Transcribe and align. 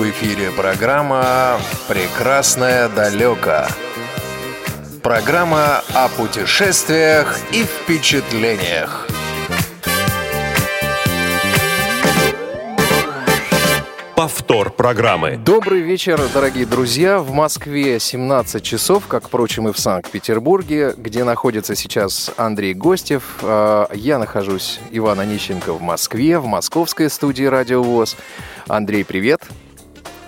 В 0.00 0.02
эфире 0.08 0.50
программа 0.50 1.60
«Прекрасное 1.86 2.88
далеко». 2.88 3.66
Программа 5.02 5.82
о 5.92 6.08
путешествиях 6.08 7.38
и 7.52 7.64
впечатлениях. 7.64 9.06
Повтор 14.16 14.70
программы. 14.70 15.36
Добрый 15.36 15.82
вечер, 15.82 16.18
дорогие 16.32 16.64
друзья. 16.64 17.18
В 17.18 17.32
Москве 17.32 18.00
17 18.00 18.62
часов, 18.62 19.06
как, 19.06 19.26
впрочем, 19.26 19.68
и 19.68 19.72
в 19.74 19.78
Санкт-Петербурге, 19.78 20.94
где 20.96 21.24
находится 21.24 21.74
сейчас 21.74 22.30
Андрей 22.38 22.72
Гостев. 22.72 23.38
А, 23.42 23.90
я 23.92 24.18
нахожусь, 24.18 24.80
Иван 24.92 25.20
Онищенко, 25.20 25.74
в 25.74 25.82
Москве, 25.82 26.38
в 26.38 26.46
московской 26.46 27.10
студии 27.10 27.44
«Радио 27.44 27.82
ВОЗ». 27.82 28.16
Андрей, 28.66 29.04
привет. 29.04 29.42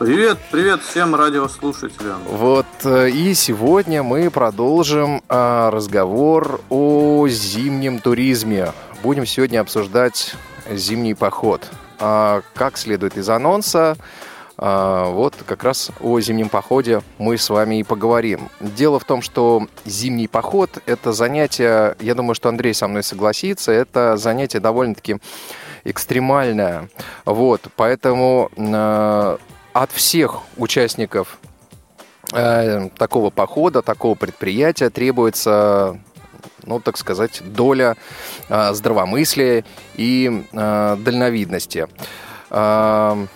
Привет, 0.04 0.38
привет 0.50 0.82
всем 0.82 1.14
радиослушателям. 1.14 2.24
Вот, 2.24 2.66
э, 2.82 3.10
и 3.10 3.34
сегодня 3.34 4.02
мы 4.02 4.32
продолжим 4.32 5.22
а, 5.28 5.70
разговор 5.70 6.60
о 6.70 7.28
зимнем 7.28 8.00
туризме. 8.00 8.72
Будем 9.04 9.26
сегодня 9.26 9.60
обсуждать 9.60 10.34
зимний 10.68 11.14
поход. 11.14 11.70
А, 12.00 12.42
как 12.54 12.78
следует 12.78 13.16
из 13.16 13.28
анонса, 13.28 13.96
а, 14.58 15.08
вот 15.08 15.36
как 15.46 15.62
раз 15.62 15.92
о 16.00 16.18
зимнем 16.18 16.48
походе 16.48 17.02
мы 17.18 17.38
с 17.38 17.48
вами 17.48 17.78
и 17.78 17.84
поговорим. 17.84 18.48
Дело 18.58 18.98
в 18.98 19.04
том, 19.04 19.22
что 19.22 19.68
зимний 19.84 20.26
поход– 20.26 20.82
это 20.86 21.12
занятие, 21.12 21.94
я 22.00 22.16
думаю, 22.16 22.34
что 22.34 22.48
Андрей 22.48 22.74
со 22.74 22.88
мной 22.88 23.04
согласится, 23.04 23.70
это 23.70 24.16
занятие 24.16 24.58
довольно-таки 24.58 25.18
экстремальное. 25.84 26.88
Вот, 27.24 27.68
поэтому 27.76 28.50
от 29.72 29.90
всех 29.92 30.40
участников 30.56 31.38
э, 32.32 32.88
такого 32.96 33.30
похода, 33.30 33.82
такого 33.82 34.14
предприятия 34.14 34.90
требуется 34.90 36.00
ну, 36.64 36.80
так 36.80 36.96
сказать, 36.96 37.42
доля 37.44 37.96
э, 38.48 38.72
здравомыслия 38.72 39.64
и 39.94 40.46
э, 40.52 40.96
дальновидности. 40.98 41.88
Э, 42.50 43.26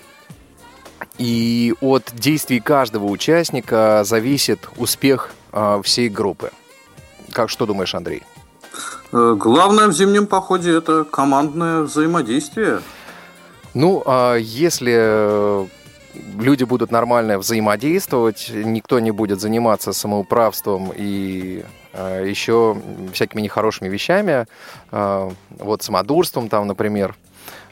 и 1.18 1.74
от 1.80 2.12
действий 2.14 2.60
каждого 2.60 3.06
участника 3.06 4.02
зависит 4.04 4.68
успех 4.76 5.30
э, 5.52 5.80
всей 5.82 6.08
группы. 6.08 6.50
Как 7.32 7.50
что 7.50 7.66
думаешь, 7.66 7.94
Андрей? 7.94 8.22
Э, 9.12 9.34
главное 9.36 9.88
в 9.88 9.92
зимнем 9.92 10.26
походе 10.26 10.76
это 10.76 11.04
командное 11.04 11.82
взаимодействие. 11.82 12.80
Ну, 13.74 14.02
а 14.06 14.36
если 14.36 15.68
люди 16.38 16.64
будут 16.64 16.90
нормально 16.90 17.38
взаимодействовать, 17.38 18.50
никто 18.52 18.98
не 19.00 19.10
будет 19.10 19.40
заниматься 19.40 19.92
самоуправством 19.92 20.92
и 20.96 21.64
Э, 21.98 22.24
еще 22.28 22.76
всякими 23.14 23.40
нехорошими 23.40 23.88
вещами, 23.88 24.46
э, 24.92 25.30
вот 25.50 25.82
самодурством 25.82 26.50
там, 26.50 26.66
например, 26.66 27.16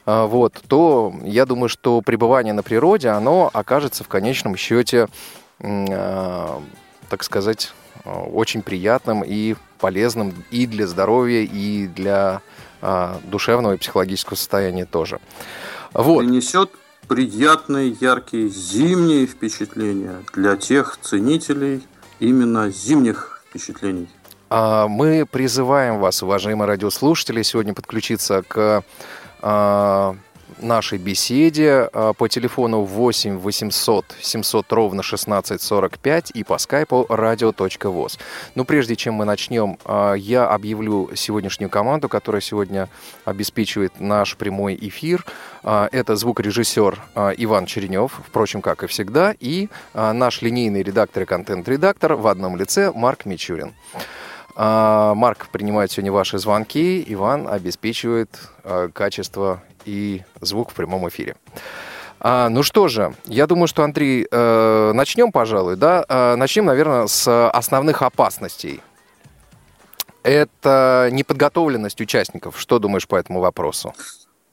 э, 0.06 0.24
вот, 0.24 0.54
то 0.66 1.12
я 1.24 1.44
думаю, 1.44 1.68
что 1.68 2.00
пребывание 2.00 2.54
на 2.54 2.62
природе, 2.62 3.10
оно 3.10 3.50
окажется 3.52 4.02
в 4.02 4.08
конечном 4.08 4.56
счете, 4.56 5.08
так 5.60 7.22
сказать, 7.22 7.72
очень 8.04 8.62
приятным 8.62 9.22
и 9.24 9.54
полезным 9.78 10.34
и 10.50 10.66
для 10.66 10.86
здоровья, 10.86 11.42
и 11.42 11.86
для 11.86 12.40
душевного 13.24 13.74
и 13.74 13.76
психологического 13.76 14.34
состояния 14.36 14.84
тоже. 14.84 15.20
Вот. 15.92 16.18
Принесет 16.18 16.70
приятные, 17.08 17.96
яркие 18.00 18.48
зимние 18.48 19.26
впечатления 19.26 20.22
для 20.32 20.56
тех 20.56 20.98
ценителей 21.00 21.86
именно 22.20 22.70
зимних 22.70 23.42
впечатлений. 23.48 24.08
А, 24.50 24.88
мы 24.88 25.26
призываем 25.26 25.98
вас, 25.98 26.22
уважаемые 26.22 26.68
радиослушатели, 26.68 27.42
сегодня 27.42 27.74
подключиться 27.74 28.42
к 28.42 28.84
а, 29.40 30.16
нашей 30.58 30.98
беседе 30.98 31.88
а, 31.92 32.12
по 32.12 32.28
телефону 32.28 32.82
8 32.82 33.38
800 33.38 34.16
700 34.20 34.72
ровно 34.72 35.00
1645 35.00 36.30
и 36.34 36.44
по 36.44 36.58
скайпу 36.58 37.06
radio.voz. 37.08 38.18
Но 38.54 38.64
прежде 38.64 38.96
чем 38.96 39.14
мы 39.14 39.24
начнем, 39.24 39.78
я 40.16 40.46
объявлю 40.46 41.10
сегодняшнюю 41.14 41.70
команду, 41.70 42.08
которая 42.08 42.40
сегодня 42.40 42.88
обеспечивает 43.24 44.00
наш 44.00 44.36
прямой 44.36 44.78
эфир. 44.80 45.24
Это 45.62 46.16
звукорежиссер 46.16 47.00
Иван 47.36 47.66
Черенев, 47.66 48.20
впрочем, 48.26 48.62
как 48.62 48.84
и 48.84 48.86
всегда, 48.86 49.34
и 49.38 49.68
наш 49.94 50.42
линейный 50.42 50.82
редактор 50.82 51.24
и 51.24 51.26
контент-редактор 51.26 52.14
в 52.14 52.26
одном 52.26 52.56
лице 52.56 52.92
Марк 52.94 53.24
Мичурин. 53.24 53.74
Марк 54.56 55.48
принимает 55.48 55.90
сегодня 55.90 56.12
ваши 56.12 56.38
звонки, 56.38 57.04
Иван 57.08 57.48
обеспечивает 57.48 58.30
качество 58.92 59.62
и 59.84 60.22
звук 60.40 60.70
в 60.70 60.74
прямом 60.74 61.08
эфире. 61.08 61.36
А, 62.20 62.48
ну 62.48 62.62
что 62.62 62.88
же, 62.88 63.14
я 63.26 63.46
думаю, 63.46 63.68
что, 63.68 63.84
Андрей, 63.84 64.26
э, 64.30 64.92
начнем, 64.94 65.30
пожалуй, 65.30 65.76
да? 65.76 66.04
Э, 66.08 66.36
начнем, 66.36 66.64
наверное, 66.64 67.06
с 67.06 67.50
основных 67.50 68.02
опасностей. 68.02 68.80
Это 70.22 71.10
неподготовленность 71.12 72.00
участников. 72.00 72.58
Что 72.58 72.78
думаешь 72.78 73.06
по 73.06 73.16
этому 73.16 73.40
вопросу? 73.40 73.92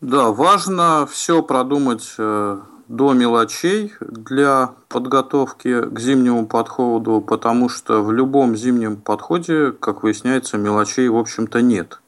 Да, 0.02 0.32
важно 0.32 1.08
все 1.10 1.42
продумать 1.44 2.14
э, 2.18 2.60
до 2.90 3.14
мелочей 3.14 3.94
для 4.02 4.72
подготовки 4.90 5.82
к 5.82 5.98
зимнему 5.98 6.48
подходу, 6.48 7.22
потому 7.22 7.70
что 7.70 8.04
в 8.04 8.12
любом 8.12 8.58
зимнем 8.58 8.98
подходе, 8.98 9.72
как 9.72 10.04
выясняется, 10.04 10.58
мелочей, 10.58 11.08
в 11.08 11.16
общем-то, 11.16 11.62
нет. 11.62 12.02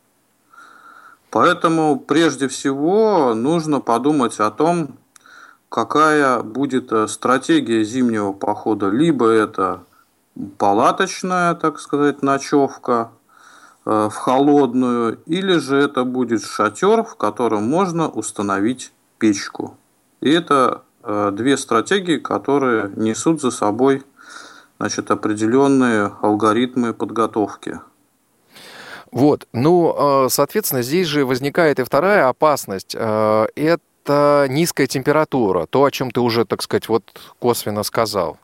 Поэтому 1.33 1.99
прежде 1.99 2.47
всего 2.47 3.33
нужно 3.33 3.81
подумать 3.81 4.39
о 4.39 4.51
том, 4.51 4.99
какая 5.67 6.43
будет 6.43 6.91
э, 6.91 7.07
стратегия 7.07 7.83
зимнего 7.83 8.33
похода. 8.33 8.89
Либо 8.89 9.29
это 9.29 9.83
палаточная, 10.59 11.55
так 11.55 11.79
сказать, 11.79 12.21
ночевка 12.21 13.09
э, 13.83 14.09
в 14.11 14.13
холодную, 14.13 15.23
или 15.25 15.57
же 15.57 15.77
это 15.77 16.03
будет 16.03 16.43
шатер, 16.43 17.03
в 17.03 17.15
котором 17.15 17.67
можно 17.67 18.07
установить 18.07 18.93
печку. 19.17 19.75
И 20.21 20.29
это 20.29 20.83
э, 21.01 21.31
две 21.33 21.57
стратегии, 21.57 22.17
которые 22.17 22.91
несут 22.95 23.41
за 23.41 23.49
собой 23.49 24.03
значит, 24.77 25.09
определенные 25.09 26.11
алгоритмы 26.21 26.93
подготовки. 26.93 27.79
Вот, 29.13 29.47
ну, 29.53 30.25
э, 30.25 30.29
соответственно, 30.29 30.81
здесь 30.81 31.05
же 31.07 31.23
возникает 31.23 31.79
и 31.79 31.83
вторая 31.83 32.29
опасность. 32.29 32.95
Э, 32.97 33.45
это 33.55 34.47
низкая 34.49 34.87
температура, 34.87 35.67
то, 35.67 35.83
о 35.83 35.91
чем 35.91 36.09
ты 36.09 36.19
уже, 36.19 36.45
так 36.45 36.63
сказать, 36.63 36.89
вот 36.89 37.03
косвенно 37.37 37.83
сказал. 37.83 38.39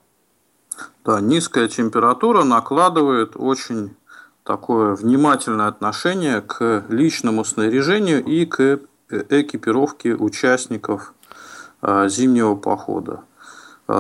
Да, 1.04 1.22
низкая 1.22 1.68
температура 1.68 2.44
накладывает 2.44 3.32
очень 3.36 3.96
такое 4.44 4.94
внимательное 4.94 5.68
отношение 5.68 6.42
к 6.42 6.86
личному 6.88 7.44
снаряжению 7.44 8.24
и 8.24 8.46
к 8.46 8.60
э, 8.62 8.78
экипировке 9.10 10.14
участников 10.14 11.14
зимнего 11.82 12.56
похода. 12.56 13.22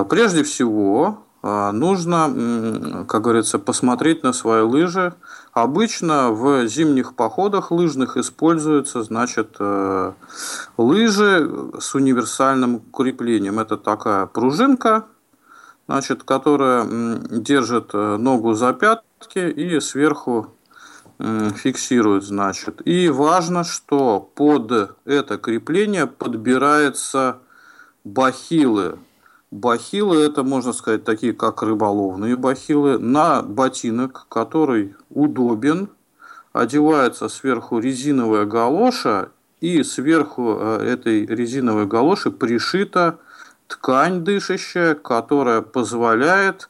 Прежде 0.09 0.43
всего, 0.43 1.23
нужно, 1.41 3.05
как 3.07 3.21
говорится, 3.21 3.57
посмотреть 3.57 4.21
на 4.21 4.33
свои 4.33 4.63
лыжи, 4.63 5.13
Обычно 5.53 6.31
в 6.31 6.67
зимних 6.67 7.15
походах 7.15 7.71
лыжных 7.71 8.17
используются, 8.17 9.03
значит, 9.03 9.55
э, 9.59 10.13
лыжи 10.77 11.51
с 11.79 11.95
универсальным 11.95 12.81
креплением. 12.93 13.59
Это 13.59 13.77
такая 13.77 14.25
пружинка, 14.27 15.05
значит, 15.87 16.23
которая 16.23 16.85
держит 17.29 17.91
э, 17.93 18.17
ногу 18.17 18.53
за 18.53 18.73
пятки 18.73 19.39
и 19.39 19.79
сверху 19.79 20.53
фиксирует, 21.21 22.23
значит. 22.23 22.81
И 22.87 23.09
важно, 23.09 23.65
что 23.65 24.21
под 24.21 24.95
это 25.03 25.37
крепление 25.37 26.07
подбираются 26.07 27.39
бахилы 28.05 28.99
Бахилы 29.51 30.17
это, 30.17 30.43
можно 30.43 30.73
сказать, 30.73 31.03
такие 31.03 31.33
как 31.33 31.63
рыболовные 31.63 32.35
бахилы, 32.35 32.99
на 32.99 33.41
ботинок, 33.41 34.27
который 34.29 34.95
удобен, 35.09 35.89
одевается 36.53 37.29
сверху 37.29 37.79
резиновая 37.79 38.45
галоша, 38.45 39.31
и 39.61 39.83
сверху 39.83 40.55
э, 40.57 40.93
этой 40.93 41.25
резиновой 41.25 41.85
галоши 41.85 42.31
пришита 42.31 43.19
ткань 43.67 44.23
дышащая, 44.23 44.95
которая 44.95 45.61
позволяет 45.61 46.69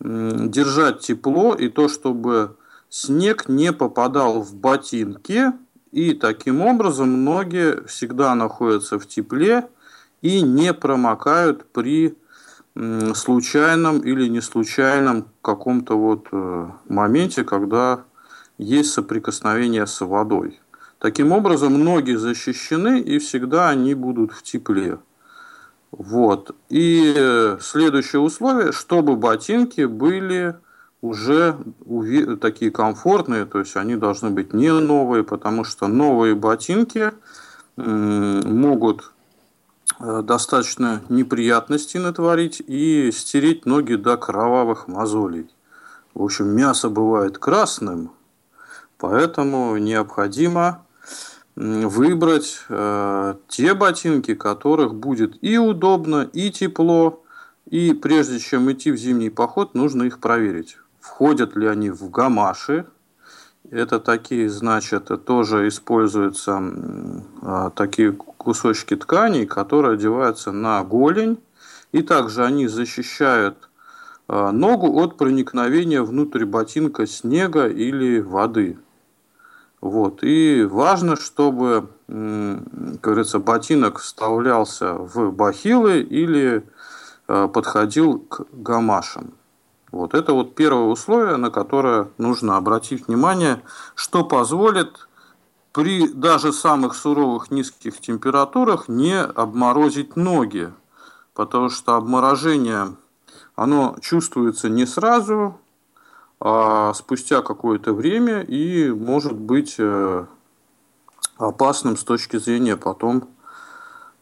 держать 0.00 1.00
тепло 1.00 1.54
и 1.54 1.68
то, 1.68 1.88
чтобы 1.88 2.56
снег 2.88 3.48
не 3.48 3.72
попадал 3.72 4.42
в 4.42 4.54
ботинки, 4.54 5.52
и 5.92 6.14
таким 6.14 6.60
образом 6.62 7.24
ноги 7.24 7.86
всегда 7.86 8.34
находятся 8.34 8.98
в 8.98 9.06
тепле, 9.06 9.68
и 10.22 10.40
не 10.40 10.72
промокают 10.72 11.66
при 11.72 12.16
случайном 13.14 14.00
или 14.00 14.28
не 14.28 14.40
случайном 14.40 15.26
каком-то 15.42 15.98
вот 15.98 16.28
э, 16.32 16.70
моменте, 16.88 17.44
когда 17.44 18.04
есть 18.56 18.92
соприкосновение 18.92 19.86
с 19.86 20.00
водой. 20.00 20.60
Таким 20.98 21.32
образом, 21.32 21.84
ноги 21.84 22.12
защищены 22.12 23.00
и 23.00 23.18
всегда 23.18 23.68
они 23.68 23.94
будут 23.94 24.32
в 24.32 24.42
тепле. 24.42 24.98
Вот. 25.90 26.56
И 26.70 27.12
э, 27.14 27.58
следующее 27.60 28.20
условие, 28.20 28.72
чтобы 28.72 29.16
ботинки 29.16 29.84
были 29.84 30.56
уже 31.02 31.56
такие 32.40 32.70
комфортные, 32.70 33.44
то 33.44 33.58
есть 33.58 33.76
они 33.76 33.96
должны 33.96 34.30
быть 34.30 34.54
не 34.54 34.72
новые, 34.72 35.24
потому 35.24 35.64
что 35.64 35.88
новые 35.88 36.36
ботинки 36.36 37.10
могут 37.76 39.12
достаточно 40.22 41.02
неприятностей 41.08 41.98
натворить 41.98 42.60
и 42.66 43.10
стереть 43.12 43.66
ноги 43.66 43.94
до 43.94 44.16
кровавых 44.16 44.88
мозолей. 44.88 45.48
В 46.14 46.22
общем, 46.24 46.48
мясо 46.48 46.90
бывает 46.90 47.38
красным, 47.38 48.10
поэтому 48.98 49.76
необходимо 49.76 50.84
выбрать 51.54 52.60
э, 52.68 53.34
те 53.48 53.74
ботинки, 53.74 54.34
которых 54.34 54.94
будет 54.94 55.36
и 55.42 55.58
удобно, 55.58 56.28
и 56.32 56.50
тепло. 56.50 57.22
И 57.66 57.92
прежде 57.94 58.38
чем 58.38 58.70
идти 58.72 58.90
в 58.90 58.96
зимний 58.96 59.30
поход, 59.30 59.74
нужно 59.74 60.04
их 60.04 60.18
проверить. 60.18 60.78
Входят 61.00 61.56
ли 61.56 61.66
они 61.66 61.90
в 61.90 62.10
гамаши. 62.10 62.86
Это 63.70 64.00
такие, 64.00 64.50
значит, 64.50 65.10
тоже 65.24 65.68
используются 65.68 66.60
э, 67.42 67.70
такие 67.74 68.16
кусочки 68.42 68.96
тканей, 68.96 69.46
которые 69.46 69.94
одеваются 69.94 70.52
на 70.52 70.82
голень. 70.84 71.38
И 71.92 72.02
также 72.02 72.44
они 72.44 72.68
защищают 72.68 73.68
э, 74.28 74.50
ногу 74.50 75.00
от 75.00 75.16
проникновения 75.16 76.02
внутрь 76.02 76.44
ботинка 76.44 77.06
снега 77.06 77.68
или 77.68 78.20
воды. 78.20 78.78
Вот. 79.80 80.22
И 80.22 80.64
важно, 80.64 81.16
чтобы, 81.16 81.88
как 82.06 83.00
говорится, 83.00 83.40
ботинок 83.40 83.98
вставлялся 83.98 84.94
в 84.94 85.32
бахилы 85.32 86.00
или 86.00 86.64
э, 87.28 87.48
подходил 87.48 88.20
к 88.20 88.46
гамашам. 88.52 89.34
Вот 89.90 90.14
это 90.14 90.32
вот 90.32 90.54
первое 90.54 90.84
условие, 90.84 91.36
на 91.36 91.50
которое 91.50 92.08
нужно 92.16 92.56
обратить 92.56 93.08
внимание, 93.08 93.60
что 93.94 94.24
позволит 94.24 95.08
при 95.72 96.06
даже 96.08 96.52
самых 96.52 96.94
суровых 96.94 97.50
низких 97.50 98.00
температурах 98.00 98.88
не 98.88 99.20
обморозить 99.20 100.16
ноги, 100.16 100.72
потому 101.34 101.70
что 101.70 101.96
обморожение 101.96 102.94
оно 103.56 103.96
чувствуется 104.00 104.68
не 104.68 104.86
сразу, 104.86 105.58
а 106.40 106.92
спустя 106.94 107.42
какое-то 107.42 107.92
время 107.92 108.42
и 108.42 108.90
может 108.90 109.34
быть 109.34 109.76
э, 109.78 110.26
опасным 111.36 111.96
с 111.96 112.04
точки 112.04 112.38
зрения 112.38 112.76
потом, 112.76 113.28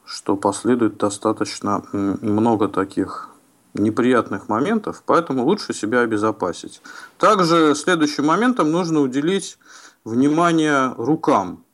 что 0.04 0.36
последует 0.36 0.98
достаточно 0.98 1.82
много 1.92 2.68
таких 2.68 3.28
неприятных 3.74 4.48
моментов, 4.48 5.02
поэтому 5.06 5.44
лучше 5.44 5.72
себя 5.72 6.00
обезопасить. 6.00 6.82
Также 7.18 7.74
следующим 7.74 8.26
моментом 8.26 8.70
нужно 8.70 9.00
уделить 9.00 9.58
внимание 10.04 10.92
рукам. 10.96 11.64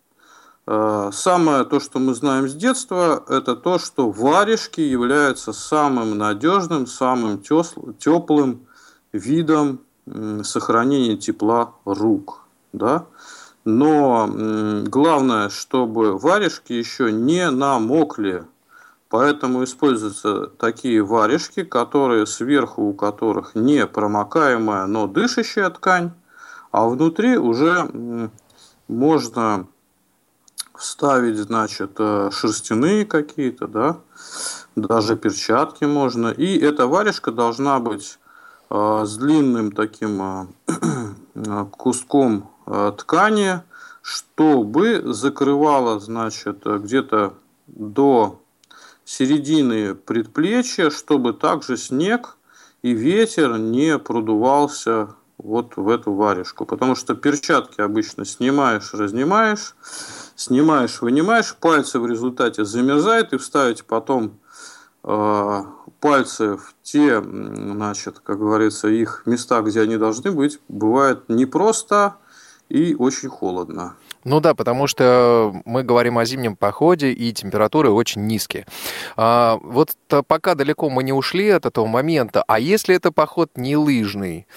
Э, 0.66 1.10
самое 1.12 1.64
то, 1.64 1.80
что 1.80 1.98
мы 1.98 2.14
знаем 2.14 2.48
с 2.48 2.54
детства, 2.54 3.24
это 3.28 3.56
то, 3.56 3.78
что 3.78 4.10
варежки 4.10 4.80
являются 4.80 5.52
самым 5.52 6.18
надежным, 6.18 6.86
самым 6.86 7.38
теплым 7.38 8.66
видом 9.12 9.80
сохранение 10.42 11.16
тепла 11.16 11.74
рук. 11.84 12.46
Да? 12.72 13.06
Но 13.64 14.30
главное, 14.86 15.48
чтобы 15.48 16.16
варежки 16.16 16.72
еще 16.72 17.10
не 17.10 17.50
намокли. 17.50 18.44
Поэтому 19.08 19.64
используются 19.64 20.46
такие 20.46 21.02
варежки, 21.02 21.62
которые 21.62 22.26
сверху 22.26 22.82
у 22.82 22.92
которых 22.92 23.54
не 23.54 23.86
промокаемая, 23.86 24.86
но 24.86 25.06
дышащая 25.06 25.70
ткань, 25.70 26.10
а 26.76 26.88
внутри 26.90 27.38
уже 27.38 28.30
можно 28.86 29.66
вставить, 30.74 31.38
значит, 31.38 31.92
э, 31.98 32.28
шерстяные 32.30 33.06
какие-то, 33.06 33.66
да, 33.66 33.96
даже 34.76 35.16
перчатки 35.16 35.84
можно. 35.84 36.28
И 36.28 36.58
эта 36.58 36.86
варежка 36.86 37.32
должна 37.32 37.78
быть 37.80 38.18
а, 38.68 39.06
с 39.06 39.16
длинным 39.16 39.72
таким 39.72 40.20
а, 40.20 40.46
куском 41.70 42.50
ткани, 42.98 43.62
чтобы 44.02 45.14
закрывало, 45.14 45.98
значит, 45.98 46.62
где-то 46.66 47.32
до 47.68 48.42
середины 49.06 49.94
предплечья, 49.94 50.90
чтобы 50.90 51.32
также 51.32 51.78
снег 51.78 52.36
и 52.82 52.92
ветер 52.92 53.56
не 53.56 53.98
продувался 53.98 55.14
вот 55.38 55.76
в 55.76 55.88
эту 55.88 56.12
варежку. 56.12 56.66
Потому 56.66 56.94
что 56.94 57.14
перчатки 57.14 57.80
обычно 57.80 58.24
снимаешь, 58.24 58.94
разнимаешь, 58.94 59.74
снимаешь, 60.34 61.00
вынимаешь, 61.00 61.54
пальцы 61.56 61.98
в 61.98 62.06
результате 62.06 62.64
замерзают, 62.64 63.32
и 63.32 63.38
вставить 63.38 63.84
потом 63.84 64.38
пальцы 65.02 66.56
в 66.56 66.74
те, 66.82 67.22
значит, 67.22 68.18
как 68.18 68.38
говорится, 68.38 68.88
их 68.88 69.22
места, 69.24 69.60
где 69.62 69.82
они 69.82 69.96
должны 69.98 70.32
быть, 70.32 70.58
бывает 70.68 71.28
непросто 71.28 72.16
и 72.68 72.96
очень 72.96 73.28
холодно. 73.28 73.94
Ну 74.26 74.40
да, 74.40 74.54
потому 74.54 74.88
что 74.88 75.54
мы 75.64 75.84
говорим 75.84 76.18
о 76.18 76.24
зимнем 76.24 76.56
походе, 76.56 77.12
и 77.12 77.32
температуры 77.32 77.90
очень 77.90 78.26
низкие. 78.26 78.66
А, 79.16 79.56
вот 79.62 79.90
пока 80.26 80.56
далеко 80.56 80.90
мы 80.90 81.04
не 81.04 81.12
ушли 81.12 81.48
от 81.50 81.64
этого 81.64 81.86
момента, 81.86 82.42
а 82.48 82.58
если 82.58 82.96
это 82.96 83.12
поход 83.12 83.52
не 83.54 83.76
лыжный? 83.76 84.48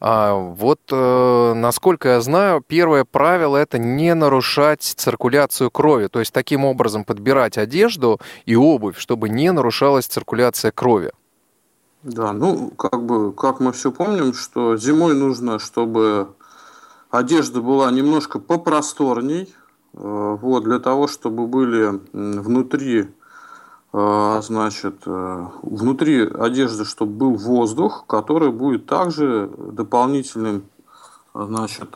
А, 0.00 0.32
вот, 0.32 0.80
а, 0.90 1.52
насколько 1.52 2.08
я 2.08 2.20
знаю, 2.22 2.64
первое 2.66 3.04
правило– 3.04 3.56
это 3.58 3.78
не 3.78 4.14
нарушать 4.14 4.80
циркуляцию 4.82 5.70
крови, 5.70 6.06
то 6.06 6.20
есть 6.20 6.32
таким 6.32 6.64
образом 6.64 7.04
подбирать 7.04 7.58
одежду 7.58 8.20
и 8.46 8.56
обувь, 8.56 8.96
чтобы 8.96 9.28
не 9.28 9.52
нарушалась 9.52 10.06
циркуляция 10.06 10.72
крови. 10.72 11.12
Да, 12.02 12.32
ну, 12.32 12.70
как 12.70 13.04
бы, 13.04 13.34
как 13.34 13.60
мы 13.60 13.72
все 13.72 13.92
помним, 13.92 14.32
что 14.32 14.78
зимой 14.78 15.14
нужно, 15.14 15.58
чтобы 15.58 16.28
Одежда 17.10 17.62
была 17.62 17.90
немножко 17.90 18.38
попросторней, 18.38 19.54
э, 19.94 20.38
вот, 20.40 20.64
для 20.64 20.78
того, 20.78 21.06
чтобы 21.08 21.46
были 21.46 22.00
внутри, 22.12 23.08
э, 23.94 24.40
значит, 24.42 24.96
э, 25.06 25.46
внутри 25.62 26.26
одежды, 26.26 26.84
чтобы 26.84 27.12
был 27.12 27.34
воздух, 27.36 28.04
который 28.06 28.50
будет 28.50 28.84
также 28.84 29.50
дополнительным, 29.56 30.64
значит, 31.32 31.94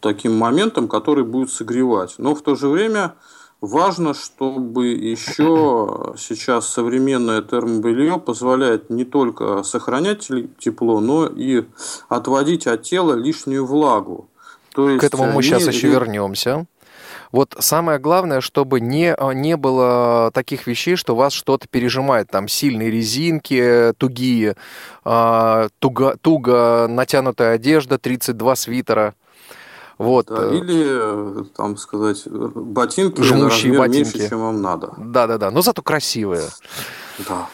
таким 0.00 0.38
моментом, 0.38 0.88
который 0.88 1.24
будет 1.24 1.50
согревать. 1.50 2.16
Но 2.18 2.34
в 2.34 2.42
то 2.42 2.56
же 2.56 2.68
время 2.68 3.14
Важно, 3.60 4.12
чтобы 4.12 4.88
еще 4.88 6.14
сейчас 6.18 6.68
современное 6.68 7.40
термобелье 7.40 8.18
позволяет 8.18 8.90
не 8.90 9.04
только 9.04 9.62
сохранять 9.62 10.28
тепло, 10.58 11.00
но 11.00 11.26
и 11.26 11.64
отводить 12.08 12.66
от 12.66 12.82
тела 12.82 13.14
лишнюю 13.14 13.64
влагу. 13.64 14.28
То 14.74 14.90
есть 14.90 15.00
К 15.00 15.04
этому 15.04 15.26
мы 15.26 15.36
не... 15.36 15.42
сейчас 15.42 15.66
еще 15.66 15.88
вернемся. 15.88 16.66
Вот 17.34 17.56
самое 17.58 17.98
главное, 17.98 18.40
чтобы 18.40 18.80
не, 18.80 19.16
не 19.34 19.56
было 19.56 20.30
таких 20.32 20.68
вещей, 20.68 20.94
что 20.94 21.16
вас 21.16 21.32
что-то 21.32 21.66
пережимает. 21.66 22.30
Там 22.30 22.46
сильные 22.46 22.92
резинки, 22.92 23.92
тугие, 23.98 24.56
а, 25.04 25.66
туго, 25.80 26.16
туго 26.20 26.86
натянутая 26.88 27.54
одежда, 27.54 27.98
32 27.98 28.54
свитера. 28.54 29.14
Вот. 29.98 30.26
Да, 30.26 30.46
э, 30.46 30.56
или, 30.56 30.84
э, 30.86 31.44
там 31.56 31.76
сказать, 31.76 32.26
ботинки 32.26 33.22
жмущие 33.22 33.78
ботинки. 33.78 34.16
меньше, 34.16 34.28
чем 34.28 34.40
вам 34.40 34.60
надо. 34.60 34.94
Да-да-да, 34.98 35.50
но 35.50 35.62
зато 35.62 35.82
красивые. 35.82 36.48
Да. 37.28 37.48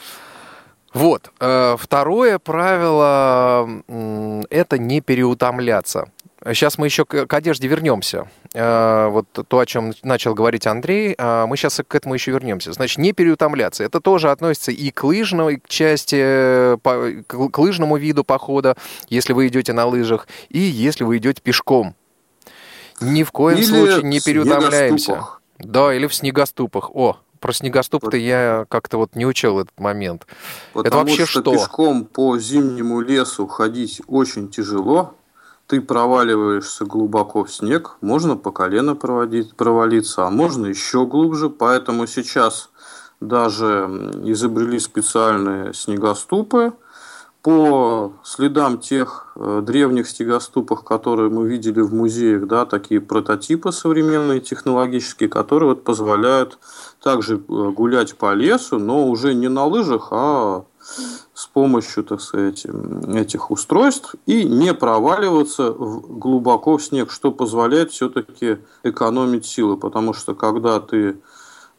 Вот. 0.94 1.30
Э, 1.38 1.76
второе 1.78 2.38
правило– 2.38 3.68
это 4.50 4.78
не 4.78 5.00
переутомляться. 5.00 6.10
Сейчас 6.42 6.78
мы 6.78 6.86
еще 6.86 7.04
к 7.04 7.34
одежде 7.34 7.68
вернемся. 7.68 8.26
Вот 8.54 9.26
то, 9.46 9.58
о 9.58 9.66
чем 9.66 9.92
начал 10.02 10.32
говорить 10.32 10.66
Андрей, 10.66 11.14
мы 11.18 11.52
сейчас 11.56 11.82
к 11.86 11.94
этому 11.94 12.14
еще 12.14 12.30
вернемся. 12.30 12.72
Значит, 12.72 12.96
не 12.96 13.12
переутомляться. 13.12 13.84
Это 13.84 14.00
тоже 14.00 14.30
относится 14.30 14.72
и 14.72 14.90
к 14.90 15.04
лыжной 15.04 15.62
части, 15.68 16.78
к 17.26 17.58
лыжному 17.58 17.98
виду 17.98 18.24
похода, 18.24 18.74
если 19.10 19.34
вы 19.34 19.48
идете 19.48 19.74
на 19.74 19.84
лыжах, 19.84 20.26
и 20.48 20.60
если 20.60 21.04
вы 21.04 21.18
идете 21.18 21.42
пешком. 21.42 21.94
Ни 23.00 23.22
в 23.22 23.32
коем 23.32 23.58
или 23.58 23.64
случае 23.64 24.02
не 24.02 24.20
переутомляемся. 24.20 25.24
Да, 25.58 25.94
или 25.94 26.06
в 26.06 26.14
снегоступах. 26.14 26.90
О, 26.94 27.18
про 27.38 27.52
снегоступ-то 27.52 28.16
я 28.16 28.66
как-то 28.68 28.98
вот 28.98 29.14
не 29.14 29.26
учел 29.26 29.58
этот 29.60 29.78
момент. 29.78 30.26
Потому 30.72 30.86
это 30.86 30.96
вообще 30.96 31.26
что, 31.26 31.40
что? 31.40 31.52
пешком 31.52 32.04
по 32.04 32.38
зимнему 32.38 33.00
лесу 33.00 33.46
ходить 33.46 34.02
очень 34.06 34.48
тяжело. 34.48 35.14
Ты 35.66 35.80
проваливаешься 35.80 36.84
глубоко 36.84 37.44
в 37.44 37.52
снег, 37.52 37.96
можно 38.00 38.36
по 38.36 38.50
колено 38.50 38.96
проводить, 38.96 39.54
провалиться, 39.54 40.26
а 40.26 40.30
можно 40.30 40.66
еще 40.66 41.06
глубже. 41.06 41.48
Поэтому 41.48 42.06
сейчас 42.06 42.70
даже 43.20 43.88
изобрели 44.24 44.78
специальные 44.78 45.72
снегоступы– 45.74 46.72
по 47.42 48.12
следам 48.22 48.78
тех 48.78 49.32
э, 49.36 49.62
древних 49.64 50.08
стегоступов, 50.08 50.84
которые 50.84 51.30
мы 51.30 51.48
видели 51.48 51.80
в 51.80 51.94
музеях, 51.94 52.46
да, 52.46 52.66
такие 52.66 53.00
прототипы 53.00 53.72
современные, 53.72 54.40
технологические, 54.40 55.30
которые 55.30 55.70
вот 55.70 55.84
позволяют 55.84 56.58
также 57.02 57.36
э, 57.36 57.38
гулять 57.38 58.14
по 58.16 58.34
лесу, 58.34 58.78
но 58.78 59.08
уже 59.08 59.34
не 59.34 59.48
на 59.48 59.64
лыжах, 59.64 60.08
а 60.10 60.64
с 61.32 61.46
помощью, 61.46 62.04
так 62.04 62.20
сказать, 62.20 62.66
этих 63.14 63.50
устройств 63.50 64.14
и 64.26 64.44
не 64.44 64.74
проваливаться 64.74 65.70
глубоко 65.72 66.76
в 66.76 66.82
снег, 66.82 67.10
что 67.10 67.32
позволяет 67.32 67.90
все-таки 67.90 68.58
экономить 68.82 69.46
силы, 69.46 69.76
потому 69.76 70.12
что 70.12 70.34
когда 70.34 70.80
ты 70.80 71.18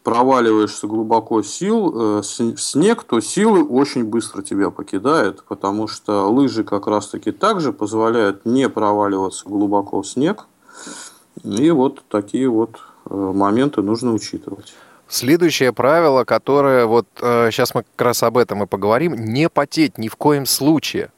проваливаешься 0.04 0.88
глубоко 0.88 1.44
сил, 1.44 2.20
э, 2.20 2.24
снег, 2.24 3.04
то 3.04 3.20
силы 3.20 3.64
очень 3.64 4.04
быстро 4.04 4.42
тебя 4.42 4.70
покидают, 4.70 5.44
потому 5.48 5.88
что 5.88 6.28
лыжи 6.30 6.64
как 6.64 6.88
раз-таки 6.88 7.32
также 7.32 7.72
позволяют 7.72 8.46
не 8.46 8.68
проваливаться 8.70 9.48
глубоко 9.48 10.02
в 10.02 10.08
снег. 10.08 10.48
И 11.44 11.72
вот 11.72 12.04
такие 12.10 12.50
вот 12.50 12.80
э, 13.10 13.14
моменты 13.14 13.82
нужно 13.82 14.14
учитывать. 14.14 14.74
Следующее 15.08 15.74
правило, 15.74 16.24
которое 16.24 16.86
вот 16.86 17.06
э, 17.22 17.50
сейчас 17.52 17.76
мы 17.76 17.84
как 17.84 18.08
раз 18.08 18.24
об 18.24 18.38
этом 18.38 18.64
и 18.64 18.66
поговорим, 18.66 19.14
не 19.14 19.50
потеть 19.50 19.98
ни 19.98 20.08
в 20.08 20.16
коем 20.16 20.46
случае. 20.46 21.12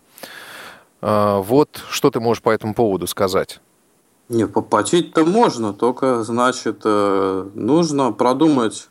Э, 1.02 1.42
вот 1.44 1.82
что 1.90 2.10
ты 2.12 2.20
можешь 2.20 2.42
по 2.42 2.50
этому 2.50 2.74
поводу 2.74 3.08
сказать? 3.08 3.60
Не, 4.30 4.48
попотеть-то 4.48 5.26
можно, 5.26 5.74
только, 5.74 6.24
значит, 6.24 6.82
э, 6.86 7.50
нужно 7.54 8.12
продумать 8.12 8.90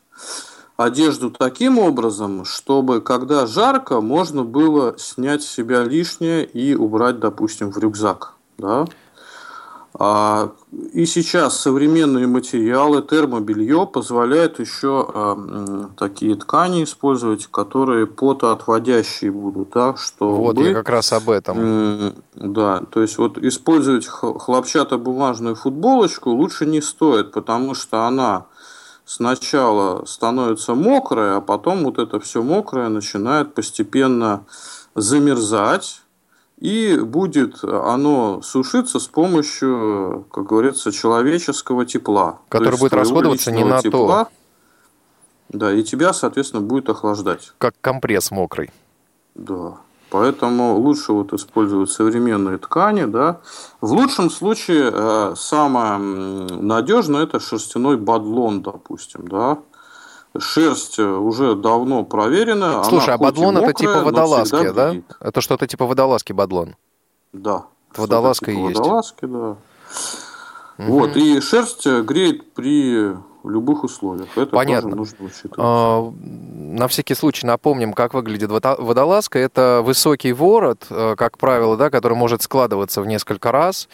одежду 0.76 1.30
таким 1.30 1.78
образом, 1.78 2.44
чтобы, 2.44 3.00
когда 3.00 3.46
жарко, 3.46 4.00
можно 4.00 4.44
было 4.44 4.94
снять 4.98 5.42
с 5.42 5.48
себя 5.48 5.84
лишнее 5.84 6.44
и 6.44 6.74
убрать, 6.74 7.18
допустим, 7.18 7.72
в 7.72 7.78
рюкзак. 7.78 8.34
Да? 8.58 8.86
А, 9.94 10.52
и 10.94 11.04
сейчас 11.04 11.60
современные 11.60 12.26
материалы, 12.26 13.02
термобелье 13.02 13.86
позволяют 13.86 14.58
еще 14.58 15.06
а, 15.12 15.90
такие 15.98 16.34
ткани 16.34 16.84
использовать, 16.84 17.46
которые 17.46 18.06
потоотводящие 18.06 19.30
будут, 19.30 19.70
да, 19.70 19.94
что 19.96 20.34
вот 20.34 20.58
я 20.58 20.72
как 20.72 20.88
раз 20.88 21.12
об 21.12 21.28
этом. 21.28 22.14
Да, 22.34 22.80
то 22.90 23.02
есть 23.02 23.18
вот 23.18 23.36
использовать 23.38 24.06
хлопчатобумажную 24.06 25.56
футболочку 25.56 26.30
лучше 26.30 26.64
не 26.64 26.80
стоит, 26.80 27.32
потому 27.32 27.74
что 27.74 28.06
она 28.06 28.46
сначала 29.04 30.06
становится 30.06 30.74
мокрая, 30.74 31.36
а 31.36 31.40
потом 31.42 31.84
вот 31.84 31.98
это 31.98 32.18
все 32.18 32.42
мокрое 32.42 32.88
начинает 32.88 33.54
постепенно 33.54 34.44
замерзать 34.94 36.01
и 36.62 36.96
будет 36.96 37.64
оно 37.64 38.40
сушиться 38.40 39.00
с 39.00 39.08
помощью, 39.08 40.26
как 40.30 40.46
говорится, 40.46 40.92
человеческого 40.92 41.84
тепла. 41.84 42.38
Который 42.48 42.78
будет 42.78 42.92
расходоваться 42.92 43.50
не 43.50 43.64
на 43.64 43.82
тепла, 43.82 44.26
то. 44.26 45.58
Да, 45.58 45.72
и 45.72 45.82
тебя, 45.82 46.12
соответственно, 46.12 46.62
будет 46.62 46.88
охлаждать. 46.88 47.52
Как 47.58 47.74
компресс 47.80 48.30
мокрый. 48.30 48.70
Да. 49.34 49.78
Поэтому 50.10 50.76
лучше 50.76 51.12
вот 51.12 51.32
использовать 51.32 51.90
современные 51.90 52.58
ткани, 52.58 53.06
да. 53.06 53.40
В 53.80 53.92
лучшем 53.92 54.30
случае 54.30 54.92
э, 54.92 55.34
самое 55.36 55.98
надежное 55.98 57.24
это 57.24 57.40
шерстяной 57.40 57.96
бадлон, 57.96 58.62
допустим, 58.62 59.26
да 59.26 59.58
шерсть 60.38 60.98
уже 60.98 61.54
давно 61.54 62.04
проверена. 62.04 62.84
Слушай, 62.84 63.14
а 63.14 63.18
бадлон 63.18 63.54
мокрая, 63.54 63.70
это 63.70 63.78
типа 63.78 64.02
водолазки, 64.02 64.70
да? 64.70 64.90
Греет. 64.90 65.16
Это 65.20 65.40
что-то 65.40 65.66
типа 65.66 65.86
водолазки 65.86 66.32
бадлон. 66.32 66.76
Да. 67.32 67.66
Водолазка 67.96 68.52
типа 68.52 68.68
есть. 68.68 68.78
Водолазки, 68.78 69.26
да. 69.26 69.56
Угу. 70.78 70.92
Вот, 70.92 71.16
и 71.16 71.40
шерсть 71.40 71.86
греет 71.86 72.54
при 72.54 73.14
любых 73.44 73.84
условиях. 73.84 74.28
Это 74.36 74.46
Понятно. 74.46 74.90
тоже 74.90 74.96
нужно 74.96 75.26
учитывать. 75.26 75.58
А, 75.58 76.12
на 76.20 76.88
всякий 76.88 77.14
случай 77.14 77.46
напомним, 77.46 77.92
как 77.92 78.14
выглядит 78.14 78.50
водолазка. 78.50 79.38
Это 79.38 79.82
высокий 79.84 80.32
ворот, 80.32 80.86
э, 80.90 81.14
как 81.16 81.38
правило, 81.38 81.76
да, 81.76 81.90
который 81.90 82.16
может 82.16 82.42
складываться 82.42 83.02
в 83.02 83.06
несколько 83.06 83.52
раз, 83.52 83.88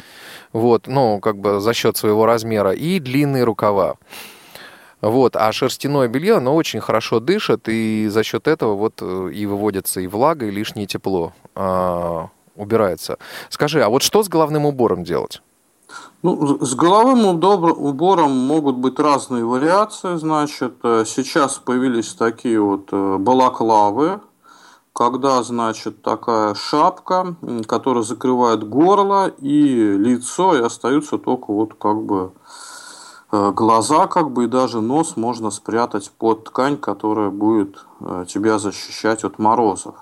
вот, 0.53 0.87
ну, 0.87 1.21
как 1.21 1.39
бы 1.39 1.61
за 1.61 1.73
счет 1.75 1.97
своего 1.97 2.27
размера, 2.27 2.73
и 2.73 3.01
длинные 3.01 3.45
рукава. 3.45 3.97
Вот. 5.01 5.37
А 5.37 5.53
шерстяное 5.53 6.09
белье, 6.09 6.37
оно 6.37 6.55
очень 6.55 6.81
хорошо 6.81 7.21
дышит, 7.21 7.69
и 7.69 8.09
за 8.09 8.23
счет 8.23 8.49
этого 8.49 8.75
вот 8.75 8.95
э, 9.01 9.31
и 9.33 9.47
выводится 9.47 10.01
и 10.01 10.07
влага, 10.07 10.47
и 10.47 10.51
лишнее 10.51 10.87
тепло 10.87 11.33
а, 11.55 12.29
убирается. 12.57 13.19
Скажи, 13.49 13.83
а 13.83 13.89
вот 13.89 14.03
что 14.03 14.23
с 14.23 14.29
головным 14.29 14.67
убором 14.67 15.05
делать? 15.05 15.41
Ну, 16.23 16.59
с 16.65 16.75
головым 16.75 17.27
убором 17.27 18.33
могут 18.33 18.77
быть 18.77 18.99
разные 18.99 19.45
вариации. 19.45 20.17
Значит, 20.17 20.75
э, 20.83 21.05
сейчас 21.07 21.59
появились 21.59 22.15
такие 22.15 22.61
вот 22.61 22.89
э, 22.91 23.17
балаклавы, 23.19 24.21
когда, 24.93 25.41
значит, 25.45 26.03
такая 26.03 26.55
шапка, 26.55 27.37
которая 27.69 28.03
закрывает 28.03 28.69
горло 28.69 29.29
и 29.29 29.97
лицо, 29.97 30.57
и 30.57 30.61
остаются 30.61 31.19
только 31.19 31.53
вот 31.53 31.75
как 31.75 32.03
бы 32.03 32.33
глаза 33.31 34.07
как 34.07 34.31
бы 34.31 34.45
и 34.45 34.49
даже 34.49 34.81
нос 34.81 35.17
можно 35.17 35.51
спрятать 35.51 36.11
под 36.11 36.45
ткань, 36.45 36.77
которая 36.77 37.31
будет 37.31 37.85
э, 38.01 38.25
тебя 38.27 38.59
защищать 38.59 39.25
от 39.25 39.39
морозов. 39.39 39.95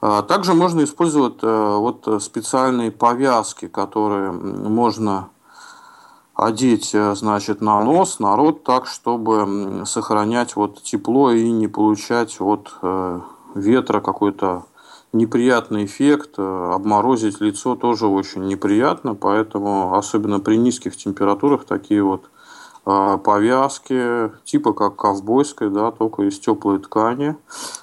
А 0.00 0.22
также 0.22 0.54
можно 0.54 0.82
использовать 0.82 1.42
э, 1.42 1.76
вот 1.76 2.22
специальные 2.22 2.90
повязки, 2.90 3.68
которые 3.68 4.32
можно 4.32 5.28
одеть, 6.34 6.90
значит, 6.92 7.60
на 7.60 7.80
нос, 7.84 8.18
на 8.18 8.34
рот, 8.36 8.64
так, 8.64 8.86
чтобы 8.86 9.84
сохранять 9.86 10.56
вот 10.56 10.82
тепло 10.82 11.30
и 11.30 11.48
не 11.52 11.68
получать 11.68 12.40
от 12.40 12.74
ветра 13.54 14.00
какой-то 14.00 14.64
неприятный 15.14 15.86
эффект. 15.86 16.38
Обморозить 16.38 17.40
лицо 17.40 17.76
тоже 17.76 18.06
очень 18.06 18.44
неприятно, 18.44 19.14
поэтому 19.14 19.94
особенно 19.94 20.40
при 20.40 20.56
низких 20.56 20.96
температурах 20.96 21.64
такие 21.64 22.02
вот 22.02 22.28
а, 22.84 23.16
повязки, 23.16 24.30
типа 24.44 24.74
как 24.74 24.96
ковбойской, 24.96 25.70
да, 25.70 25.90
только 25.90 26.24
из 26.24 26.38
теплой 26.38 26.78
ткани, 26.78 27.36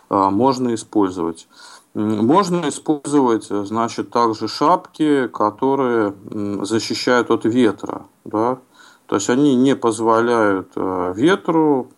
а, 0.09 0.29
можно 0.29 0.75
использовать. 0.75 1.47
Можно 1.93 2.69
использовать, 2.69 3.45
значит, 3.45 4.11
также 4.11 4.47
шапки, 4.47 5.27
которые 5.27 6.13
защищают 6.61 7.31
от 7.31 7.43
ветра, 7.43 8.03
да, 8.23 8.59
то 9.07 9.15
есть 9.15 9.29
они 9.29 9.55
не 9.55 9.75
позволяют 9.75 10.71
ветру 10.75 11.89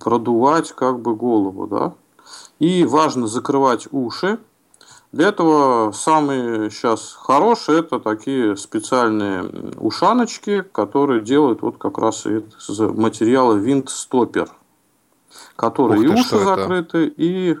продувать 0.00 0.72
как 0.72 1.00
бы 1.00 1.14
голову, 1.14 1.66
да. 1.66 1.92
И 2.58 2.84
важно 2.84 3.26
закрывать 3.26 3.86
уши, 3.92 4.38
для 5.10 5.28
этого 5.28 5.92
самые 5.92 6.70
сейчас 6.70 7.14
хорошие 7.18 7.80
это 7.80 7.98
такие 7.98 8.56
специальные 8.56 9.44
ушаночки, 9.78 10.62
которые 10.72 11.22
делают 11.22 11.62
вот 11.62 11.78
как 11.78 11.96
раз 11.96 12.26
из 12.26 12.78
материала 12.78 13.54
винт-стопер, 13.54 14.50
которые 15.56 16.04
и 16.04 16.08
уши 16.08 16.38
закрыты, 16.38 17.06
это? 17.06 17.14
и 17.16 17.56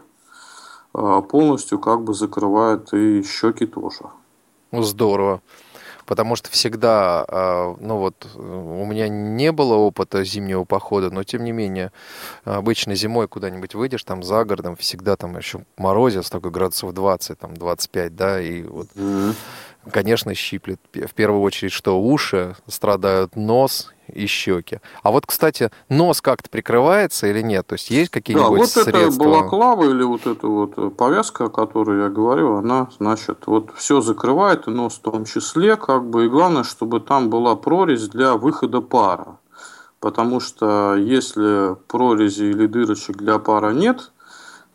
а, 0.92 1.22
полностью 1.22 1.78
как 1.78 2.02
бы 2.02 2.12
закрывают 2.12 2.92
и 2.92 3.22
щеки 3.22 3.64
тоже. 3.64 4.10
Здорово 4.72 5.40
потому 6.08 6.36
что 6.36 6.50
всегда, 6.50 7.22
а, 7.28 7.76
ну 7.78 7.98
вот, 7.98 8.26
у 8.34 8.86
меня 8.86 9.08
не 9.08 9.52
было 9.52 9.74
опыта 9.74 10.24
зимнего 10.24 10.64
похода, 10.64 11.10
но 11.10 11.22
тем 11.22 11.44
не 11.44 11.52
менее, 11.52 11.92
обычно 12.44 12.94
зимой 12.94 13.28
куда-нибудь 13.28 13.74
выйдешь, 13.74 14.04
там 14.04 14.22
за 14.22 14.42
городом, 14.44 14.74
всегда 14.74 15.16
там 15.16 15.36
еще 15.36 15.64
морозец, 15.76 16.30
такой 16.30 16.50
градусов 16.50 16.94
20, 16.94 17.38
там 17.38 17.54
25, 17.54 18.16
да, 18.16 18.40
и 18.40 18.62
вот, 18.62 18.88
mm-hmm. 18.96 19.34
Конечно, 19.92 20.34
щиплет. 20.34 20.80
В 20.92 21.14
первую 21.14 21.42
очередь, 21.42 21.72
что 21.72 22.00
уши 22.00 22.56
страдают, 22.66 23.36
нос 23.36 23.92
и 24.12 24.26
щеки. 24.26 24.80
А 25.02 25.10
вот, 25.10 25.26
кстати, 25.26 25.70
нос 25.88 26.20
как-то 26.20 26.48
прикрывается 26.48 27.26
или 27.26 27.42
нет? 27.42 27.66
То 27.66 27.74
есть 27.74 27.90
есть 27.90 28.10
какие-нибудь 28.10 28.50
да, 28.50 28.56
вот 28.56 28.68
средства? 28.70 28.98
эта 28.98 29.18
балаклава 29.18 29.84
или 29.84 30.02
вот 30.02 30.26
эта 30.26 30.46
вот 30.46 30.96
повязка, 30.96 31.46
о 31.46 31.50
которой 31.50 32.02
я 32.02 32.08
говорил, 32.08 32.56
она, 32.56 32.88
значит, 32.98 33.46
вот 33.46 33.70
все 33.76 34.00
закрывает, 34.00 34.66
и 34.66 34.70
нос 34.70 34.94
в 34.94 35.00
том 35.00 35.24
числе, 35.24 35.76
как 35.76 36.08
бы, 36.08 36.24
и 36.24 36.28
главное, 36.28 36.64
чтобы 36.64 37.00
там 37.00 37.28
была 37.28 37.54
прорезь 37.56 38.08
для 38.08 38.34
выхода 38.36 38.80
пара. 38.80 39.38
потому 40.00 40.40
что 40.40 40.94
если 40.94 41.74
прорези 41.86 42.44
или 42.44 42.66
дырочек 42.66 43.16
для 43.16 43.38
пара 43.38 43.72
нет, 43.72 44.12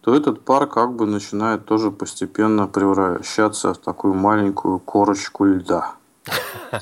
то 0.04 0.14
этот 0.14 0.44
пар 0.44 0.68
как 0.68 0.96
бы 0.96 1.06
начинает 1.06 1.66
тоже 1.66 1.90
постепенно 1.90 2.68
превращаться 2.68 3.74
в 3.74 3.78
такую 3.78 4.14
маленькую 4.14 4.80
корочку 4.80 5.46
льда. 5.46 5.96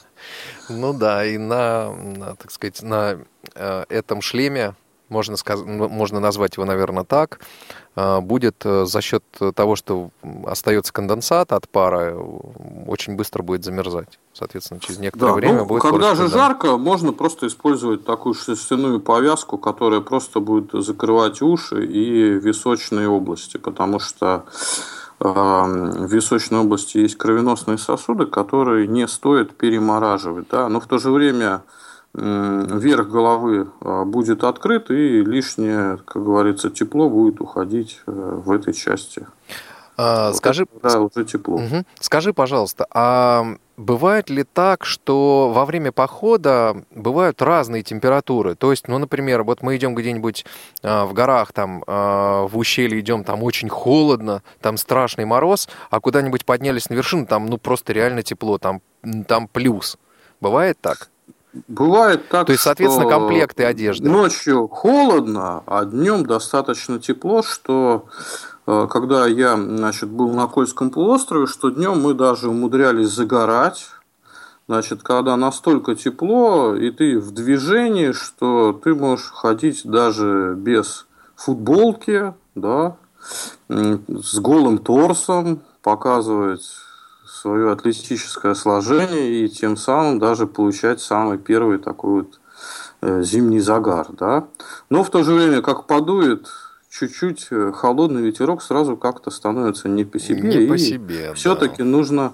Ну 0.70 0.94
да, 0.94 1.26
и 1.26 1.38
на, 1.38 1.94
так 2.38 2.50
сказать, 2.50 2.82
на 2.82 3.18
э, 3.56 3.84
этом 3.90 4.22
шлеме 4.22 4.74
можно, 5.12 5.38
сказать, 5.38 5.66
можно 5.66 6.20
назвать 6.20 6.56
его, 6.56 6.66
наверное, 6.66 7.04
так, 7.04 7.42
а, 7.96 8.22
будет 8.22 8.66
э, 8.66 8.86
за 8.86 9.02
счет 9.02 9.24
того, 9.54 9.76
что 9.76 10.10
остается 10.46 10.94
конденсат 10.94 11.52
от 11.52 11.68
пара, 11.68 12.16
очень 12.88 13.16
быстро 13.16 13.44
будет 13.44 13.66
замерзать. 13.66 14.18
Соответственно, 14.34 14.80
через 14.80 15.00
некоторое 15.00 15.32
да, 15.32 15.36
время 15.36 15.58
ну, 15.60 15.66
будет... 15.66 15.82
Когда 15.82 16.16
же 16.16 16.24
да. 16.24 16.30
жарко, 16.30 16.78
можно 16.78 17.12
просто 17.12 17.48
использовать 17.48 18.06
такую 18.06 18.34
шерстяную 18.34 19.02
повязку, 19.02 19.58
которая 19.58 20.00
просто 20.00 20.40
будет 20.40 20.72
закрывать 20.72 21.42
уши 21.42 21.86
и 21.86 22.40
височные 22.40 23.10
области, 23.10 23.58
потому 23.58 24.00
что 24.00 24.46
э, 25.20 25.26
в 25.26 26.08
височной 26.08 26.60
области 26.60 27.00
есть 27.00 27.18
кровеносные 27.18 27.78
сосуды, 27.78 28.26
которые 28.26 28.88
не 28.88 29.06
стоит 29.10 29.54
перемораживать. 29.58 30.48
Да? 30.50 30.70
Но 30.70 30.80
в 30.80 30.88
то 30.88 30.98
же 30.98 31.12
время 31.12 31.64
верх 32.14 33.10
головы 33.10 33.70
а, 33.80 34.04
будет 34.04 34.44
открыт, 34.44 34.92
и 34.92 35.24
лишнее, 35.24 35.98
как 36.06 36.24
говорится, 36.24 36.70
тепло 36.70 37.10
будет 37.10 37.40
уходить 37.40 38.02
э, 38.06 38.12
в 38.12 38.52
этой 38.52 38.74
части. 38.74 39.26
А, 39.96 40.34
скажи, 40.34 40.66
да, 40.82 41.00
уже 41.00 41.24
тепло. 41.26 41.56
Угу. 41.56 41.86
Скажи, 42.00 42.34
пожалуйста, 42.34 42.86
а 42.94 43.56
бывает 43.78 44.30
ли 44.30 44.44
так, 44.44 44.84
что 44.84 45.52
во 45.54 45.66
время 45.66 45.92
похода 45.92 46.84
бывают 46.94 47.42
разные 47.42 47.84
температуры? 47.84 48.56
То 48.56 48.72
есть, 48.72 48.88
ну, 48.88 48.98
например, 48.98 49.44
вот 49.44 49.62
мы 49.62 49.78
идем 49.78 49.96
где-нибудь 49.96 50.46
в 50.82 51.14
горах, 51.14 51.54
там, 51.54 51.84
в 51.86 52.52
ущелье 52.54 53.00
идем, 53.00 53.24
там 53.24 53.44
очень 53.44 53.70
холодно, 53.70 54.42
там 54.60 54.78
страшный 54.78 55.26
мороз, 55.26 55.70
а 55.90 56.00
куда-нибудь 56.00 56.46
поднялись 56.46 56.90
на 56.90 56.96
вершину, 56.96 57.28
там, 57.28 57.46
ну, 57.46 57.58
просто 57.58 57.94
реально 57.94 58.24
тепло, 58.24 58.58
там, 58.58 58.82
там 59.28 59.48
плюс. 59.48 59.98
Бывает 60.40 60.80
так? 60.82 61.11
Бывает 61.68 62.30
так, 62.30 62.46
То 62.46 62.54
есть, 62.54 62.64
соответственно, 62.64 63.10
комплекты 63.10 63.66
одежды. 63.66 64.10
Ночью 64.10 64.68
холодно, 64.70 65.64
а 65.66 65.84
днем 65.84 66.26
достаточно 66.26 66.98
тепло, 67.00 67.44
что 67.44 68.06
э, 68.68 68.88
когда 68.90 69.28
я 69.28 69.58
значит, 69.58 70.10
был 70.10 70.32
на 70.32 70.48
Кольском 70.48 70.92
полуострове, 70.92 71.48
что 71.48 71.70
днем 71.70 72.02
мы 72.02 72.14
даже 72.14 72.50
умудрялись 72.50 73.10
загорать. 73.10 73.88
Значит, 74.68 75.04
когда 75.04 75.36
настолько 75.36 75.96
тепло, 75.96 76.74
и 76.74 76.92
ты 76.92 77.20
в 77.20 77.32
движении, 77.32 78.14
что 78.14 78.72
ты 78.72 78.96
можешь 78.96 79.30
ходить 79.32 79.82
даже 79.84 80.54
без 80.56 81.08
футболки, 81.36 82.34
да, 82.56 82.96
с 83.68 84.40
голым 84.40 84.78
торсом, 84.78 85.62
показывать 85.82 86.66
свое 87.42 87.72
атлетическое 87.72 88.54
сложение 88.54 89.46
и 89.46 89.50
тем 89.50 89.76
самым 89.76 90.20
даже 90.20 90.46
получать 90.46 91.02
самый 91.02 91.40
первый 91.40 91.80
такой 91.80 92.22
вот 92.22 92.40
э, 93.02 93.24
зимний 93.24 93.60
загар. 93.60 94.08
Да? 94.12 94.48
Но 94.90 95.04
в 95.04 95.10
то 95.10 95.24
же 95.24 95.34
время, 95.34 95.62
как 95.62 95.88
подует 95.88 96.48
чуть-чуть 96.92 97.48
э, 97.50 97.72
холодный 97.74 98.22
ветерок, 98.22 98.62
сразу 98.62 98.96
как-то 98.96 99.32
становится 99.32 99.90
не 99.90 100.06
по 100.06 100.20
себе. 100.20 100.60
Не 100.60 100.68
по 100.68 100.78
себе, 100.78 101.30
да. 101.30 101.34
Все-таки 101.34 101.82
нужно 101.82 102.34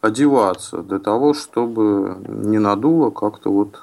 одеваться 0.00 0.78
для 0.78 1.00
того, 1.00 1.34
чтобы 1.34 2.16
не 2.26 2.58
надуло 2.58 3.10
как-то 3.10 3.50
вот 3.50 3.78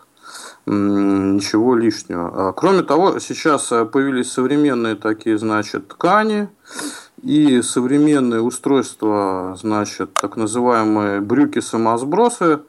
ничего 0.65 1.75
лишнего. 1.75 2.49
А, 2.49 2.53
кроме 2.53 2.81
того, 2.81 3.19
сейчас 3.19 3.71
э, 3.71 3.85
появились 3.85 4.31
современные 4.31 4.95
такие, 4.95 5.37
значит, 5.37 5.89
ткани, 5.89 6.47
и 7.23 7.61
современные 7.61 8.41
устройства, 8.41 9.55
значит, 9.59 10.13
так 10.17 10.35
называемые 10.35 11.21
брюки-самосбросы, 11.21 12.59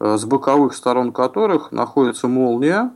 э, 0.00 0.16
с 0.18 0.24
боковых 0.24 0.74
сторон 0.74 1.12
которых 1.12 1.70
находится 1.70 2.26
молния, 2.26 2.90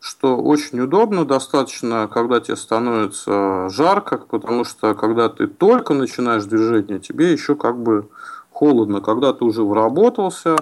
что 0.00 0.36
очень 0.36 0.80
удобно, 0.80 1.24
достаточно, 1.24 2.08
когда 2.12 2.40
тебе 2.40 2.56
становится 2.56 3.68
жарко, 3.70 4.18
потому 4.18 4.64
что 4.64 4.94
когда 4.94 5.28
ты 5.28 5.46
только 5.46 5.94
начинаешь 5.94 6.44
движение, 6.44 6.98
тебе 6.98 7.32
еще 7.32 7.54
как 7.54 7.78
бы 7.78 8.08
холодно. 8.50 9.00
Когда 9.00 9.32
ты 9.32 9.44
уже 9.44 9.62
вработался, 9.62 10.56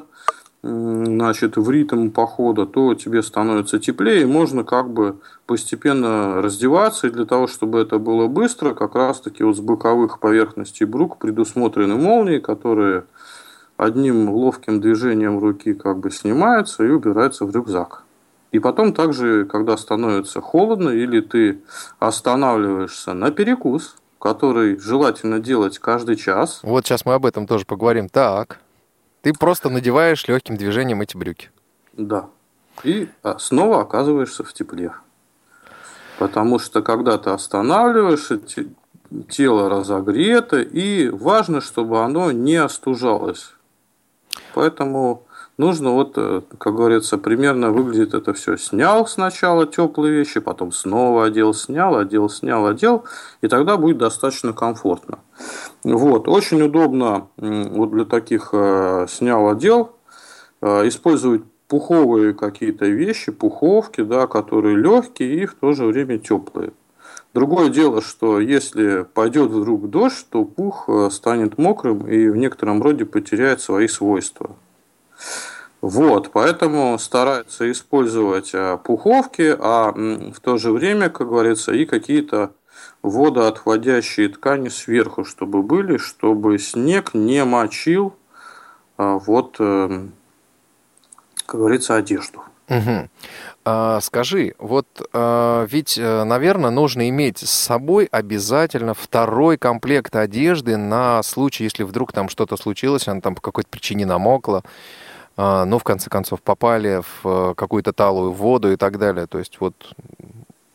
значит, 0.62 1.56
в 1.56 1.70
ритм 1.70 2.10
похода, 2.10 2.66
то 2.66 2.94
тебе 2.94 3.22
становится 3.22 3.78
теплее, 3.78 4.22
и 4.22 4.26
можно 4.26 4.64
как 4.64 4.90
бы 4.90 5.16
постепенно 5.46 6.40
раздеваться. 6.40 7.08
И 7.08 7.10
для 7.10 7.24
того, 7.24 7.46
чтобы 7.46 7.80
это 7.80 7.98
было 7.98 8.28
быстро, 8.28 8.74
как 8.74 8.94
раз-таки 8.94 9.42
вот 9.42 9.56
с 9.56 9.60
боковых 9.60 10.20
поверхностей 10.20 10.86
брук 10.86 11.18
предусмотрены 11.18 11.96
молнии, 11.96 12.38
которые 12.38 13.04
одним 13.76 14.30
ловким 14.30 14.80
движением 14.80 15.38
руки 15.38 15.74
как 15.74 15.98
бы 15.98 16.10
снимаются 16.10 16.84
и 16.84 16.90
убираются 16.90 17.44
в 17.44 17.54
рюкзак. 17.54 18.04
И 18.52 18.58
потом 18.58 18.92
также, 18.92 19.46
когда 19.46 19.76
становится 19.76 20.40
холодно 20.40 20.90
или 20.90 21.20
ты 21.20 21.62
останавливаешься 21.98 23.14
на 23.14 23.30
перекус, 23.30 23.96
который 24.20 24.78
желательно 24.78 25.40
делать 25.40 25.78
каждый 25.78 26.16
час. 26.16 26.60
Вот 26.62 26.84
сейчас 26.84 27.04
мы 27.04 27.14
об 27.14 27.26
этом 27.26 27.46
тоже 27.46 27.64
поговорим. 27.64 28.08
Так. 28.08 28.60
Ты 29.22 29.32
просто 29.32 29.70
надеваешь 29.70 30.26
легким 30.26 30.56
движением 30.56 31.00
эти 31.00 31.16
брюки. 31.16 31.50
Да. 31.92 32.28
И 32.82 33.08
а, 33.22 33.38
снова 33.38 33.80
оказываешься 33.80 34.42
в 34.44 34.52
тепле. 34.52 34.92
Потому 36.18 36.58
что 36.58 36.82
когда 36.82 37.18
ты 37.18 37.30
останавливаешься, 37.30 38.40
тело 39.28 39.68
разогрето, 39.68 40.60
и 40.60 41.08
важно, 41.08 41.60
чтобы 41.60 42.02
оно 42.02 42.32
не 42.32 42.56
остужалось. 42.56 43.54
Поэтому 44.54 45.26
нужно 45.58 45.92
вот, 45.92 46.14
э, 46.16 46.42
как 46.58 46.74
говорится, 46.74 47.18
примерно 47.18 47.70
выглядит 47.70 48.14
это 48.14 48.32
все. 48.32 48.56
Снял 48.56 49.06
сначала 49.06 49.66
теплые 49.66 50.14
вещи, 50.14 50.40
потом 50.40 50.72
снова 50.72 51.26
одел, 51.26 51.54
снял, 51.54 51.96
одел, 51.96 52.28
снял, 52.28 52.66
одел, 52.66 53.04
и 53.40 53.48
тогда 53.48 53.76
будет 53.76 53.98
достаточно 53.98 54.52
комфортно. 54.52 55.18
Вот, 55.84 56.28
очень 56.28 56.62
удобно 56.62 57.28
вот 57.36 57.90
для 57.90 58.04
таких 58.04 58.50
э, 58.52 59.06
снял, 59.08 59.48
одел, 59.48 59.92
э, 60.60 60.88
использовать 60.88 61.42
пуховые 61.68 62.34
какие-то 62.34 62.86
вещи, 62.86 63.32
пуховки, 63.32 64.02
да, 64.02 64.26
которые 64.26 64.76
легкие 64.76 65.42
и 65.42 65.46
в 65.46 65.54
то 65.54 65.72
же 65.72 65.86
время 65.86 66.18
теплые. 66.18 66.72
Другое 67.34 67.70
дело, 67.70 68.02
что 68.02 68.40
если 68.40 69.06
пойдет 69.14 69.50
вдруг 69.50 69.88
дождь, 69.88 70.26
то 70.28 70.44
пух 70.44 70.90
станет 71.10 71.56
мокрым 71.56 72.06
и 72.06 72.28
в 72.28 72.36
некотором 72.36 72.82
роде 72.82 73.06
потеряет 73.06 73.62
свои 73.62 73.88
свойства. 73.88 74.54
Вот, 75.82 76.30
поэтому 76.30 76.96
стараются 77.00 77.68
использовать 77.70 78.54
э, 78.54 78.78
пуховки, 78.84 79.56
а 79.58 79.90
в 79.90 80.38
то 80.40 80.56
же 80.56 80.70
время, 80.70 81.10
как 81.10 81.28
говорится, 81.28 81.72
и 81.72 81.86
какие-то 81.86 82.52
водоотводящие 83.02 84.28
ткани 84.28 84.68
сверху, 84.68 85.24
чтобы 85.24 85.64
были, 85.64 85.96
чтобы 85.96 86.60
снег 86.60 87.14
не 87.14 87.44
мочил 87.44 88.14
э, 88.96 89.18
вот, 89.26 89.56
э, 89.58 90.06
как 91.46 91.56
говорится, 91.58 91.96
одежду. 91.96 92.44
Угу. 92.68 94.00
Скажи, 94.00 94.54
вот 94.58 94.86
ведь, 95.12 95.98
наверное, 95.98 96.70
нужно 96.70 97.08
иметь 97.10 97.38
с 97.38 97.50
собой 97.50 98.08
обязательно 98.10 98.94
второй 98.94 99.58
комплект 99.58 100.16
одежды 100.16 100.76
на 100.76 101.22
случай, 101.22 101.64
если 101.64 101.82
вдруг 101.82 102.12
там 102.12 102.28
что-то 102.28 102.56
случилось, 102.56 103.08
она 103.08 103.20
там 103.20 103.34
по 103.34 103.42
какой-то 103.42 103.68
причине 103.68 104.06
намокла. 104.06 104.62
А, 105.44 105.64
но 105.64 105.80
в 105.80 105.82
конце 105.82 106.08
концов 106.08 106.40
попали 106.40 107.02
в 107.02 107.50
э, 107.50 107.54
какую-то 107.56 107.92
талую 107.92 108.30
воду 108.30 108.72
и 108.72 108.76
так 108.76 108.96
далее. 108.96 109.26
То 109.26 109.40
есть 109.40 109.56
вот 109.58 109.74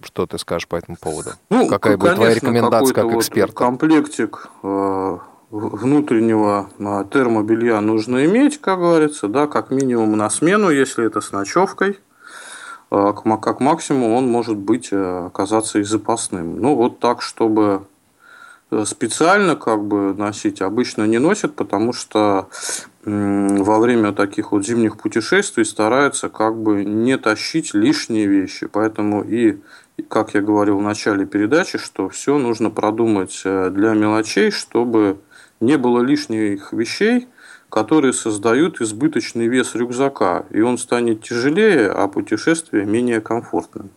что 0.03 0.27
ты 0.27 0.37
скажешь 0.37 0.67
по 0.67 0.75
этому 0.75 0.97
поводу? 0.99 1.31
Ну, 1.49 1.69
Какая 1.69 1.95
конечно, 1.95 1.97
будет 1.97 2.15
твоя 2.15 2.33
рекомендация 2.33 2.93
как 2.93 3.05
эксперта? 3.13 3.53
Вот 3.53 3.57
комплектик 3.57 4.49
э, 4.63 5.17
внутреннего 5.51 6.69
э, 6.79 7.05
термобелья 7.13 7.79
нужно 7.79 8.25
иметь, 8.25 8.59
как 8.59 8.79
говорится, 8.79 9.29
да, 9.29 9.47
как 9.47 9.71
минимум 9.71 10.17
на 10.17 10.29
смену, 10.29 10.69
если 10.69 11.05
это 11.05 11.21
с 11.21 11.31
ночевкой. 11.31 11.99
Как 12.89 13.59
максимум 13.59 14.13
он 14.13 14.29
может 14.29 14.55
быть 14.55 14.93
оказаться 14.93 15.79
и 15.79 15.83
запасным. 15.83 16.61
Ну, 16.61 16.73
вот 16.75 16.99
так, 16.99 17.21
чтобы 17.21 17.83
специально 18.85 19.57
как 19.57 19.83
бы 19.83 20.13
носить 20.13 20.61
обычно 20.61 21.05
не 21.05 21.17
носят, 21.17 21.53
потому 21.55 21.91
что 21.91 22.47
во 23.07 23.79
время 23.79 24.11
таких 24.11 24.51
вот 24.51 24.65
зимних 24.65 24.97
путешествий 24.97 25.63
стараются 25.63 26.27
как 26.27 26.57
бы 26.57 26.83
не 26.83 27.17
тащить 27.17 27.73
лишние 27.73 28.27
вещи. 28.27 28.67
Поэтому 28.67 29.23
и, 29.23 29.59
как 30.09 30.33
я 30.33 30.41
говорил 30.41 30.79
в 30.79 30.81
начале 30.81 31.25
передачи, 31.25 31.77
что 31.77 32.09
все 32.09 32.37
нужно 32.37 32.69
продумать 32.69 33.41
э, 33.45 33.69
для 33.69 33.93
мелочей, 33.93 34.51
чтобы 34.51 35.19
не 35.61 35.77
было 35.77 36.01
лишних 36.01 36.73
вещей, 36.73 37.29
которые 37.69 38.11
создают 38.11 38.81
избыточный 38.81 39.47
вес 39.47 39.73
рюкзака, 39.73 40.45
и 40.49 40.59
он 40.59 40.77
станет 40.77 41.23
тяжелее, 41.23 41.89
а 41.89 42.09
путешествие 42.09 42.85
менее 42.85 43.21
комфортным. 43.21 43.89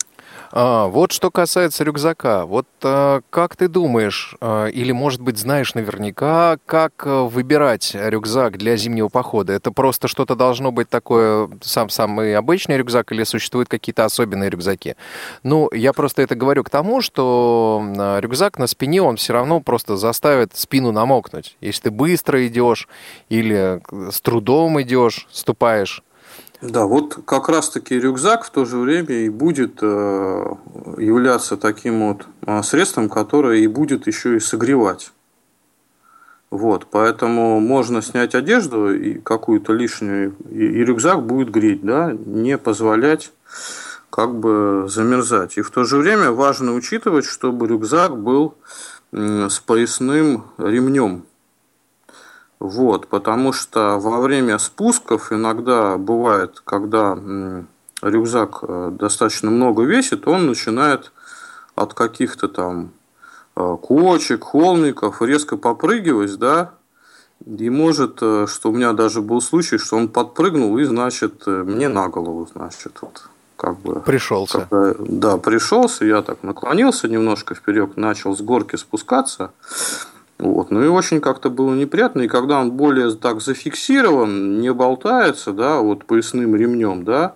А, 0.53 0.89
вот 0.89 1.13
что 1.13 1.31
касается 1.31 1.85
рюкзака. 1.85 2.45
Вот 2.45 2.67
а, 2.83 3.21
как 3.31 3.57
ты 3.57 3.69
думаешь, 3.69 4.35
а, 4.41 4.67
или, 4.67 4.91
может 4.91 5.21
быть, 5.21 5.39
знаешь 5.39 5.75
наверняка, 5.75 6.59
как 6.67 6.93
а, 7.07 7.25
выбирать 7.25 7.93
рюкзак 7.95 8.59
для 8.59 8.77
зимнего 8.77 9.09
похода? 9.09 9.53
Это 9.53 9.71
просто 9.71 10.09
что-то 10.09 10.35
должно 10.35 10.73
быть 10.73 10.89
такое, 10.89 11.49
сам 11.63 11.89
самый 11.89 12.37
обычный 12.37 12.77
рюкзак, 12.79 13.13
или 13.13 13.23
существуют 13.23 13.69
какие-то 13.69 14.05
особенные 14.05 14.51
рюкзаки? 14.51 14.97
Ну, 15.45 15.71
я 15.73 15.93
просто 15.93 16.23
это 16.23 16.35
говорю 16.35 16.65
к 16.65 16.71
тому, 16.71 17.01
что 17.01 17.83
рюкзак 18.19 18.59
на 18.59 18.67
спине, 18.67 19.03
он 19.03 19.17
все 19.17 19.33
равно 19.33 19.61
просто 19.61 19.97
заставит 19.97 20.57
спину 20.57 20.91
намокнуть. 20.91 21.57
Если 21.61 21.83
ты 21.83 21.91
быстро 21.91 22.45
идешь 22.47 22.89
или 23.29 23.81
с 24.11 24.21
трудом 24.21 24.83
идешь, 24.83 25.29
ступаешь, 25.31 26.03
да, 26.63 26.85
вот 26.85 27.21
как 27.25 27.49
раз-таки 27.49 27.99
рюкзак 27.99 28.45
в 28.45 28.51
то 28.51 28.67
же 28.67 28.79
время 28.79 29.15
и 29.15 29.31
будет 29.31 29.79
э, 29.81 30.55
являться 30.99 31.57
таким 31.57 32.09
вот 32.09 32.27
э, 32.47 32.63
средством, 32.63 33.09
которое 33.09 33.61
и 33.61 33.67
будет 33.67 34.07
еще 34.07 34.37
и 34.37 34.41
согревать. 34.41 35.13
Вот, 36.51 36.87
поэтому 36.91 37.61
можно 37.61 38.03
снять 38.03 38.35
одежду 38.35 38.95
и 38.95 39.15
какую-то 39.15 39.73
лишнюю, 39.73 40.35
и, 40.51 40.67
и 40.67 40.85
рюкзак 40.85 41.25
будет 41.25 41.51
греть, 41.51 41.83
да, 41.83 42.13
не 42.13 42.59
позволять 42.59 43.33
как 44.11 44.35
бы 44.35 44.87
замерзать. 44.89 45.57
И 45.57 45.63
в 45.63 45.71
то 45.71 45.85
же 45.85 45.97
время 45.97 46.33
важно 46.33 46.75
учитывать, 46.75 47.25
чтобы 47.25 47.69
рюкзак 47.69 48.19
был 48.19 48.55
с 49.13 49.61
поясным 49.61 50.45
ремнем. 50.59 51.25
Вот, 52.61 53.07
потому 53.07 53.55
что 53.55 53.99
во 53.99 54.21
время 54.21 54.59
спусков 54.59 55.33
иногда 55.33 55.97
бывает, 55.97 56.61
когда 56.63 57.19
рюкзак 58.03 58.59
э, 58.63 58.91
достаточно 58.93 59.51
много 59.51 59.83
весит, 59.83 60.29
он 60.29 60.47
начинает 60.47 61.11
от 61.75 61.95
каких-то 61.95 62.49
там 62.49 62.91
э, 63.57 63.77
кочек, 63.81 64.45
холмиков 64.45 65.23
резко 65.23 65.57
попрыгивать, 65.57 66.37
да, 66.39 66.73
и 67.47 67.71
может, 67.71 68.19
э, 68.21 68.47
что 68.47 68.71
у 68.71 68.75
меня 68.75 68.93
даже 68.93 69.23
был 69.23 69.41
случай, 69.41 69.79
что 69.79 69.97
он 69.97 70.09
подпрыгнул 70.09 70.77
и, 70.77 70.85
значит, 70.85 71.47
мне 71.47 71.89
на 71.89 72.09
голову, 72.09 72.47
значит, 72.53 72.99
вот 73.01 73.23
как 73.57 73.79
бы... 73.79 74.01
Пришелся. 74.01 74.67
Как, 74.71 74.97
да, 74.99 75.39
пришелся, 75.39 76.05
я 76.05 76.23
так 76.23 76.43
наклонился 76.43 77.09
немножко 77.09 77.55
вперед, 77.55 77.97
начал 77.97 78.37
с 78.37 78.41
горки 78.41 78.77
спускаться, 78.77 79.53
вот. 80.41 80.71
Ну 80.71 80.83
и 80.83 80.89
очень 80.89 81.21
как-то 81.21 81.51
было 81.51 81.75
неприятно. 81.75 82.23
И 82.23 82.29
когда 82.29 82.61
он 82.61 82.73
более 82.73 83.15
так 83.15 83.43
зафиксирован, 83.43 84.59
не 84.59 84.73
болтается, 84.73 85.53
да, 85.53 85.81
вот 85.81 86.07
поясным 86.07 86.57
ремнем, 86.57 87.05
да, 87.05 87.35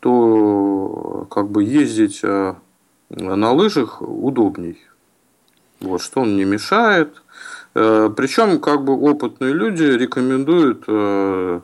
то 0.00 1.26
как 1.30 1.50
бы 1.50 1.62
ездить 1.62 2.20
э, 2.22 2.54
на 3.10 3.52
лыжах 3.52 4.00
удобней. 4.00 4.78
Вот, 5.80 6.00
что 6.00 6.22
он 6.22 6.36
не 6.36 6.44
мешает. 6.44 7.22
Э, 7.74 8.08
Причем, 8.16 8.60
как 8.60 8.82
бы 8.82 8.98
опытные 8.98 9.52
люди 9.52 9.82
рекомендуют 9.82 10.84
э, 10.88 11.60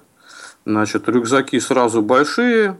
значит, 0.66 1.08
рюкзаки 1.08 1.58
сразу 1.60 2.02
большие, 2.02 2.78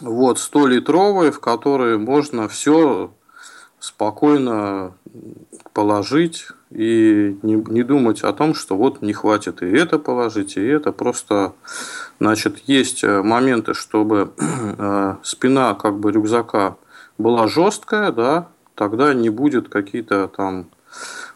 вот, 0.00 0.38
100-литровые, 0.38 1.32
в 1.32 1.40
которые 1.40 1.98
можно 1.98 2.48
все 2.48 3.12
спокойно 3.80 4.94
положить 5.72 6.48
и 6.70 7.38
не, 7.42 7.54
не 7.54 7.82
думать 7.82 8.22
о 8.22 8.32
том, 8.32 8.54
что 8.54 8.76
вот 8.76 9.02
не 9.02 9.12
хватит 9.12 9.62
и 9.62 9.66
это 9.66 9.98
положить, 9.98 10.56
и 10.56 10.64
это. 10.64 10.92
Просто, 10.92 11.52
значит, 12.20 12.58
есть 12.66 13.04
э, 13.04 13.22
моменты, 13.22 13.74
чтобы 13.74 14.32
э, 14.38 15.16
спина 15.22 15.74
как 15.74 15.98
бы 15.98 16.12
рюкзака 16.12 16.76
была 17.18 17.46
жесткая, 17.48 18.12
да, 18.12 18.48
тогда 18.74 19.14
не 19.14 19.30
будет 19.30 19.68
какие-то 19.68 20.28
там 20.28 20.66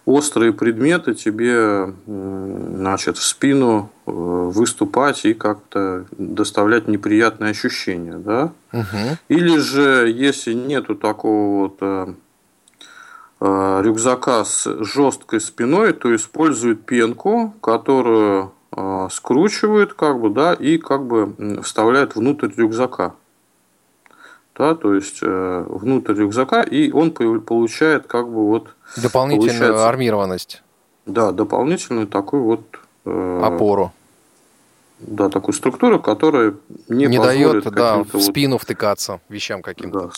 острые 0.05 0.53
предметы 0.53 1.15
тебе 1.15 1.93
значит, 2.07 3.19
в 3.19 3.25
спину 3.25 3.91
э, 4.07 4.11
выступать 4.13 5.25
и 5.25 5.35
как-то 5.35 6.07
доставлять 6.17 6.87
неприятные 6.87 7.51
ощущения. 7.51 8.19
Да? 8.19 8.53
Угу. 8.73 9.19
Или 9.29 9.59
же, 9.59 10.13
если 10.15 10.53
нету 10.53 10.95
такого 10.95 11.71
вот 11.81 12.17
рюкзака 13.41 14.45
с 14.45 14.67
жесткой 14.85 15.41
спиной, 15.41 15.93
то 15.93 16.15
используют 16.15 16.87
пенку, 16.87 17.55
которую 17.61 18.53
э, 18.75 19.09
скручивают, 19.11 19.93
как 19.95 20.21
бы, 20.21 20.31
да, 20.31 20.55
и 20.55 20.79
как 20.79 21.05
бы 21.07 21.61
вставляют 21.63 22.17
внутрь 22.17 22.51
рюкзака. 22.57 23.15
Да, 24.57 24.75
то 24.75 24.95
есть 24.95 25.19
э, 25.21 25.65
внутрь 25.69 26.15
рюкзака, 26.15 26.63
и 26.63 26.91
он 26.91 27.11
получает 27.13 28.07
как 28.07 28.27
бы 28.27 28.47
вот 28.47 28.75
дополнительную 28.97 29.85
армированность. 29.85 30.63
Да, 31.05 31.31
дополнительную 31.31 32.07
такую 32.07 32.43
вот 32.43 32.81
опору. 33.05 33.93
Да, 34.99 35.29
такую 35.29 35.55
структуру, 35.55 36.01
которая 36.01 36.55
не, 36.89 37.07
не 37.07 37.19
дает 37.19 37.65
да, 37.71 38.03
в 38.03 38.19
спину 38.19 38.55
вот, 38.55 38.63
втыкаться 38.63 39.21
вещам 39.29 39.61
каким-то. 39.61 40.11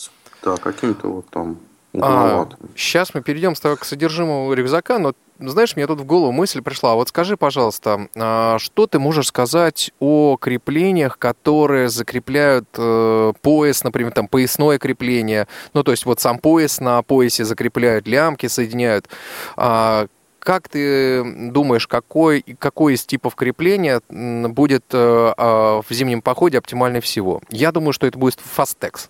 Да, 0.44 0.52
да 0.52 0.56
каким-то 0.56 1.08
вот 1.08 1.26
там 1.30 1.58
а, 2.02 2.48
сейчас 2.76 3.14
мы 3.14 3.22
перейдем 3.22 3.54
с 3.54 3.60
тобой 3.60 3.76
к 3.76 3.84
содержимому 3.84 4.52
рюкзака, 4.52 4.98
но 4.98 5.14
знаешь, 5.38 5.76
мне 5.76 5.86
тут 5.86 6.00
в 6.00 6.04
голову 6.04 6.32
мысль 6.32 6.62
пришла. 6.62 6.94
Вот 6.94 7.08
скажи, 7.08 7.36
пожалуйста, 7.36 8.08
а 8.16 8.58
что 8.58 8.86
ты 8.86 8.98
можешь 8.98 9.28
сказать 9.28 9.92
о 10.00 10.36
креплениях, 10.36 11.18
которые 11.18 11.88
закрепляют 11.88 12.68
э, 12.76 13.32
пояс, 13.40 13.84
например, 13.84 14.12
там 14.12 14.26
поясное 14.26 14.78
крепление, 14.78 15.46
ну 15.74 15.82
то 15.84 15.92
есть 15.92 16.06
вот 16.06 16.20
сам 16.20 16.38
пояс 16.38 16.80
на 16.80 17.02
поясе 17.02 17.44
закрепляют, 17.44 18.06
лямки 18.08 18.46
соединяют. 18.46 19.08
А, 19.56 20.06
как 20.40 20.68
ты 20.68 21.50
думаешь, 21.50 21.86
какой, 21.86 22.42
какой 22.58 22.94
из 22.94 23.04
типов 23.04 23.34
крепления 23.34 24.00
будет 24.08 24.84
э, 24.92 25.34
э, 25.36 25.42
в 25.42 25.84
зимнем 25.90 26.22
походе 26.22 26.58
оптимальнее 26.58 27.02
всего? 27.02 27.42
Я 27.50 27.70
думаю, 27.70 27.92
что 27.92 28.06
это 28.06 28.18
будет 28.18 28.38
Fastex. 28.56 29.08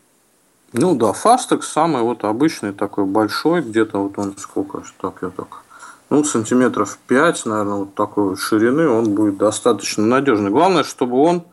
Ну 0.73 0.95
да, 0.95 1.15
фастекс 1.15 1.73
самый 1.73 2.03
вот 2.03 2.25
обычный 2.25 2.73
такой 2.73 3.07
большой, 3.07 3.63
где-то 3.63 3.99
вот 3.99 4.19
он 4.19 4.37
сколько, 4.37 4.83
так 5.01 5.15
я 5.23 5.31
так, 5.31 5.63
ну 6.11 6.23
сантиметров 6.25 6.99
5, 7.07 7.47
наверное, 7.47 7.75
вот 7.77 7.95
такой 7.95 8.31
вот 8.31 8.39
ширины, 8.39 8.87
он 8.87 9.15
будет 9.15 9.39
достаточно 9.39 10.05
надежный. 10.05 10.51
Главное, 10.51 10.85
чтобы 10.85 11.17
он 11.17 11.45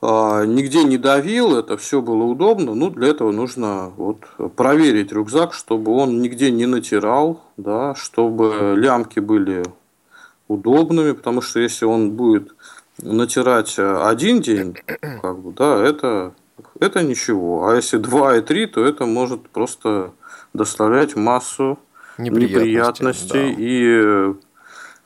э, 0.00 0.44
нигде 0.46 0.84
не 0.84 0.96
давил, 0.96 1.56
это 1.56 1.76
все 1.76 2.00
было 2.00 2.22
удобно. 2.22 2.74
Ну, 2.74 2.90
для 2.90 3.08
этого 3.08 3.32
нужно 3.32 3.90
вот 3.96 4.18
проверить 4.54 5.10
рюкзак, 5.10 5.52
чтобы 5.52 5.90
он 5.90 6.22
нигде 6.22 6.52
не 6.52 6.66
натирал, 6.66 7.40
да, 7.56 7.96
чтобы 7.96 8.74
лямки 8.76 9.18
были 9.18 9.64
удобными, 10.46 11.12
потому 11.12 11.40
что 11.40 11.58
если 11.58 11.84
он 11.84 12.12
будет 12.12 12.54
натирать 13.02 13.74
один 13.76 14.40
день, 14.40 14.76
как 15.20 15.40
бы, 15.40 15.52
да, 15.52 15.84
это 15.84 16.32
это 16.80 17.02
ничего. 17.02 17.68
А 17.68 17.76
если 17.76 17.98
2 17.98 18.36
и 18.36 18.40
3, 18.40 18.66
то 18.66 18.84
это 18.84 19.06
может 19.06 19.48
просто 19.48 20.12
доставлять 20.52 21.16
массу 21.16 21.78
неприятностей, 22.18 22.54
неприятностей 22.56 23.54
да. 23.54 23.54
и 23.58 24.34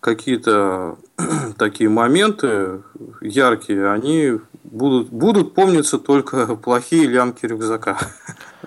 какие-то 0.01 0.99
такие 1.59 1.91
моменты 1.91 2.83
яркие, 3.21 3.91
они 3.91 4.41
будут, 4.65 5.09
будут 5.09 5.55
помниться 5.55 5.99
только 5.99 6.57
плохие 6.57 7.07
лямки 7.07 7.47
рюкзака. 7.47 7.99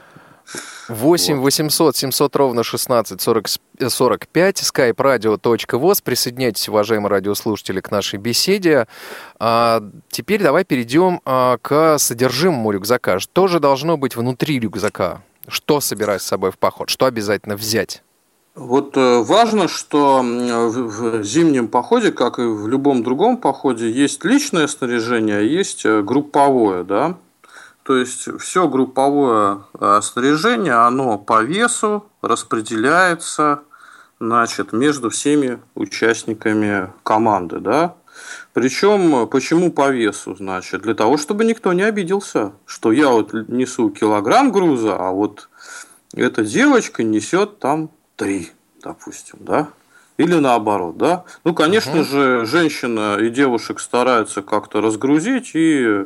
8 0.92 1.40
800 1.40 1.96
700 1.96 2.36
ровно 2.36 2.64
16 2.64 3.22
40, 3.22 3.46
45, 3.88 4.62
skype 4.62 4.96
radio.voz. 4.96 6.04
Присоединяйтесь, 6.04 6.70
уважаемые 6.70 7.10
радиослушатели, 7.10 7.80
к 7.80 7.92
нашей 7.92 8.20
беседе. 8.20 8.88
А, 9.40 9.82
теперь 10.10 10.42
давай 10.44 10.66
перейдем 10.66 11.22
а, 11.26 11.58
к 11.62 11.98
содержимому 11.98 12.72
рюкзака. 12.72 13.20
Что 13.20 13.48
же 13.48 13.60
должно 13.60 13.98
быть 13.98 14.16
внутри 14.16 14.60
рюкзака? 14.60 15.24
Что 15.48 15.80
собирать 15.82 16.22
с 16.22 16.26
собой 16.26 16.52
в 16.52 16.58
поход? 16.58 16.90
Что 16.90 17.06
обязательно 17.06 17.56
взять? 17.56 18.04
Вот 18.54 18.98
э, 18.98 19.24
важно, 19.24 19.70
что 19.70 20.22
в 20.22 21.24
зимнем 21.24 21.70
походе, 21.70 22.12
как 22.12 22.38
и 22.38 22.42
в 22.42 22.68
любом 22.68 23.02
другом 23.02 23.38
походе, 23.38 23.90
есть 23.90 24.26
личное 24.26 24.68
снаряжение, 24.68 25.38
а 25.38 25.42
есть 25.42 25.86
э, 25.86 26.02
групповое, 26.02 26.84
да. 26.84 27.16
То 27.84 27.98
есть 27.98 28.28
все 28.40 28.68
групповое 28.68 29.64
э, 29.80 30.00
снаряжение, 30.04 30.74
оно 30.74 31.18
по 31.18 31.42
весу 31.42 32.06
распределяется 32.22 33.64
значит, 34.20 34.72
между 34.72 35.10
всеми 35.10 35.60
участниками 35.74 36.92
команды. 37.04 37.60
Да? 37.60 37.96
Причем, 38.54 39.28
почему 39.28 39.72
по 39.72 39.90
весу? 39.90 40.36
Значит, 40.36 40.84
для 40.84 40.94
того, 40.94 41.18
чтобы 41.18 41.44
никто 41.44 41.74
не 41.74 41.82
обиделся, 41.82 42.54
что 42.66 42.92
я 42.92 43.10
вот 43.10 43.34
несу 43.34 43.90
килограмм 43.90 44.52
груза, 44.52 44.96
а 44.96 45.12
вот 45.12 45.50
эта 46.14 46.44
девочка 46.44 47.04
несет 47.04 47.58
там 47.60 47.90
три, 48.16 48.52
допустим, 48.84 49.40
да? 49.40 49.70
или 50.18 50.36
наоборот, 50.36 50.98
да? 50.98 51.24
Ну, 51.44 51.56
конечно 51.56 51.98
uh-huh. 51.98 52.04
же, 52.04 52.46
женщина 52.46 53.18
и 53.20 53.30
девушек 53.30 53.80
стараются 53.80 54.42
как-то 54.44 54.82
разгрузить 54.82 55.52
и 55.56 56.06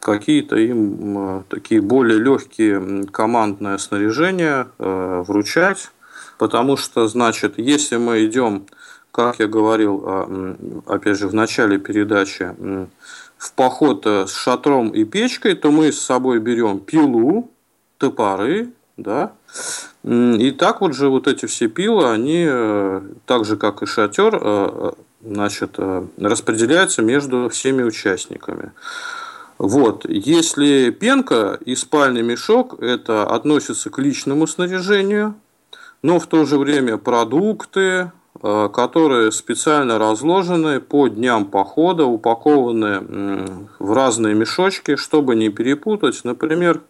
какие-то 0.00 0.56
им 0.56 1.44
такие 1.48 1.80
более 1.80 2.18
легкие 2.18 3.06
командное 3.06 3.78
снаряжение 3.78 4.68
э, 4.78 5.24
вручать, 5.26 5.90
потому 6.38 6.76
что, 6.76 7.08
значит, 7.08 7.58
если 7.58 7.96
мы 7.96 8.24
идем, 8.24 8.66
как 9.10 9.40
я 9.40 9.48
говорил, 9.48 10.02
а, 10.06 10.56
опять 10.86 11.18
же, 11.18 11.26
в 11.28 11.34
начале 11.34 11.78
передачи, 11.78 12.54
в 13.36 13.52
поход 13.52 14.06
э, 14.06 14.26
с 14.26 14.34
шатром 14.34 14.90
и 14.90 15.04
печкой, 15.04 15.54
то 15.54 15.70
мы 15.70 15.92
с 15.92 16.00
собой 16.00 16.38
берем 16.38 16.80
пилу, 16.80 17.50
топоры, 17.98 18.70
да, 18.96 19.32
и 20.04 20.54
так 20.56 20.80
вот 20.80 20.94
же 20.94 21.08
вот 21.08 21.26
эти 21.26 21.46
все 21.46 21.68
пилы, 21.68 22.10
они, 22.10 22.46
э, 22.48 23.00
так 23.26 23.44
же 23.44 23.56
как 23.56 23.82
и 23.82 23.86
шатер, 23.86 24.94
значит, 25.20 25.78
распределяются 26.18 27.02
между 27.02 27.48
всеми 27.48 27.82
участниками. 27.82 28.72
Вот. 29.58 30.08
Если 30.08 30.90
пенка 30.90 31.58
и 31.64 31.74
спальный 31.74 32.22
мешок, 32.22 32.80
это 32.80 33.26
относится 33.26 33.90
к 33.90 33.98
личному 33.98 34.46
снаряжению, 34.46 35.34
но 36.02 36.20
в 36.20 36.26
то 36.26 36.44
же 36.44 36.58
время 36.58 36.96
продукты, 36.96 38.12
Э, 38.40 38.68
которые 38.72 39.32
специально 39.32 39.98
разложены 39.98 40.80
по 40.80 41.08
дням 41.08 41.46
похода, 41.46 42.04
упакованы 42.04 43.66
в 43.80 43.92
разные 43.92 44.34
мешочки, 44.34 44.94
чтобы 44.94 45.34
не 45.34 45.48
перепутать. 45.48 46.20
Например, 46.22 46.80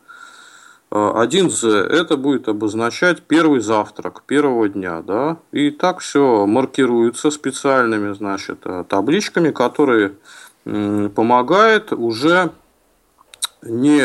1З 0.91 1.69
э, 1.69 2.01
это 2.01 2.19
будет 2.19 2.49
обозначать 2.49 3.23
первый 3.23 3.61
завтрак 3.61 4.25
первого 4.27 4.69
дня, 4.69 5.01
да, 5.01 5.39
и 5.51 5.71
так 5.71 6.01
все 6.01 6.45
маркируется 6.45 7.31
специальными, 7.31 8.13
значит, 8.13 8.59
э, 8.65 8.85
табличками, 8.87 9.51
которые 9.51 10.13
помогают 11.15 11.93
уже 11.93 12.51
не 13.63 14.03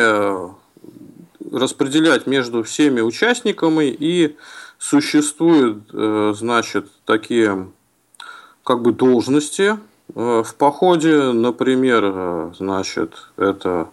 распределять 1.51 2.27
между 2.27 2.63
всеми 2.63 3.01
участниками 3.01 3.85
и 3.85 4.35
Существуют, 4.83 5.85
э, 5.93 6.33
значит, 6.35 6.91
такие 7.05 7.69
как 8.65 8.81
бы 8.81 8.91
должности 8.91 9.79
э, 10.13 10.43
в 10.45 10.55
походе, 10.55 11.31
например, 11.31 12.01
э, 12.03 12.51
значит, 12.57 13.29
это 13.37 13.87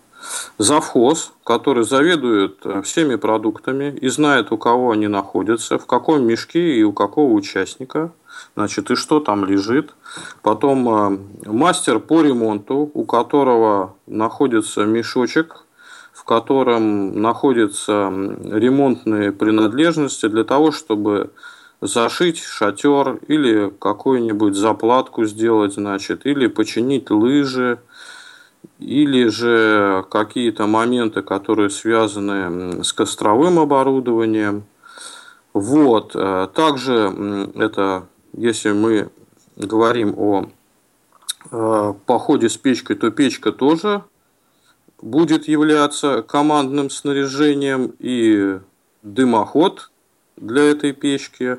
завхоз, 0.59 1.33
который 1.45 1.85
заведует 1.85 2.59
всеми 2.83 3.15
продуктами 3.15 3.97
и 4.01 4.09
знает, 4.09 4.51
у 4.51 4.59
кого 4.59 4.91
они 4.91 5.07
находятся, 5.07 5.79
в 5.79 5.87
каком 5.87 6.27
мешке 6.27 6.75
и 6.75 6.83
у 6.83 6.93
какого 6.93 7.35
участника, 7.35 8.11
значит, 8.57 8.91
и 8.91 8.95
что 8.95 9.21
там 9.21 9.45
лежит. 9.45 9.95
Потом 10.43 11.21
мастер 11.47 11.99
по 11.99 12.23
ремонту, 12.23 12.91
у 12.93 13.05
которого 13.05 13.97
находится 14.07 14.85
мешочек 14.85 15.65
в 16.13 16.25
котором 16.25 17.23
находятся 17.23 18.13
ремонтные 18.45 19.33
принадлежности 19.33 20.29
для 20.29 20.45
того, 20.45 20.71
чтобы 20.71 21.31
зашить 21.81 22.43
шатер 22.43 23.21
или 23.27 23.73
какую-нибудь 23.79 24.55
заплатку 24.55 25.25
сделать, 25.25 25.75
значит, 25.75 26.27
или 26.27 26.47
починить 26.47 27.11
лыжи, 27.11 27.79
или 28.79 29.29
же 29.29 30.05
какие-то 30.11 30.67
моменты, 30.67 31.23
которые 31.23 31.71
связаны 31.71 32.85
с 32.85 32.93
костровым 32.93 33.59
оборудованием. 33.59 34.65
Вот. 35.53 36.13
Э, 36.15 36.49
также 36.55 37.49
это, 37.55 38.07
если 38.33 38.73
мы 38.73 39.11
говорим 39.57 40.15
о 40.17 40.47
э, 41.51 41.95
походе 42.07 42.49
с 42.49 42.57
печкой, 42.57 42.97
то 42.97 43.11
печка 43.11 43.53
тоже 43.53 44.03
будет 45.03 45.49
являться 45.49 46.23
командным 46.23 46.91
снаряжением 46.91 47.93
и 47.99 48.59
дымоход 49.03 49.91
для 50.37 50.63
этой 50.71 50.93
печки. 50.93 51.59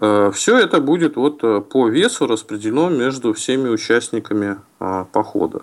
Э, 0.00 0.30
Все 0.34 0.58
это 0.58 0.80
будет 0.80 1.16
вот 1.16 1.42
э, 1.42 1.60
по 1.60 1.88
весу 1.88 2.26
распределено 2.26 2.88
между 2.90 3.32
всеми 3.32 3.68
участниками 3.68 4.58
а, 4.78 5.04
похода. 5.04 5.62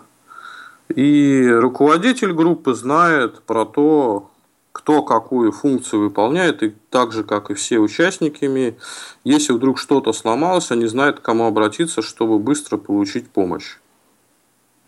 И 0.95 1.47
руководитель 1.49 2.33
группы 2.33 2.73
знает 2.73 3.41
про 3.43 3.65
то, 3.65 4.30
кто 4.71 5.03
какую 5.03 5.51
функцию 5.51 6.03
выполняет, 6.03 6.63
и 6.63 6.73
так 6.89 7.11
же, 7.11 7.23
как 7.23 7.51
и 7.51 7.53
все 7.53 7.79
участники, 7.79 8.75
если 9.23 9.53
вдруг 9.53 9.77
что-то 9.77 10.13
сломалось, 10.13 10.71
они 10.71 10.85
знают, 10.87 11.19
к 11.19 11.23
кому 11.23 11.45
обратиться, 11.45 12.01
чтобы 12.01 12.39
быстро 12.39 12.77
получить 12.77 13.29
помощь. 13.29 13.77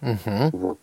Угу. 0.01 0.49
Вот. 0.53 0.79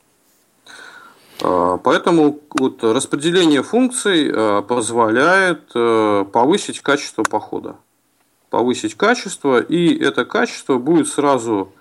А, 1.43 1.79
поэтому 1.79 2.41
вот 2.59 2.83
распределение 2.83 3.63
функций 3.63 4.31
а, 4.33 4.63
позволяет 4.63 5.71
а, 5.75 6.25
повысить 6.25 6.81
качество 6.81 7.23
похода. 7.23 7.77
Повысить 8.51 8.97
качество, 8.97 9.61
и 9.61 9.97
это 9.97 10.25
качество 10.25 10.79
будет 10.79 11.09
сразу 11.09 11.73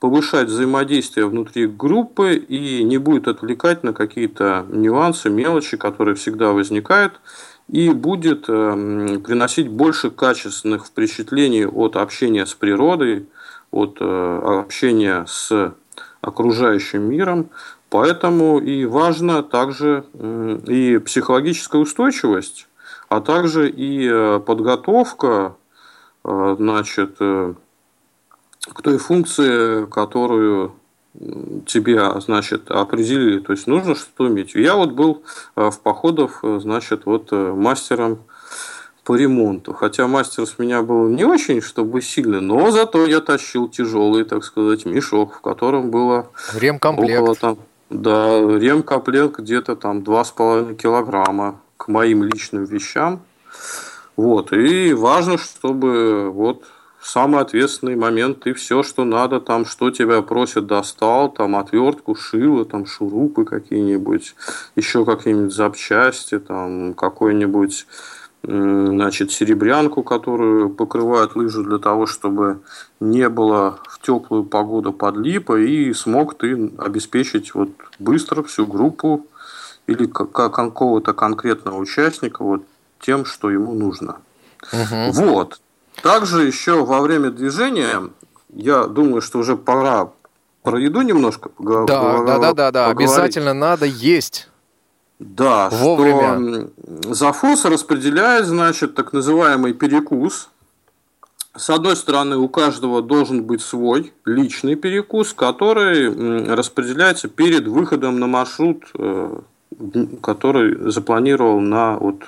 повышать 0.00 0.48
взаимодействие 0.48 1.26
внутри 1.26 1.66
группы 1.66 2.34
и 2.34 2.82
не 2.82 2.98
будет 2.98 3.28
отвлекать 3.28 3.84
на 3.84 3.92
какие-то 3.92 4.66
нюансы, 4.68 5.30
мелочи, 5.30 5.76
которые 5.76 6.16
всегда 6.16 6.52
возникают, 6.52 7.20
и 7.68 7.90
будет 7.90 8.46
приносить 8.46 9.68
больше 9.68 10.10
качественных 10.10 10.86
впечатлений 10.86 11.64
от 11.64 11.96
общения 11.96 12.44
с 12.44 12.54
природой, 12.54 13.28
от 13.70 13.98
общения 14.00 15.24
с 15.26 15.74
окружающим 16.20 17.02
миром, 17.02 17.50
Поэтому 17.90 18.58
и 18.58 18.84
важно 18.84 19.42
также 19.42 20.04
и 20.66 20.98
психологическая 20.98 21.80
устойчивость, 21.80 22.66
а 23.08 23.20
также 23.20 23.70
и 23.70 24.08
э, 24.10 24.40
подготовка 24.40 25.28
э, 25.28 25.65
значит, 26.58 27.16
э, 27.20 27.54
к 28.60 28.82
той 28.82 28.98
функции, 28.98 29.86
которую 29.86 30.74
тебе, 31.66 32.20
значит, 32.20 32.70
определили. 32.70 33.38
То 33.38 33.52
есть 33.52 33.66
нужно 33.66 33.94
что-то 33.94 34.24
уметь. 34.24 34.54
Я 34.54 34.74
вот 34.74 34.92
был 34.92 35.22
в 35.54 35.78
походах, 35.82 36.40
значит, 36.42 37.06
вот 37.06 37.32
мастером 37.32 38.18
по 39.06 39.14
ремонту. 39.14 39.72
Хотя 39.72 40.08
мастер 40.08 40.46
с 40.46 40.58
меня 40.58 40.82
был 40.82 41.08
не 41.08 41.24
очень, 41.24 41.62
чтобы 41.62 42.02
сильный, 42.02 42.40
но 42.40 42.70
зато 42.72 43.06
я 43.06 43.20
тащил 43.20 43.68
тяжелый, 43.68 44.24
так 44.24 44.44
сказать, 44.44 44.84
мешок, 44.84 45.36
в 45.36 45.40
котором 45.40 45.90
было 45.90 46.26
Ремкомплект. 46.54 47.20
около 47.20 47.34
там 47.36 47.58
да, 47.88 48.40
ремкомплект 48.40 49.38
где-то 49.38 49.76
там 49.76 50.00
2,5 50.00 50.74
килограмма 50.74 51.60
к 51.76 51.86
моим 51.86 52.24
личным 52.24 52.64
вещам. 52.64 53.22
Вот, 54.16 54.52
и 54.52 54.94
важно, 54.94 55.36
чтобы 55.36 56.30
вот 56.30 56.64
в 56.98 57.08
самый 57.08 57.40
ответственный 57.40 57.96
момент 57.96 58.40
ты 58.40 58.54
все, 58.54 58.82
что 58.82 59.04
надо, 59.04 59.40
там, 59.40 59.64
что 59.64 59.90
тебя 59.90 60.22
просят, 60.22 60.66
достал, 60.66 61.30
там, 61.30 61.54
отвертку, 61.54 62.14
шило, 62.14 62.64
там, 62.64 62.86
шурупы 62.86 63.44
какие-нибудь, 63.44 64.34
еще 64.74 65.04
какие-нибудь 65.04 65.54
запчасти, 65.54 66.38
там, 66.38 66.94
какой-нибудь 66.94 67.86
значит, 68.42 69.32
серебрянку, 69.32 70.02
которую 70.02 70.70
покрывают 70.70 71.34
лыжи 71.34 71.62
для 71.62 71.78
того, 71.78 72.06
чтобы 72.06 72.60
не 73.00 73.28
было 73.28 73.80
в 73.88 74.00
теплую 74.00 74.44
погоду 74.44 74.92
подлипа, 74.92 75.58
и 75.58 75.92
смог 75.92 76.34
ты 76.34 76.70
обеспечить 76.78 77.54
вот 77.54 77.70
быстро 77.98 78.42
всю 78.44 78.66
группу 78.66 79.26
или 79.86 80.06
какого-то 80.06 81.12
конкретного 81.12 81.78
участника 81.78 82.42
вот 82.42 82.62
тем, 83.00 83.24
что 83.24 83.50
ему 83.50 83.74
нужно. 83.74 84.16
Угу. 84.72 85.12
Вот. 85.12 85.60
Также 86.02 86.46
еще 86.46 86.84
во 86.84 87.00
время 87.00 87.30
движения, 87.30 88.10
я 88.50 88.84
думаю, 88.84 89.20
что 89.20 89.38
уже 89.38 89.56
пора 89.56 90.10
про 90.62 90.80
еду 90.80 91.02
немножко 91.02 91.48
поговорить. 91.48 91.88
Да, 91.88 92.24
да, 92.24 92.38
да, 92.38 92.52
да, 92.52 92.70
да. 92.70 92.86
Обязательно 92.88 93.54
надо 93.54 93.86
есть. 93.86 94.48
Да, 95.18 95.70
Вовремя. 95.70 96.68
что 96.76 97.14
завхоз 97.14 97.64
распределяет, 97.64 98.46
значит, 98.46 98.94
так 98.94 99.12
называемый 99.12 99.72
перекус. 99.72 100.50
С 101.54 101.70
одной 101.70 101.96
стороны, 101.96 102.36
у 102.36 102.48
каждого 102.48 103.00
должен 103.00 103.44
быть 103.44 103.62
свой 103.62 104.12
личный 104.26 104.74
перекус, 104.74 105.32
который 105.32 106.54
распределяется 106.54 107.28
перед 107.28 107.66
выходом 107.66 108.18
на 108.20 108.26
маршрут, 108.26 108.84
э, 108.92 109.38
который 110.20 110.90
запланировал 110.90 111.60
на 111.60 111.96
вот 111.96 112.24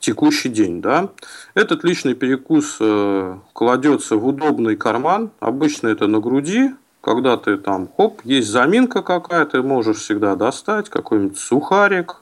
текущий 0.00 0.48
день. 0.48 0.82
Да? 0.82 1.10
Этот 1.54 1.84
личный 1.84 2.14
перекус 2.14 2.76
э, 2.80 3.36
кладется 3.52 4.16
в 4.16 4.26
удобный 4.26 4.76
карман, 4.76 5.30
обычно 5.40 5.88
это 5.88 6.06
на 6.06 6.18
груди, 6.20 6.70
когда 7.00 7.36
ты 7.36 7.56
там, 7.56 7.88
хоп, 7.96 8.20
есть 8.24 8.48
заминка 8.48 9.02
какая-то, 9.02 9.62
можешь 9.62 9.98
всегда 9.98 10.34
достать 10.34 10.88
какой-нибудь 10.88 11.38
сухарик, 11.38 12.16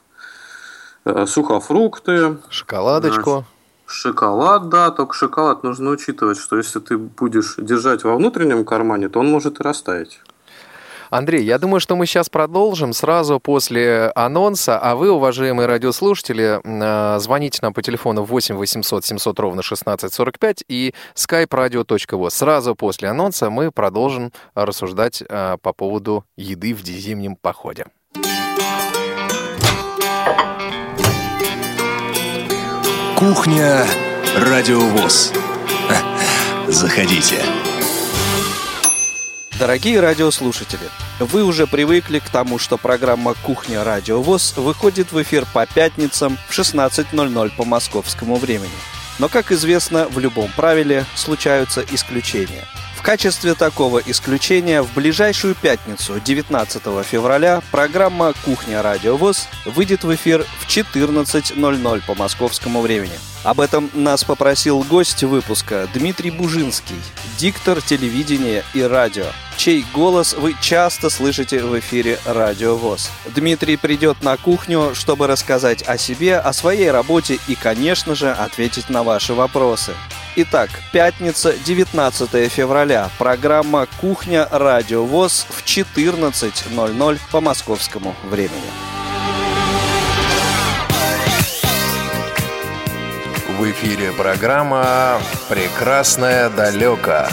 э, 1.05 1.25
сухофрукты. 1.25 2.37
Шоколадочку. 2.49 3.45
Шоколад, 3.85 4.69
да, 4.69 4.91
только 4.91 5.15
шоколад 5.15 5.63
нужно 5.63 5.89
учитывать, 5.89 6.37
что 6.37 6.57
если 6.57 6.79
ты 6.79 6.97
будешь 6.97 7.55
держать 7.57 8.03
во 8.03 8.15
внутреннем 8.15 8.63
кармане, 8.63 9.09
то 9.09 9.19
он 9.19 9.31
может 9.31 9.59
и 9.59 9.63
растаять. 9.63 10.21
Андрей, 11.09 11.43
я 11.43 11.57
думаю, 11.57 11.79
что 11.79 11.95
мы 11.95 12.05
сейчас 12.05 12.29
продолжим 12.29 12.93
сразу 12.93 13.39
после 13.39 14.11
анонса, 14.15 14.77
а 14.77 14.95
вы, 14.95 15.11
уважаемые 15.11 15.67
радиослушатели, 15.67 16.59
э, 16.63 17.19
звоните 17.19 17.59
нам 17.61 17.73
по 17.73 17.81
телефону 17.81 18.23
8 18.23 18.55
800 18.55 19.05
700 19.05 19.39
ровно 19.39 19.61
1645 19.61 20.63
и 20.67 20.93
skype-radio.voz. 21.15 22.29
Сразу 22.29 22.75
после 22.75 23.09
анонса 23.09 23.49
мы 23.49 23.71
продолжим 23.71 24.31
рассуждать 24.53 25.23
э, 25.27 25.57
по 25.61 25.73
поводу 25.73 26.25
еды 26.37 26.73
в 26.75 26.85
зимнем 26.85 27.35
походе. 27.35 27.85
Кухня 33.17 33.85
Радиовоз. 34.37 35.33
Заходите. 36.67 37.58
Дорогие 39.59 39.99
радиослушатели, 39.99 40.89
вы 41.19 41.43
уже 41.43 41.67
привыкли 41.67 42.19
к 42.19 42.29
тому, 42.29 42.59
что 42.59 42.77
программа 42.77 43.33
«Кухня 43.33 43.83
Радио 43.83 44.21
ВОЗ» 44.21 44.53
выходит 44.55 45.11
в 45.11 45.21
эфир 45.21 45.45
по 45.53 45.65
пятницам 45.65 46.37
в 46.47 46.57
16.00 46.57 47.51
по 47.57 47.65
московскому 47.65 48.37
времени. 48.37 48.71
Но, 49.19 49.27
как 49.27 49.51
известно, 49.51 50.07
в 50.07 50.17
любом 50.17 50.49
правиле 50.53 51.05
случаются 51.15 51.83
исключения– 51.91 52.65
в 52.99 53.01
качестве 53.01 53.55
такого 53.55 53.99
исключения 53.99 54.81
в 54.81 54.93
ближайшую 54.93 55.55
пятницу, 55.55 56.19
19 56.19 56.83
февраля, 57.05 57.61
программа 57.71 58.33
«Кухня 58.43 58.81
Радио 58.81 59.15
ВОЗ» 59.15 59.47
выйдет 59.63 60.03
в 60.03 60.13
эфир 60.13 60.45
в 60.59 60.67
14.00 60.67 62.01
по 62.05 62.13
московскому 62.13 62.81
времени. 62.81 63.13
Об 63.43 63.61
этом 63.61 63.89
нас 63.93 64.25
попросил 64.25 64.81
гость 64.83 65.23
выпуска 65.23 65.87
Дмитрий 65.93 66.29
Бужинский, 66.29 66.97
диктор 67.37 67.81
телевидения 67.81 68.65
и 68.73 68.81
радио, 68.81 69.27
чей 69.55 69.85
голос 69.93 70.33
вы 70.33 70.55
часто 70.61 71.09
слышите 71.09 71.63
в 71.63 71.79
эфире 71.79 72.19
Радио 72.25 72.75
ВОЗ. 72.75 73.11
Дмитрий 73.33 73.77
придет 73.77 74.23
на 74.23 74.35
кухню, 74.35 74.93
чтобы 74.93 75.27
рассказать 75.27 75.83
о 75.83 75.97
себе, 75.97 76.37
о 76.37 76.51
своей 76.51 76.91
работе 76.91 77.39
и, 77.47 77.55
конечно 77.55 78.13
же, 78.13 78.29
ответить 78.29 78.89
на 78.89 79.03
ваши 79.03 79.33
вопросы. 79.33 79.93
Итак, 80.35 80.69
пятница, 80.91 81.53
19 81.65 82.51
февраля. 82.51 83.09
Программа 83.17 83.87
«Кухня. 84.01 84.47
Радио 84.51 85.05
ВОЗ» 85.05 85.45
в 85.49 85.63
14.00 85.63 87.19
по 87.31 87.41
московскому 87.41 88.15
времени. 88.23 88.88
В 93.69 93.71
эфире 93.71 94.11
программа 94.11 95.19
«Прекрасное 95.47 96.49
далеко». 96.49 97.27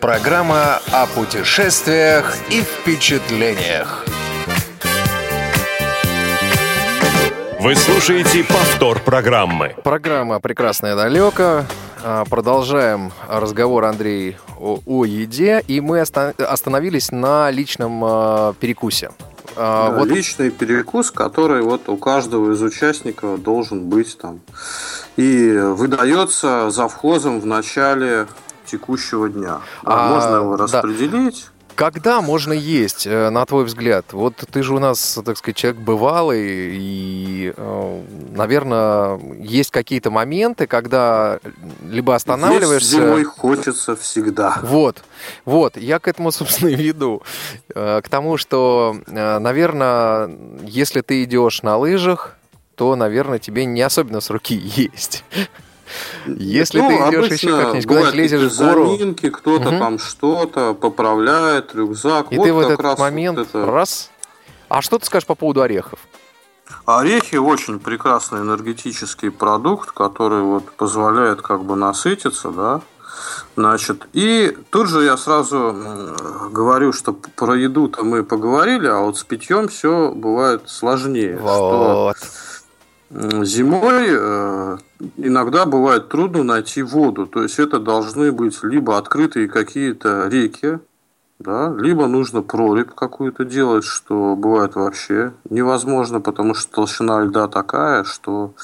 Программа 0.00 0.80
о 0.90 1.06
путешествиях 1.06 2.36
и 2.50 2.60
впечатлениях. 2.62 4.04
Вы 7.60 7.76
слушаете 7.76 8.42
повтор 8.42 8.98
программы. 8.98 9.76
Программа 9.84 10.40
«Прекрасное 10.40 10.96
далеко». 10.96 11.62
А, 12.02 12.24
продолжаем 12.24 13.12
разговор, 13.28 13.84
Андрей, 13.84 14.36
о, 14.58 14.80
о 14.84 15.04
еде. 15.04 15.62
И 15.68 15.80
мы 15.80 16.00
остановились 16.00 17.12
на 17.12 17.48
личном 17.52 18.02
а, 18.04 18.54
перекусе. 18.58 19.12
А, 19.56 19.90
да, 19.90 19.98
вот... 19.98 20.08
Личный 20.08 20.50
перекус, 20.50 21.10
который 21.10 21.62
вот 21.62 21.88
у 21.88 21.96
каждого 21.96 22.52
из 22.52 22.62
участников 22.62 23.42
должен 23.42 23.88
быть 23.88 24.16
там. 24.18 24.40
И 25.16 25.50
выдается 25.52 26.70
завхозом 26.70 27.40
в 27.40 27.46
начале 27.46 28.26
текущего 28.66 29.28
дня. 29.28 29.60
А, 29.84 30.08
Можно 30.08 30.36
его 30.36 30.56
распределить. 30.56 31.46
Когда 31.76 32.22
можно 32.22 32.54
есть, 32.54 33.06
э, 33.06 33.28
на 33.28 33.44
твой 33.44 33.64
взгляд? 33.64 34.06
Вот 34.12 34.34
ты 34.50 34.62
же 34.62 34.74
у 34.74 34.78
нас, 34.78 35.18
так 35.22 35.36
сказать, 35.36 35.56
человек 35.56 35.80
бывалый, 35.82 36.74
и, 36.74 37.52
э, 37.54 38.02
наверное, 38.34 39.20
есть 39.38 39.70
какие-то 39.70 40.10
моменты, 40.10 40.66
когда 40.66 41.38
либо 41.82 42.14
останавливаешься... 42.14 42.96
Есть 42.96 43.06
зимой 43.06 43.24
хочется 43.24 43.94
всегда. 43.94 44.58
Вот, 44.62 45.04
вот, 45.44 45.76
я 45.76 45.98
к 45.98 46.08
этому, 46.08 46.30
собственно, 46.32 46.70
и 46.70 46.76
веду. 46.76 47.22
Э, 47.74 48.00
к 48.02 48.08
тому, 48.08 48.38
что, 48.38 48.96
наверное, 49.06 50.30
если 50.62 51.02
ты 51.02 51.24
идешь 51.24 51.62
на 51.62 51.76
лыжах, 51.76 52.36
то, 52.74 52.96
наверное, 52.96 53.38
тебе 53.38 53.66
не 53.66 53.82
особенно 53.82 54.20
с 54.20 54.30
руки 54.30 54.54
есть. 54.76 55.24
Если 56.26 56.80
ну, 56.80 56.88
ты 56.88 56.94
идешь 56.94 57.32
еще 57.32 57.56
как-нибудь 57.56 57.86
куда-нибудь 57.86 58.14
лезешь 58.14 58.52
в 58.52 58.58
гору... 58.58 58.86
заминки, 58.86 59.30
кто-то 59.30 59.68
угу. 59.68 59.78
там 59.78 59.98
что-то 59.98 60.74
поправляет, 60.74 61.74
рюкзак. 61.74 62.32
И 62.32 62.36
вот 62.36 62.44
ты 62.44 62.52
в 62.52 62.58
этот 62.58 62.98
момент 62.98 63.38
вот 63.38 63.48
это... 63.48 63.66
раз... 63.66 64.10
А 64.68 64.82
что 64.82 64.98
ты 64.98 65.06
скажешь 65.06 65.26
по 65.26 65.34
поводу 65.34 65.62
орехов? 65.62 66.00
Орехи 66.84 67.36
очень 67.36 67.78
прекрасный 67.78 68.40
энергетический 68.40 69.30
продукт, 69.30 69.92
который 69.92 70.42
вот 70.42 70.72
позволяет 70.72 71.40
как 71.40 71.64
бы 71.64 71.76
насытиться, 71.76 72.50
да. 72.50 72.80
Значит, 73.56 74.08
и 74.12 74.56
тут 74.70 74.88
же 74.88 75.04
я 75.04 75.16
сразу 75.16 75.74
говорю, 76.50 76.92
что 76.92 77.12
про 77.12 77.56
еду-то 77.56 78.04
мы 78.04 78.24
поговорили, 78.24 78.88
а 78.88 78.98
вот 78.98 79.16
с 79.16 79.24
питьем 79.24 79.68
все 79.68 80.10
бывает 80.10 80.68
сложнее. 80.68 81.38
Вот. 81.38 82.16
Что 82.16 82.26
Зимой 83.08 84.06
э, 84.10 84.78
иногда 85.16 85.64
бывает 85.64 86.08
трудно 86.08 86.42
найти 86.42 86.82
воду, 86.82 87.26
то 87.26 87.44
есть 87.44 87.60
это 87.60 87.78
должны 87.78 88.32
быть 88.32 88.64
либо 88.64 88.98
открытые 88.98 89.48
какие-то 89.48 90.26
реки, 90.26 90.80
да, 91.38 91.72
либо 91.78 92.08
нужно 92.08 92.42
прорубь 92.42 92.92
какую-то 92.94 93.44
делать, 93.44 93.84
что 93.84 94.34
бывает 94.34 94.74
вообще 94.74 95.34
невозможно, 95.48 96.20
потому 96.20 96.54
что 96.54 96.72
толщина 96.72 97.22
льда 97.22 97.46
такая, 97.46 98.02
что... 98.04 98.54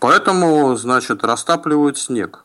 Поэтому, 0.00 0.74
значит, 0.76 1.22
растапливают 1.22 1.98
снег. 1.98 2.44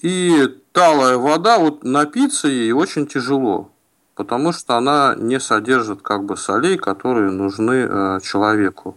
И 0.00 0.48
талая 0.72 1.18
вода, 1.18 1.58
вот 1.58 1.82
напиться 1.82 2.48
ей 2.48 2.72
очень 2.72 3.06
тяжело, 3.06 3.70
потому 4.14 4.52
что 4.52 4.76
она 4.76 5.14
не 5.16 5.40
содержит 5.40 6.02
как 6.02 6.24
бы 6.24 6.36
солей, 6.36 6.76
которые 6.76 7.30
нужны 7.30 7.86
э, 7.88 8.20
человеку. 8.22 8.96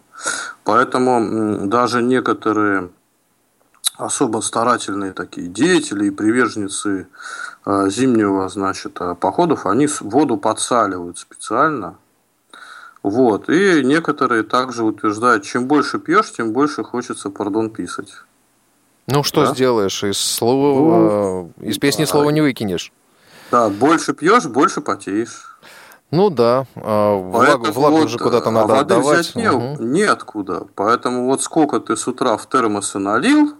Поэтому 0.63 1.67
даже 1.67 2.01
некоторые 2.01 2.89
особо 3.97 4.41
старательные 4.41 5.13
такие 5.13 5.47
деятели 5.47 6.05
и 6.05 6.11
приверженцы 6.11 7.07
э, 7.65 7.89
зимнего, 7.89 8.47
значит, 8.49 8.97
э, 8.99 9.15
походов, 9.15 9.65
они 9.65 9.87
воду 10.01 10.37
подсаливают 10.37 11.17
специально. 11.17 11.95
Вот. 13.03 13.49
И 13.49 13.83
некоторые 13.83 14.43
также 14.43 14.83
утверждают, 14.83 15.43
чем 15.43 15.67
больше 15.67 15.99
пьешь, 15.99 16.31
тем 16.31 16.51
больше 16.51 16.83
хочется, 16.83 17.29
пардон, 17.29 17.69
писать. 17.69 18.11
Ну, 19.07 19.23
что 19.23 19.45
да? 19.45 19.53
сделаешь? 19.53 20.03
Из 20.03 20.17
слова, 20.17 20.79
ну, 20.79 21.51
из 21.61 21.77
песни 21.79 22.03
да. 22.03 22.11
слова 22.11 22.29
не 22.29 22.41
выкинешь. 22.41 22.91
Да, 23.51 23.69
больше 23.69 24.13
пьешь, 24.13 24.45
больше 24.45 24.81
потеешь. 24.81 25.57
Ну 26.09 26.29
да, 26.29 26.65
а, 26.75 27.15
влагу, 27.15 27.71
влагу 27.71 27.97
вот, 27.97 28.09
же 28.09 28.17
куда-то 28.17 28.49
надо 28.49 28.73
а 28.73 28.77
воды 28.77 28.93
отдавать. 28.95 29.19
взять 29.19 29.35
не, 29.35 29.51
угу. 29.51 29.83
неоткуда. 29.83 30.65
Поэтому 30.75 31.25
вот 31.25 31.41
сколько 31.41 31.79
ты 31.81 31.97
с 31.97 32.07
утра 32.07 32.37
в 32.37 32.47
термосы 32.47 32.97
налил, 32.97 33.53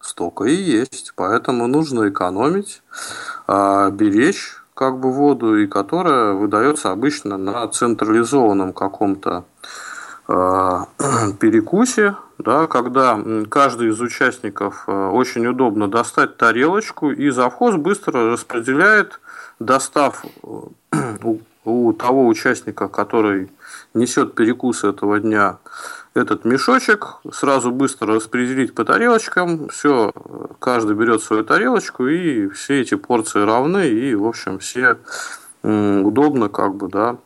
столько 0.00 0.44
и 0.44 0.54
есть. 0.54 1.12
Поэтому 1.14 1.68
нужно 1.68 2.08
экономить, 2.08 2.82
а, 3.46 3.90
беречь 3.90 4.56
как 4.74 4.98
бы 4.98 5.12
воду, 5.12 5.56
и 5.56 5.68
которая 5.68 6.32
выдается 6.32 6.90
обычно 6.90 7.36
на 7.36 7.66
централизованном 7.68 8.72
каком-то 8.72 9.44
перекусе, 10.26 12.16
да, 12.38 12.66
когда 12.66 13.18
каждый 13.48 13.88
из 13.88 14.00
участников 14.00 14.84
очень 14.88 15.46
удобно 15.46 15.88
достать 15.88 16.36
тарелочку, 16.36 17.10
и 17.10 17.30
завхоз 17.30 17.76
быстро 17.76 18.32
распределяет, 18.32 19.20
достав 19.58 20.24
у, 20.42 21.40
у 21.64 21.92
того 21.92 22.26
участника, 22.26 22.88
который 22.88 23.50
несет 23.94 24.34
перекус 24.34 24.84
этого 24.84 25.20
дня, 25.20 25.58
этот 26.14 26.44
мешочек, 26.44 27.16
сразу 27.32 27.72
быстро 27.72 28.14
распределить 28.14 28.74
по 28.74 28.84
тарелочкам, 28.84 29.68
все, 29.68 30.12
каждый 30.60 30.94
берет 30.94 31.22
свою 31.22 31.44
тарелочку, 31.44 32.06
и 32.06 32.48
все 32.48 32.80
эти 32.80 32.94
порции 32.94 33.40
равны, 33.40 33.88
и, 33.88 34.14
в 34.14 34.26
общем, 34.26 34.58
все 34.58 34.98
удобно, 35.62 36.48
как 36.48 36.74
бы, 36.76 36.88
да, 36.88 37.16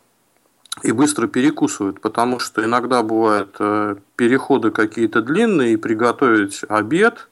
и 0.82 0.92
быстро 0.92 1.26
перекусывают, 1.26 2.00
потому 2.00 2.38
что 2.38 2.64
иногда 2.64 3.02
бывают 3.02 3.56
э, 3.58 3.96
переходы 4.16 4.70
какие-то 4.70 5.22
длинные, 5.22 5.74
и 5.74 5.76
приготовить 5.76 6.60
обед, 6.68 7.28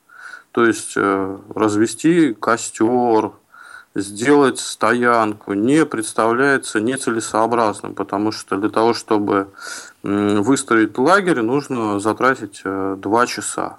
то 0.52 0.64
есть 0.64 0.94
э, 0.96 1.38
развести 1.54 2.34
костер, 2.34 3.32
сделать 3.94 4.58
стоянку 4.58 5.54
не 5.54 5.86
представляется 5.86 6.80
нецелесообразным, 6.80 7.94
потому 7.94 8.30
что 8.30 8.56
для 8.56 8.68
того, 8.68 8.92
чтобы 8.92 9.48
выстроить 10.02 10.96
лагерь, 10.98 11.40
нужно 11.40 11.98
затратить 11.98 12.60
э, 12.64 12.96
два 12.98 13.26
часа. 13.26 13.78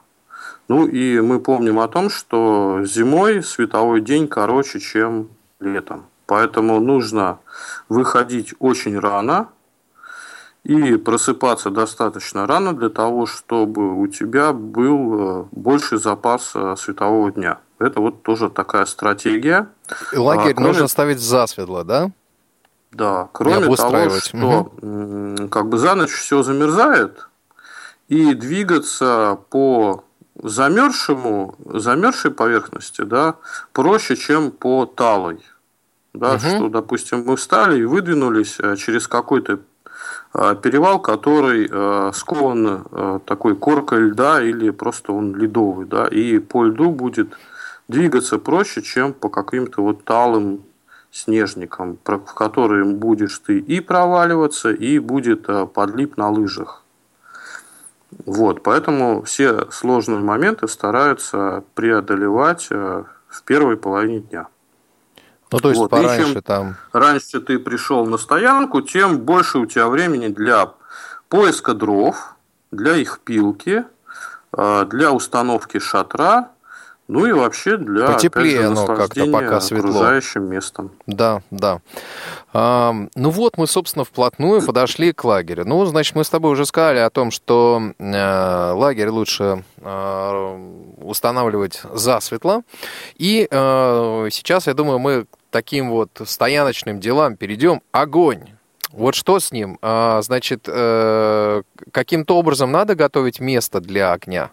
Ну 0.67 0.85
и 0.85 1.21
мы 1.21 1.39
помним 1.39 1.79
о 1.79 1.87
том, 1.87 2.09
что 2.09 2.81
зимой 2.83 3.43
световой 3.43 4.01
день 4.01 4.27
короче, 4.27 4.79
чем 4.79 5.29
летом. 5.59 6.05
Поэтому 6.25 6.79
нужно 6.81 7.39
выходить 7.87 8.53
очень 8.59 8.99
рано 8.99 9.47
и 10.63 10.97
просыпаться 10.97 11.69
достаточно 11.69 12.45
рано 12.45 12.73
для 12.73 12.89
того, 12.89 13.25
чтобы 13.25 13.99
у 13.99 14.07
тебя 14.07 14.53
был 14.53 15.41
э, 15.41 15.45
больше 15.51 15.97
запас 15.97 16.51
э, 16.55 16.75
светового 16.77 17.31
дня. 17.31 17.59
Это 17.79 18.01
вот 18.01 18.23
тоже 18.23 18.49
такая 18.49 18.85
стратегия. 18.85 19.69
И 20.11 20.17
лагерь 20.17 20.51
а, 20.51 20.55
кроме... 20.55 20.69
нужно 20.69 20.87
ставить 20.87 21.19
засветло, 21.19 21.83
да? 21.83 22.11
Да, 22.91 23.29
кроме 23.31 23.75
того, 23.75 24.09
что 24.19 24.71
угу. 24.81 25.47
как 25.49 25.69
бы 25.69 25.77
за 25.77 25.95
ночь 25.95 26.11
все 26.11 26.41
замерзает, 26.41 27.27
и 28.07 28.33
двигаться 28.33 29.37
по 29.49 30.03
замерзшему, 30.41 31.55
замерзшей 31.65 32.31
поверхности, 32.31 33.01
да, 33.01 33.35
проще, 33.73 34.15
чем 34.15 34.51
по 34.51 34.85
талой. 34.85 35.39
Да, 36.13 36.33
угу. 36.33 36.39
что, 36.39 36.69
допустим, 36.69 37.23
мы 37.25 37.35
встали 37.35 37.79
и 37.79 37.85
выдвинулись 37.85 38.57
э, 38.59 38.75
через 38.77 39.07
какой-то 39.07 39.59
перевал, 40.33 40.99
который 40.99 41.67
э, 41.69 42.11
скован 42.13 43.21
такой 43.25 43.55
коркой 43.55 44.09
льда 44.09 44.41
или 44.41 44.69
просто 44.69 45.13
он 45.13 45.35
ледовый, 45.35 45.85
да, 45.85 46.07
и 46.07 46.39
по 46.39 46.63
льду 46.65 46.91
будет 46.91 47.37
двигаться 47.87 48.37
проще, 48.37 48.81
чем 48.81 49.13
по 49.13 49.29
каким-то 49.29 49.81
вот 49.81 50.03
талым 50.03 50.63
снежникам, 51.11 51.97
в 52.03 52.33
которые 52.33 52.85
будешь 52.85 53.39
ты 53.39 53.59
и 53.59 53.79
проваливаться, 53.79 54.71
и 54.71 54.99
будет 54.99 55.47
подлип 55.73 56.17
на 56.17 56.29
лыжах. 56.29 56.83
Вот, 58.25 58.63
поэтому 58.63 59.21
все 59.23 59.69
сложные 59.71 60.19
моменты 60.19 60.67
стараются 60.67 61.63
преодолевать 61.75 62.67
э, 62.69 63.03
в 63.27 63.43
первой 63.43 63.77
половине 63.77 64.21
дня. 64.21 64.47
Ну, 65.51 65.59
то 65.59 65.69
есть 65.69 65.79
вот. 65.79 65.89
пораньше 65.89 66.33
чем 66.33 66.41
там... 66.41 66.75
Раньше 66.91 67.39
ты 67.39 67.59
пришел 67.59 68.05
на 68.05 68.17
стоянку, 68.17 68.81
тем 68.81 69.19
больше 69.19 69.59
у 69.59 69.65
тебя 69.65 69.87
времени 69.87 70.27
для 70.27 70.71
поиска 71.29 71.73
дров, 71.73 72.35
для 72.71 72.95
их 72.95 73.19
пилки, 73.23 73.85
э, 74.53 74.85
для 74.89 75.11
установки 75.11 75.79
шатра 75.79 76.49
ну 77.07 77.25
и 77.25 77.31
вообще 77.31 77.77
для 77.77 78.07
Потеплее 78.07 78.63
же, 78.63 78.67
оно 78.67 78.85
как-то 78.85 79.25
пока 79.31 79.61
светло. 79.61 79.91
окружающим 79.91 80.43
местом. 80.43 80.91
Да, 81.05 81.41
да. 81.51 81.79
А, 82.53 82.93
ну 83.15 83.29
вот 83.29 83.57
мы, 83.57 83.65
собственно, 83.65 84.03
вплотную 84.03 84.61
подошли 84.61 85.13
к 85.13 85.23
лагерю. 85.23 85.65
Ну, 85.65 85.85
значит, 85.85 86.15
мы 86.15 86.25
с 86.25 86.29
тобой 86.29 86.51
уже 86.51 86.65
сказали 86.65 86.99
о 86.99 87.09
том, 87.09 87.31
что 87.31 87.93
э, 87.97 88.71
лагерь 88.71 89.07
лучше 89.07 89.63
э, 89.77 90.93
устанавливать 90.97 91.81
засветло. 91.93 92.63
И 93.15 93.47
э, 93.49 94.27
сейчас, 94.29 94.67
я 94.67 94.73
думаю, 94.73 94.99
мы 94.99 95.27
таким 95.49 95.89
вот 95.89 96.09
стояночным 96.25 96.99
делам 96.99 97.35
перейдем. 97.37 97.81
Огонь. 97.91 98.57
Вот 98.91 99.15
что 99.15 99.39
с 99.39 99.51
ним? 99.51 99.77
А, 99.81 100.21
значит, 100.21 100.63
э, 100.67 101.61
каким-то 101.91 102.37
образом 102.37 102.71
надо 102.71 102.95
готовить 102.95 103.39
место 103.39 103.81
для 103.81 104.13
огня? 104.13 104.51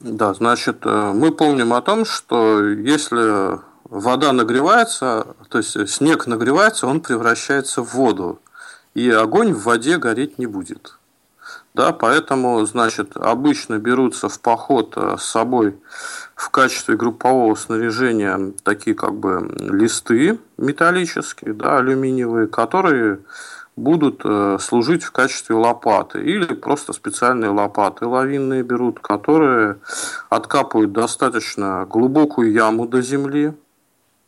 Да, 0.00 0.34
значит, 0.34 0.78
э, 0.84 1.12
мы 1.14 1.30
помним 1.32 1.72
о 1.72 1.82
том, 1.82 2.04
что 2.04 2.62
если 2.62 3.58
вода 3.84 4.32
нагревается, 4.32 5.26
то 5.48 5.58
есть 5.58 5.88
снег 5.88 6.26
нагревается, 6.26 6.86
он 6.86 7.00
превращается 7.00 7.82
в 7.82 7.94
воду, 7.94 8.40
и 8.94 9.10
огонь 9.10 9.52
в 9.52 9.64
воде 9.64 9.98
гореть 9.98 10.38
не 10.38 10.46
будет. 10.46 10.95
Да, 11.76 11.92
поэтому, 11.92 12.64
значит, 12.64 13.18
обычно 13.18 13.78
берутся 13.78 14.30
в 14.30 14.40
поход 14.40 14.94
э, 14.96 15.16
с 15.18 15.24
собой 15.24 15.76
в 16.34 16.48
качестве 16.48 16.96
группового 16.96 17.54
снаряжения 17.54 18.54
такие 18.62 18.96
как 18.96 19.14
бы 19.14 19.54
листы 19.58 20.38
металлические, 20.56 21.52
да, 21.52 21.76
алюминиевые, 21.76 22.46
которые 22.46 23.18
будут 23.76 24.22
э, 24.24 24.56
служить 24.58 25.04
в 25.04 25.12
качестве 25.12 25.54
лопаты 25.54 26.22
или 26.22 26.46
просто 26.54 26.94
специальные 26.94 27.50
лопаты 27.50 28.06
лавинные 28.06 28.62
берут, 28.62 29.00
которые 29.00 29.76
откапывают 30.30 30.94
достаточно 30.94 31.86
глубокую 31.90 32.52
яму 32.52 32.88
до 32.88 33.02
земли. 33.02 33.52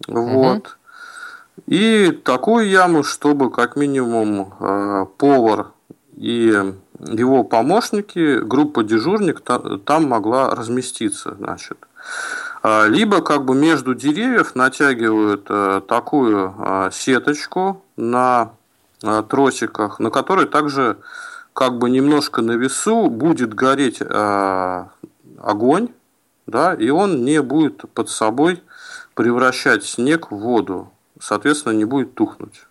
Вот. 0.07 0.77
И 1.67 2.11
такую 2.11 2.69
яму, 2.69 3.03
чтобы 3.03 3.51
как 3.51 3.75
минимум 3.77 4.53
э, 4.61 5.07
повар 5.17 5.69
и 6.15 6.75
его 7.01 7.45
помощники, 7.45 8.41
группа 8.41 8.83
дежурник 8.83 9.41
там 9.41 10.09
могла 10.09 10.55
разместиться, 10.55 11.35
значит. 11.39 11.79
А, 12.63 12.87
либо 12.87 13.23
как 13.23 13.45
бы 13.45 13.55
между 13.55 13.95
деревьев 13.95 14.55
натягивают 14.55 15.47
э, 15.49 15.81
такую 15.87 16.55
сеточку 16.93 17.83
на 17.97 18.53
Э, 19.03 19.23
тросиках, 19.23 20.01
на 20.01 20.11
которой 20.11 20.47
также 20.47 20.99
как 21.53 21.79
бы 21.79 21.89
немножко 21.89 22.43
на 22.43 22.53
весу 22.53 23.09
будет 23.09 23.55
гореть 23.55 24.01
огонь, 24.01 25.89
да, 26.47 26.75
и 26.75 26.91
он 26.91 27.25
не 27.25 27.41
будет 27.43 27.83
под 27.93 28.11
собой 28.11 28.63
превращать 29.15 29.85
снег 29.85 30.33
в 30.33 30.37
воду, 30.37 30.91
соответственно, 31.21 31.75
не 31.75 31.85
будет 31.85 32.15
тухнуть. 32.15 32.68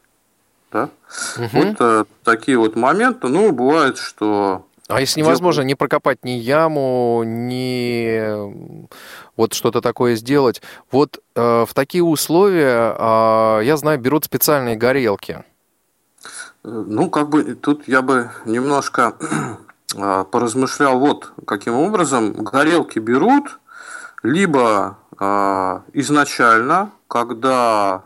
Да? 0.71 0.89
Угу. 1.37 1.49
Вот 1.53 1.75
э, 1.79 2.05
такие 2.23 2.57
вот 2.57 2.75
моменты. 2.75 3.27
Ну, 3.27 3.51
бывает, 3.51 3.97
что 3.97 4.65
а 4.87 5.01
если 5.01 5.19
невозможно 5.19 5.63
не 5.63 5.75
прокопать 5.75 6.23
ни 6.23 6.31
яму, 6.31 7.23
ни 7.25 8.21
вот 9.35 9.53
что-то 9.53 9.81
такое 9.81 10.15
сделать, 10.15 10.61
вот 10.91 11.21
э, 11.35 11.65
в 11.67 11.73
такие 11.73 12.03
условия, 12.03 12.95
э, 12.97 13.65
я 13.65 13.75
знаю, 13.75 13.99
берут 13.99 14.23
специальные 14.23 14.77
горелки. 14.77 15.43
Ну, 16.63 17.09
как 17.09 17.29
бы 17.29 17.55
тут 17.55 17.87
я 17.87 18.01
бы 18.01 18.31
немножко 18.45 19.13
а, 19.95 20.23
поразмышлял 20.31 20.99
вот 20.99 21.31
каким 21.45 21.75
образом. 21.75 22.33
Горелки 22.33 22.99
берут 22.99 23.59
либо 24.23 24.97
а, 25.17 25.83
изначально, 25.93 26.91
когда 27.07 28.03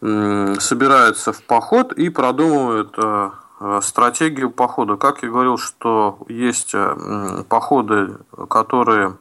собираются 0.00 1.32
в 1.32 1.42
поход 1.42 1.92
и 1.92 2.10
продумывают 2.10 2.94
а, 2.98 3.80
стратегию 3.80 4.50
похода. 4.50 4.96
Как 4.96 5.22
я 5.22 5.30
говорил, 5.30 5.56
что 5.56 6.18
есть 6.28 6.74
походы, 7.48 8.18
которые 8.50 9.16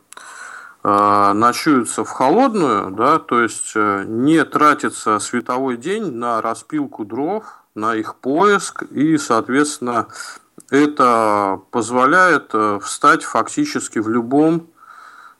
ночуются 0.84 2.04
в 2.04 2.10
холодную, 2.10 2.92
да, 2.92 3.18
то 3.18 3.42
есть 3.42 3.72
э, 3.74 4.04
не 4.06 4.46
тратится 4.46 5.18
световой 5.18 5.78
день 5.78 6.12
на 6.12 6.44
распилку 6.44 7.06
дров, 7.06 7.44
на 7.76 7.96
их 7.96 8.16
поиск, 8.16 8.84
и, 8.84 9.18
соответственно, 9.18 10.08
это 10.70 11.62
позволяет 11.72 12.50
э, 12.54 12.80
встать 12.82 13.24
фактически 13.24 14.00
в 14.00 14.10
любом 14.10 14.68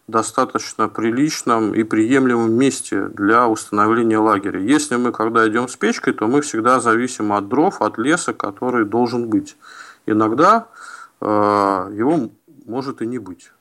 достаточно 0.08 0.88
приличном 0.88 1.74
и 1.74 1.84
приемлемом 1.84 2.54
месте 2.54 3.08
для 3.08 3.48
установления 3.48 4.20
лагеря. 4.20 4.60
Если 4.60 4.96
мы 4.98 5.12
когда 5.12 5.48
идем 5.48 5.68
с 5.68 5.76
печкой, 5.76 6.14
то 6.14 6.28
мы 6.28 6.42
всегда 6.42 6.80
зависим 6.80 7.34
от 7.34 7.48
дров, 7.48 7.82
от 7.82 7.98
леса, 7.98 8.34
который 8.34 8.86
должен 8.86 9.30
быть. 9.30 9.58
Иногда 10.06 10.68
э, 11.22 11.26
его 11.26 12.30
может 12.66 13.02
и 13.02 13.08
не 13.08 13.18
быть. 13.18 13.52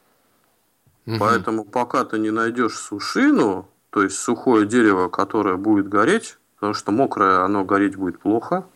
Угу. 1.07 1.17
Поэтому 1.19 1.65
пока 1.65 2.05
ты 2.05 2.19
не 2.19 2.31
найдешь 2.31 2.77
сушину, 2.77 3.69
то 3.91 4.03
есть 4.03 4.19
сухое 4.19 4.67
дерево, 4.67 5.09
которое 5.09 5.57
будет 5.57 5.89
гореть, 5.89 6.39
потому 6.57 6.75
что 6.75 6.93
мокрое 6.93 7.45
оно 7.45 7.65
гореть 7.65 7.97
будет 7.97 8.19
плохо. 8.19 8.67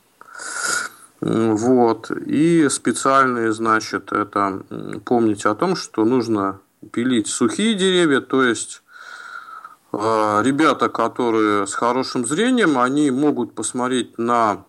Вот. 1.21 2.11
И 2.11 2.69
специальные, 2.71 3.53
значит, 3.53 4.13
это 4.13 4.63
помнить 5.05 5.45
о 5.47 5.55
том, 5.55 5.75
что 5.75 6.05
нужно 6.05 6.61
пилить 6.93 7.29
сухие 7.29 7.75
деревья, 7.75 8.21
то 8.21 8.43
есть 8.43 8.83
э, 9.93 9.97
ребята, 10.45 10.89
которые 10.89 11.67
с 11.67 11.75
хорошим 11.75 12.27
зрением, 12.27 12.79
они 12.79 13.11
могут 13.11 13.55
посмотреть 13.55 14.19
на 14.19 14.65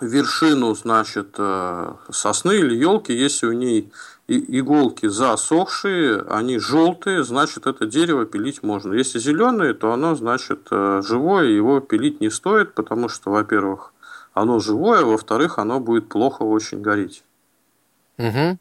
вершину, 0.00 0.74
значит, 0.74 1.34
э, 1.38 1.94
сосны 2.10 2.52
или 2.52 2.74
елки, 2.74 3.12
если 3.12 3.46
у 3.46 3.52
ней 3.52 3.92
иголки 4.28 5.06
засохшие, 5.06 6.22
они 6.22 6.58
желтые, 6.58 7.24
значит, 7.24 7.66
это 7.66 7.86
дерево 7.86 8.24
пилить 8.24 8.62
можно. 8.62 8.94
Если 8.94 9.18
зеленые, 9.18 9.74
то 9.74 9.92
оно, 9.92 10.14
значит, 10.14 10.68
э, 10.70 11.02
живое, 11.04 11.46
его 11.46 11.80
пилить 11.80 12.20
не 12.20 12.30
стоит, 12.30 12.74
потому 12.74 13.08
что, 13.08 13.30
во-первых, 13.30 13.92
оно 14.32 14.58
живое, 14.60 15.04
во-вторых, 15.04 15.58
оно 15.58 15.80
будет 15.80 16.08
плохо 16.08 16.42
очень 16.42 16.80
гореть. 16.80 17.22
Угу. 18.18 18.58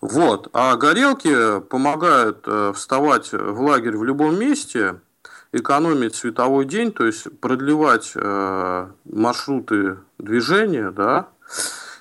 Вот. 0.00 0.48
А 0.52 0.76
горелки 0.76 1.60
помогают 1.60 2.44
э, 2.46 2.72
вставать 2.74 3.32
в 3.32 3.60
лагерь 3.60 3.96
в 3.96 4.04
любом 4.04 4.38
месте, 4.38 5.00
экономить 5.52 6.14
световой 6.14 6.64
день, 6.64 6.92
то 6.92 7.04
есть 7.04 7.26
продлевать 7.40 8.12
э, 8.14 8.86
маршруты 9.04 9.98
движения, 10.18 10.90
да, 10.90 11.28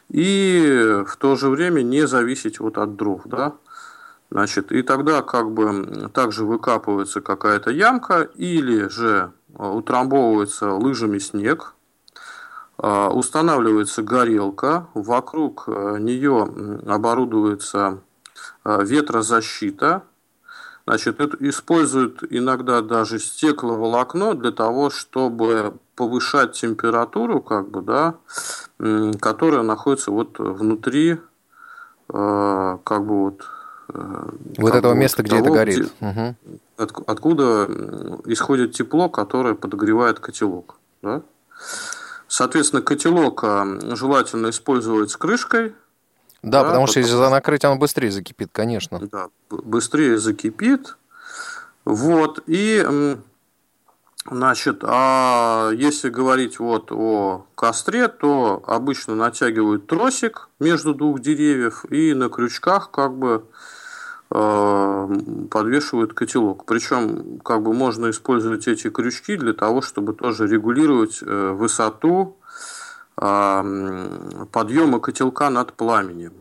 и 0.10 1.04
в 1.06 1.18
то 1.18 1.36
же 1.36 1.50
время 1.50 1.82
не 1.82 2.08
зависеть 2.08 2.60
вот 2.60 2.78
от 2.78 2.96
дров, 2.96 3.24
да. 3.26 3.54
Значит, 4.32 4.72
и 4.72 4.84
тогда 4.84 5.24
как 5.24 5.52
бы 5.52 6.10
также 6.14 6.46
выкапывается 6.46 7.20
какая-то 7.20 7.72
ямка 7.72 8.22
или 8.22 8.88
же 8.88 9.32
утрамбовывается 9.58 10.74
лыжами 10.74 11.18
снег, 11.18 11.74
устанавливается 12.82 14.04
горелка, 14.04 14.88
вокруг 14.94 15.68
нее 15.68 16.80
оборудуется 16.88 18.00
ветрозащита, 18.64 20.04
Значит, 20.90 21.22
используют 21.40 22.24
иногда 22.32 22.82
даже 22.82 23.20
стекловолокно 23.20 24.34
для 24.34 24.52
того, 24.52 24.90
чтобы 24.90 25.76
повышать 25.96 26.54
температуру, 26.54 27.42
как 27.42 27.70
бы, 27.70 27.84
да, 27.84 28.16
которая 29.20 29.62
находится 29.62 30.10
вот 30.10 30.40
внутри, 30.40 31.20
э, 32.12 32.78
как 32.84 33.06
бы 33.06 33.20
вот. 33.20 33.46
Э, 33.94 34.30
вот 34.58 34.74
этого 34.74 34.94
бы, 34.94 35.00
места, 35.00 35.22
где 35.22 35.38
того, 35.38 35.46
это 35.46 35.54
горит. 35.54 35.92
Где, 36.00 36.08
угу. 36.08 36.36
от, 36.78 37.08
откуда 37.08 37.66
исходит 38.26 38.72
тепло, 38.72 39.10
которое 39.10 39.54
подогревает 39.54 40.20
котелок, 40.20 40.78
да. 41.04 41.22
Соответственно, 42.40 42.82
котелок 42.82 43.44
э, 43.44 43.96
желательно 43.98 44.52
использовать 44.52 45.12
с 45.12 45.18
крышкой, 45.18 45.74
да, 46.42 46.62
да 46.62 46.70
потому 46.70 46.88
что 46.88 47.02
если 47.02 47.14
накрыть, 47.16 47.66
оно 47.66 47.76
быстрее 47.76 48.12
закипит, 48.12 48.48
конечно. 48.54 48.98
Да, 49.12 49.28
быстрее 49.50 50.18
закипит. 50.18 50.96
Вот, 51.84 52.42
и, 52.48 53.18
значит, 54.26 54.86
а 54.86 55.72
если 55.72 56.08
говорить 56.08 56.60
вот 56.60 56.94
о 56.94 57.46
костре, 57.56 58.08
то 58.08 58.64
обычно 58.66 59.16
натягивают 59.16 59.88
тросик 59.88 60.48
между 60.62 60.94
двух 60.94 61.20
деревьев 61.20 61.84
и 61.90 62.14
на 62.14 62.30
крючках 62.30 62.90
как 62.90 63.18
бы 63.18 63.44
подвешивают 64.30 66.14
котелок. 66.14 66.66
Причем 66.66 67.40
как 67.40 67.64
бы 67.64 67.74
можно 67.74 68.12
использовать 68.12 68.68
эти 68.68 68.90
крючки 68.90 69.36
для 69.38 69.54
того, 69.54 69.82
чтобы 69.82 70.14
тоже 70.14 70.48
регулировать 70.48 71.20
э, 71.22 71.52
высоту 71.52 72.36
подъема 73.16 75.00
котелка 75.02 75.50
над 75.50 75.74
пламенем. 75.74 76.34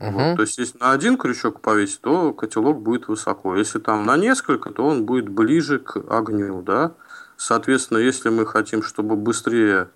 Угу. 0.00 0.10
Вот, 0.12 0.36
то 0.36 0.42
есть, 0.42 0.56
если 0.56 0.78
на 0.78 0.92
один 0.92 1.18
крючок 1.18 1.60
повесить, 1.60 2.00
то 2.00 2.32
котелок 2.32 2.80
будет 2.80 3.08
высоко. 3.08 3.54
Если 3.54 3.78
там 3.78 4.06
на 4.06 4.16
несколько, 4.16 4.70
то 4.70 4.86
он 4.86 5.04
будет 5.04 5.28
ближе 5.28 5.78
к 5.78 5.98
огню. 6.08 6.62
Да? 6.62 6.92
Соответственно, 7.36 7.98
если 7.98 8.30
мы 8.30 8.46
хотим, 8.46 8.82
чтобы 8.82 9.16
быстрее 9.16 9.90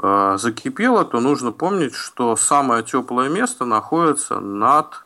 э, 0.00 0.36
закипело, 0.38 1.04
то 1.04 1.18
нужно 1.18 1.50
помнить, 1.50 1.94
что 1.94 2.36
самое 2.36 2.84
теплое 2.84 3.28
место 3.28 3.64
находится 3.64 4.38
над 4.38 4.86
э, 4.92 5.03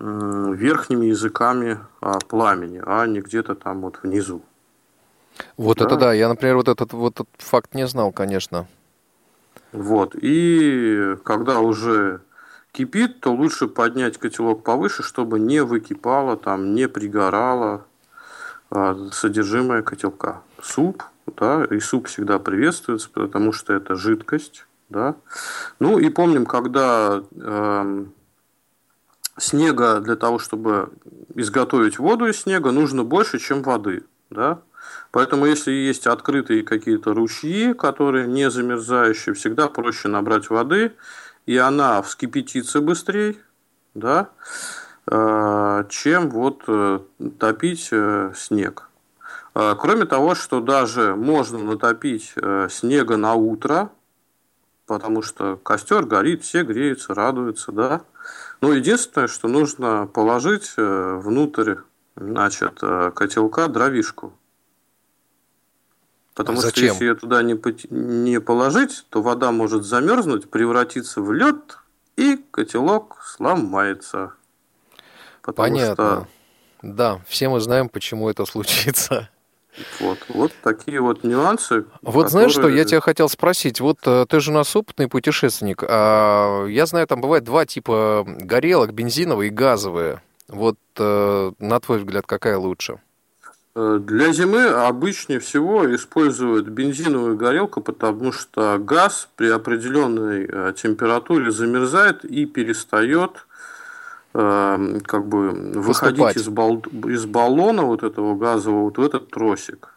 верхними 0.00 1.06
языками 1.06 1.78
э, 2.00 2.12
пламени, 2.28 2.82
а 2.84 3.06
не 3.06 3.20
где-то 3.20 3.54
там 3.54 3.80
вот 3.80 4.00
внизу. 4.02 4.42
Вот 5.56 5.78
да? 5.78 5.84
это 5.84 5.96
да. 5.96 6.12
Я, 6.12 6.28
например, 6.28 6.56
вот 6.56 6.68
этот 6.68 6.92
вот 6.92 7.14
этот 7.14 7.28
факт 7.38 7.74
не 7.74 7.86
знал, 7.86 8.12
конечно. 8.12 8.66
Вот. 9.72 10.14
И 10.20 11.16
когда 11.24 11.60
уже 11.60 12.20
кипит, 12.72 13.20
то 13.20 13.32
лучше 13.32 13.68
поднять 13.68 14.18
котелок 14.18 14.62
повыше, 14.62 15.02
чтобы 15.02 15.38
не 15.38 15.62
выкипало, 15.62 16.36
там, 16.36 16.74
не 16.74 16.88
пригорало 16.88 17.84
а, 18.70 18.96
содержимое 19.12 19.82
котелка. 19.82 20.42
Суп, 20.62 21.04
да, 21.36 21.64
и 21.64 21.80
суп 21.80 22.08
всегда 22.08 22.38
приветствуется, 22.38 23.10
потому 23.10 23.52
что 23.52 23.72
это 23.72 23.94
жидкость, 23.94 24.66
да. 24.88 25.16
Ну 25.80 25.98
и 25.98 26.08
помним, 26.08 26.46
когда 26.46 27.22
э, 27.32 28.04
снега 29.38 30.00
для 30.00 30.16
того, 30.16 30.38
чтобы 30.38 30.90
изготовить 31.34 31.98
воду 31.98 32.26
из 32.26 32.42
снега, 32.42 32.70
нужно 32.70 33.04
больше, 33.04 33.38
чем 33.38 33.62
воды, 33.62 34.04
да. 34.30 34.60
Поэтому, 35.10 35.46
если 35.46 35.70
есть 35.70 36.06
открытые 36.06 36.62
какие-то 36.62 37.14
ручьи, 37.14 37.72
которые 37.72 38.26
не 38.26 38.50
замерзающие, 38.50 39.34
всегда 39.34 39.68
проще 39.68 40.08
набрать 40.08 40.50
воды, 40.50 40.92
и 41.46 41.56
она 41.56 42.02
вскипятится 42.02 42.80
быстрее, 42.80 43.36
да, 43.94 44.30
э, 45.10 45.84
чем 45.88 46.28
вот 46.30 46.64
э, 46.68 47.00
топить 47.38 47.88
э, 47.90 48.32
снег. 48.36 48.84
Кроме 49.54 50.04
того, 50.04 50.36
что 50.36 50.60
даже 50.60 51.16
можно 51.16 51.58
натопить 51.58 52.32
снега 52.70 53.16
на 53.16 53.34
утро, 53.34 53.90
потому 54.86 55.20
что 55.22 55.56
костер 55.56 56.04
горит, 56.04 56.44
все 56.44 56.62
греются, 56.62 57.12
радуются, 57.12 57.72
да. 57.72 58.02
Но 58.60 58.72
единственное, 58.72 59.28
что 59.28 59.48
нужно 59.48 60.06
положить 60.06 60.74
внутрь 60.76 61.76
значит, 62.16 62.80
котелка 63.14 63.68
дровишку. 63.68 64.32
Потому 66.34 66.58
Зачем? 66.58 66.70
что 66.70 66.80
если 66.80 67.04
ее 67.04 67.14
туда 67.16 67.42
не, 67.42 67.60
не 67.90 68.40
положить, 68.40 69.06
то 69.10 69.22
вода 69.22 69.50
может 69.50 69.84
замерзнуть, 69.84 70.48
превратиться 70.48 71.20
в 71.20 71.32
лед, 71.32 71.78
и 72.16 72.36
котелок 72.52 73.20
сломается. 73.24 74.34
Потому 75.42 75.68
Понятно. 75.68 75.94
Что... 75.94 76.28
Да, 76.82 77.20
все 77.26 77.48
мы 77.48 77.60
знаем, 77.60 77.88
почему 77.88 78.28
это 78.28 78.44
случится. 78.44 79.28
Вот, 80.00 80.18
вот 80.28 80.52
такие 80.62 81.00
вот 81.00 81.24
нюансы. 81.24 81.84
Вот 82.02 82.26
которые... 82.26 82.28
знаешь 82.28 82.52
что, 82.52 82.68
я 82.68 82.84
тебя 82.84 83.00
хотел 83.00 83.28
спросить. 83.28 83.80
Вот 83.80 83.98
э, 84.06 84.26
ты 84.28 84.40
же 84.40 84.50
у 84.50 84.54
нас 84.54 84.74
опытный 84.74 85.08
путешественник. 85.08 85.82
А, 85.86 86.66
я 86.66 86.86
знаю, 86.86 87.06
там 87.06 87.20
бывает 87.20 87.44
два 87.44 87.66
типа 87.66 88.24
горелок, 88.26 88.92
бензиновые 88.92 89.48
и 89.48 89.52
газовые. 89.52 90.22
Вот 90.48 90.78
э, 90.96 91.52
на 91.58 91.80
твой 91.80 91.98
взгляд, 91.98 92.26
какая 92.26 92.58
лучше? 92.58 93.00
Э, 93.74 93.98
для 94.00 94.32
зимы 94.32 94.66
обычнее 94.66 95.40
всего 95.40 95.94
используют 95.94 96.68
бензиновую 96.68 97.36
горелку, 97.36 97.80
потому 97.80 98.32
что 98.32 98.78
газ 98.78 99.28
при 99.36 99.48
определенной 99.48 100.72
температуре 100.74 101.50
замерзает 101.50 102.24
и 102.24 102.46
перестает 102.46 103.47
э, 104.34 105.00
как 105.04 105.26
бы 105.26 105.50
выходить 105.50 106.36
из, 106.36 106.48
бал, 106.48 106.78
из 107.06 107.26
баллона 107.26 107.82
вот 107.82 108.02
этого 108.02 108.36
газового 108.36 108.84
вот 108.84 108.98
в 108.98 109.02
этот 109.02 109.30
тросик. 109.30 109.94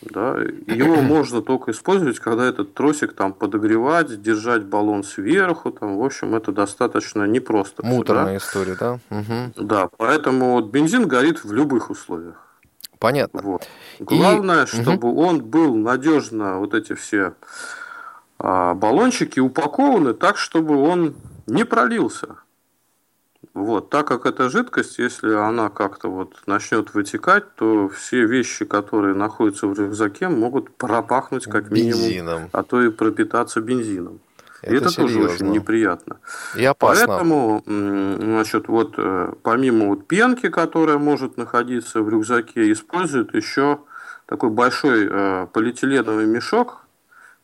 Да, 0.00 0.36
его 0.66 0.96
можно 1.02 1.42
только 1.42 1.72
использовать, 1.72 2.18
когда 2.18 2.44
этот 2.44 2.74
тросик 2.74 3.14
там 3.14 3.32
подогревать, 3.32 4.22
держать 4.22 4.64
баллон 4.64 5.02
сверху, 5.02 5.70
там, 5.70 5.98
в 5.98 6.04
общем, 6.04 6.34
это 6.34 6.52
достаточно 6.52 7.24
непросто. 7.24 7.84
Муторная 7.84 8.24
да? 8.32 8.36
история, 8.36 8.76
да? 8.78 8.98
Угу. 9.10 9.66
Да, 9.66 9.88
поэтому 9.96 10.52
вот 10.52 10.66
бензин 10.66 11.08
горит 11.08 11.42
в 11.44 11.52
любых 11.52 11.90
условиях. 11.90 12.36
Понятно. 12.98 13.42
Вот. 13.42 13.68
Главное, 14.00 14.64
и... 14.64 14.66
чтобы 14.66 15.08
угу. 15.08 15.22
он 15.22 15.42
был 15.42 15.74
надежно, 15.76 16.58
вот 16.58 16.74
эти 16.74 16.94
все 16.94 17.34
а, 18.38 18.74
баллончики 18.74 19.40
упакованы 19.40 20.14
так, 20.14 20.36
чтобы 20.36 20.76
он 20.76 21.14
не 21.46 21.64
пролился. 21.64 22.36
Вот, 23.64 23.90
так 23.90 24.06
как 24.06 24.26
эта 24.26 24.48
жидкость, 24.48 24.98
если 24.98 25.32
она 25.34 25.68
как-то 25.68 26.08
вот 26.08 26.34
начнет 26.46 26.94
вытекать, 26.94 27.54
то 27.56 27.88
все 27.88 28.24
вещи, 28.24 28.64
которые 28.64 29.14
находятся 29.14 29.66
в 29.66 29.78
рюкзаке, 29.78 30.28
могут 30.28 30.70
пропахнуть 30.76 31.44
как 31.44 31.70
минимум, 31.70 32.02
бензином. 32.02 32.48
а 32.52 32.62
то 32.62 32.82
и 32.82 32.90
пропитаться 32.90 33.60
бензином. 33.60 34.20
Это, 34.62 34.76
это 34.76 34.96
тоже 34.96 35.20
очень 35.20 35.50
неприятно. 35.50 36.18
И 36.56 36.64
опасно. 36.64 37.06
Поэтому, 37.06 37.62
значит, 37.66 38.68
вот 38.68 38.94
э, 38.96 39.32
помимо 39.42 39.86
вот 39.86 40.06
пенки, 40.08 40.48
которая 40.48 40.98
может 40.98 41.36
находиться 41.36 42.02
в 42.02 42.08
рюкзаке, 42.08 42.72
используют 42.72 43.34
еще 43.34 43.78
такой 44.26 44.50
большой 44.50 45.08
э, 45.10 45.46
полиэтиленовый 45.52 46.26
мешок, 46.26 46.87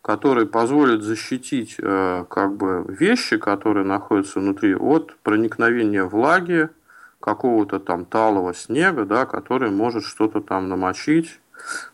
который 0.05 0.45
позволит 0.45 1.03
защитить 1.03 1.77
э, 1.79 2.27
как 2.29 2.57
бы 2.59 2.85
вещи, 2.87 3.39
которые 3.39 3.87
находятся 3.87 4.39
внутри, 4.39 4.75
от 4.75 5.17
проникновения 5.23 6.05
влаги, 6.05 6.69
какого-то 7.21 7.81
там 7.81 8.05
талого 8.05 8.53
снега, 8.53 9.07
да, 9.07 9.25
который 9.25 9.71
может 9.71 10.05
что-то 10.05 10.43
там 10.43 10.69
намочить. 10.69 11.41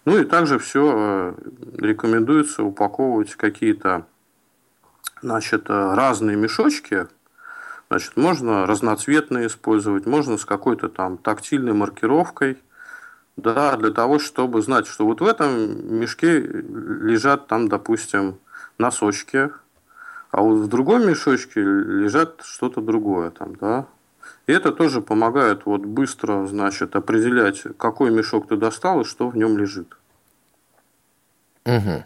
Ну 0.05 0.19
и 0.19 0.25
также 0.25 0.59
все 0.59 1.37
рекомендуется 1.77 2.65
упаковывать 2.65 3.37
какие-то 3.37 4.07
значит, 5.23 5.71
э, 5.71 5.95
разные 5.95 6.37
мешочки, 6.37 7.07
значит, 7.91 8.17
можно 8.17 8.67
разноцветные 8.67 9.47
использовать, 9.47 10.07
можно 10.07 10.37
с 10.37 10.45
какой-то 10.45 10.89
там 10.89 11.17
тактильной 11.17 11.75
маркировкой, 11.75 12.59
да, 13.41 13.77
для 13.77 13.91
того, 13.91 14.19
чтобы 14.19 14.63
знать, 14.63 14.87
что 14.87 15.05
вот 15.05 15.21
в 15.21 15.27
этом 15.27 15.99
мешке 15.99 16.39
лежат 16.39 17.47
там, 17.47 17.69
допустим, 17.69 18.39
носочки, 18.79 19.51
а 20.31 20.43
вот 20.43 20.59
в 20.59 20.69
другом 20.69 21.07
мешочке 21.07 21.61
лежат 21.61 22.43
что-то 22.45 22.81
другое 22.81 23.31
там, 23.31 23.57
да. 23.57 23.87
И 24.47 24.53
это 24.53 24.73
тоже 24.73 25.01
помогает 25.01 25.67
вот 25.67 25.83
быстро, 25.83 26.47
значит, 26.47 26.97
определять, 26.97 27.63
какой 27.77 28.11
мешок 28.11 28.49
ты 28.49 28.57
достал 28.57 29.01
и 29.01 29.05
что 29.05 29.29
в 29.29 29.37
нем 29.37 29.59
лежит. 29.59 29.97
Угу. 31.65 32.05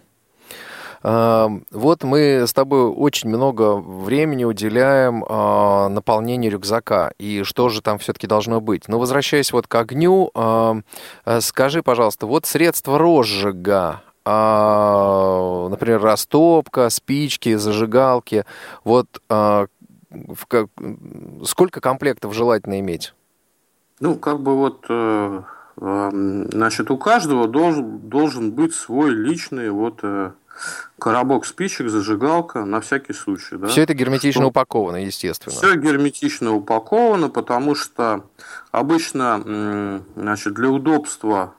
А, 1.07 1.51
вот 1.71 2.03
мы 2.03 2.47
с 2.47 2.55
тобой 2.55 2.87
очень 2.87 3.29
много 3.29 3.77
времени 3.77 4.45
уделяем 4.45 5.23
а, 5.29 5.89
наполнению 5.91 6.53
рюкзака. 6.53 7.13
И 7.19 7.43
что 7.43 7.69
же 7.69 7.83
там 7.83 7.99
все-таки 7.99 8.27
должно 8.27 8.63
быть? 8.63 8.89
Но 8.89 8.99
возвращаясь 8.99 9.53
вот 9.53 9.67
к 9.69 9.75
огню, 9.75 10.31
а, 10.35 10.79
скажи, 11.41 11.83
пожалуйста, 11.83 12.27
вот 12.27 12.47
средства 12.47 12.99
розжига, 12.99 14.01
например, 14.25 16.01
растопка, 16.01 16.89
спички, 16.89 17.57
зажигалки, 17.57 18.47
вот 18.83 19.07
сколько 21.45 21.81
комплектов 21.83 22.33
желательно 22.33 22.81
иметь? 22.81 23.13
Ну, 24.01 24.15
как 24.15 24.41
бы 24.41 24.57
вот 24.57 24.87
э, 24.89 25.43
значит, 25.77 26.91
у 26.91 26.97
каждого 26.97 27.49
должен, 27.49 27.99
должен 27.99 28.53
быть 28.53 28.75
свой 28.75 29.11
личный 29.11 29.71
вот 29.71 30.01
э, 30.03 30.31
коробок 30.99 31.47
спичек, 31.47 31.89
зажигалка 31.89 32.65
на 32.65 32.81
всякий 32.81 33.13
случай. 33.13 33.57
Да? 33.57 33.67
Все 33.67 33.83
это 33.83 33.95
герметично 33.95 34.43
что... 34.43 34.49
упаковано, 34.49 35.05
естественно. 35.05 35.55
Все 35.55 35.77
герметично 35.77 36.55
упаковано, 36.55 37.29
потому 37.29 37.75
что 37.75 38.25
обычно 38.71 40.03
значит, 40.17 40.55
для 40.55 40.71
удобства 40.71 41.55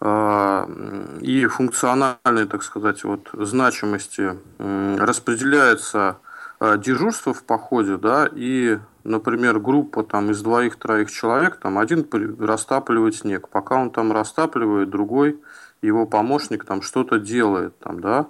э, 0.00 1.18
и 1.20 1.46
функциональной, 1.46 2.46
так 2.46 2.62
сказать, 2.62 3.04
вот, 3.04 3.30
значимости 3.32 4.38
распределяется 4.58 6.18
э, 6.60 6.78
дежурство 6.78 7.34
в 7.34 7.42
походе, 7.42 7.96
да, 7.96 8.28
и 8.32 8.78
например, 9.04 9.58
группа 9.58 10.02
там 10.02 10.30
из 10.30 10.42
двоих-троих 10.42 11.10
человек, 11.10 11.56
там 11.56 11.78
один 11.78 12.06
растапливает 12.38 13.16
снег, 13.16 13.48
пока 13.48 13.76
он 13.76 13.90
там 13.90 14.12
растапливает, 14.12 14.90
другой 14.90 15.40
его 15.82 16.06
помощник 16.06 16.64
там 16.64 16.82
что-то 16.82 17.18
делает, 17.18 17.78
там, 17.78 18.00
да. 18.00 18.26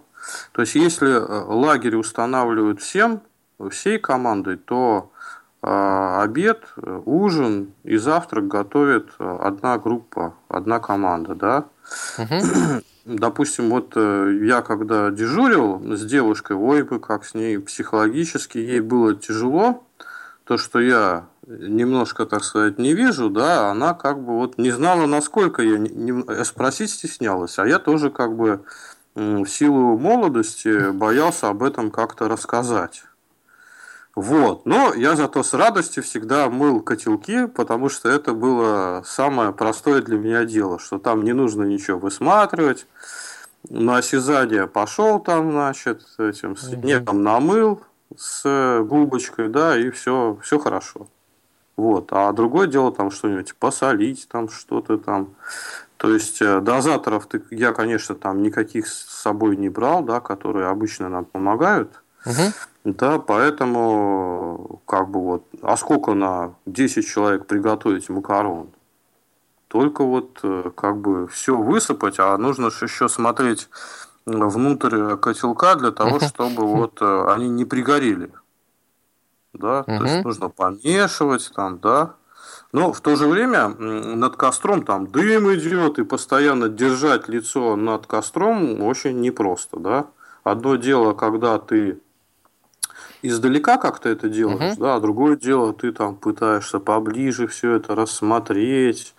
То 0.53 0.63
есть, 0.63 0.75
если 0.75 1.11
э, 1.11 1.45
лагерь 1.45 1.97
устанавливают 1.97 2.81
всем, 2.81 3.23
всей 3.71 3.99
командой, 3.99 4.57
то 4.57 5.13
э, 5.63 5.67
обед, 6.23 6.65
ужин 7.05 7.73
и 7.85 7.97
завтрак 7.97 8.49
готовит 8.49 9.11
э, 9.19 9.39
одна 9.41 9.79
группа, 9.79 10.35
одна 10.49 10.81
команда, 10.81 11.35
да. 11.35 11.65
Угу. 12.19 12.83
Допустим, 13.05 13.71
вот 13.71 13.93
э, 13.97 14.39
я 14.43 14.63
когда 14.63 15.11
дежурил 15.11 15.83
с 15.97 16.05
девушкой, 16.05 16.57
ой 16.57 16.83
бы, 16.83 17.01
как 17.01 17.25
с 17.25 17.35
ней 17.35 17.59
психологически, 17.59 18.59
ей 18.59 18.81
было 18.81 19.15
тяжело, 19.15 19.85
то, 20.45 20.57
что 20.57 20.81
я 20.81 21.27
немножко, 21.47 22.27
так 22.27 22.45
сказать, 22.45 22.79
не 22.79 22.95
вижу, 22.95 23.31
да, 23.31 23.71
она 23.71 23.95
как 23.95 24.23
бы 24.23 24.35
вот 24.35 24.59
не 24.59 24.71
знала, 24.71 25.07
насколько 25.07 25.63
я 25.63 25.79
не, 25.79 26.23
э, 26.23 26.45
спросить 26.45 26.91
стеснялась, 26.91 27.59
а 27.59 27.67
я 27.67 27.79
тоже 27.79 28.11
как 28.11 28.37
бы 28.37 28.63
в 29.15 29.47
силу 29.47 29.99
молодости 29.99 30.91
боялся 30.91 31.49
об 31.49 31.63
этом 31.63 31.91
как-то 31.91 32.29
рассказать. 32.29 33.05
Вот. 34.15 34.67
Но 34.67 34.93
я 34.95 35.17
зато 35.17 35.43
с 35.43 35.55
радостью 35.55 36.03
всегда 36.03 36.49
мыл 36.49 36.81
котелки, 36.81 37.47
потому 37.47 37.89
что 37.89 38.09
это 38.11 38.35
было 38.35 39.03
самое 39.05 39.53
простое 39.53 40.03
для 40.03 40.19
меня 40.19 40.45
дело, 40.45 40.79
что 40.79 40.99
там 40.99 41.25
не 41.25 41.33
нужно 41.33 41.65
ничего 41.65 41.99
высматривать. 41.99 42.87
На 43.69 43.99
осязание 43.99 44.67
пошел 44.67 45.19
там, 45.21 45.53
значит, 45.53 46.03
этим 46.19 46.57
снегом 46.57 47.23
намыл, 47.23 47.83
с 48.17 48.83
губочкой, 48.83 49.49
да, 49.49 49.79
и 49.79 49.91
все, 49.91 50.39
все 50.43 50.59
хорошо. 50.59 51.09
Вот. 51.77 52.09
А 52.13 52.33
другое 52.33 52.67
дело 52.67 52.93
там 52.93 53.11
что-нибудь 53.11 53.55
посолить, 53.57 54.29
там 54.29 54.49
что-то 54.49 54.99
там. 54.99 55.35
То 55.97 56.13
есть 56.13 56.43
э, 56.43 56.61
дозаторов 56.61 57.27
ты, 57.27 57.43
я, 57.51 57.73
конечно, 57.73 58.15
там 58.15 58.43
никаких 58.43 58.89
с 58.89 59.23
собой 59.23 59.57
не 59.57 59.69
брал, 59.69 60.03
да, 60.03 60.21
которые 60.21 60.67
обычно 60.67 61.09
нам 61.09 61.25
помогают. 61.25 62.03
Угу. 62.27 62.53
Да, 62.85 63.19
поэтому 63.19 64.81
как 64.87 65.09
бы 65.09 65.21
вот, 65.21 65.45
а 65.63 65.77
сколько 65.77 66.15
на 66.15 66.55
10 66.67 67.07
человек 67.07 67.47
приготовить 67.47 68.09
макарон? 68.09 68.71
Только 69.69 70.05
вот 70.05 70.41
э, 70.43 70.71
как 70.75 70.99
бы 70.99 71.29
все 71.29 71.57
высыпать, 71.57 72.19
а 72.19 72.37
нужно 72.37 72.67
еще 72.67 73.09
смотреть 73.09 73.69
внутрь 74.27 75.17
котелка 75.17 75.77
для 75.77 75.91
того, 75.91 76.21
чтобы 76.21 76.67
вот 76.67 76.99
э, 77.01 77.25
они 77.29 77.49
не 77.49 77.65
пригорели. 77.65 78.31
Да, 79.53 79.83
то 79.83 80.05
есть 80.05 80.25
нужно 80.25 80.49
помешивать 80.49 81.51
там, 81.55 81.79
да. 81.79 82.15
Но 82.73 82.93
в 82.93 83.01
то 83.01 83.17
же 83.17 83.27
время 83.27 83.69
над 83.69 84.37
костром 84.37 84.83
там 84.83 85.07
дым 85.07 85.55
идет, 85.55 85.99
и 85.99 86.05
постоянно 86.05 86.69
держать 86.69 87.29
лицо 87.29 87.77
над 87.77 88.07
костром 88.07 88.83
очень 88.83 89.21
непросто, 89.21 89.79
да. 89.79 90.07
Одно 90.43 90.77
дело, 90.77 91.13
когда 91.13 91.59
ты 91.59 92.01
издалека 93.21 93.77
как-то 93.77 94.09
это 94.09 94.29
делаешь, 94.29 94.77
да, 94.77 94.97
а 94.97 95.01
другое 95.01 95.37
дело, 95.37 95.73
ты 95.73 95.93
там 95.93 96.17
пытаешься 96.17 96.81
поближе 96.81 97.47
все 97.47 97.73
это 97.73 97.95
рассмотреть, 97.95 99.15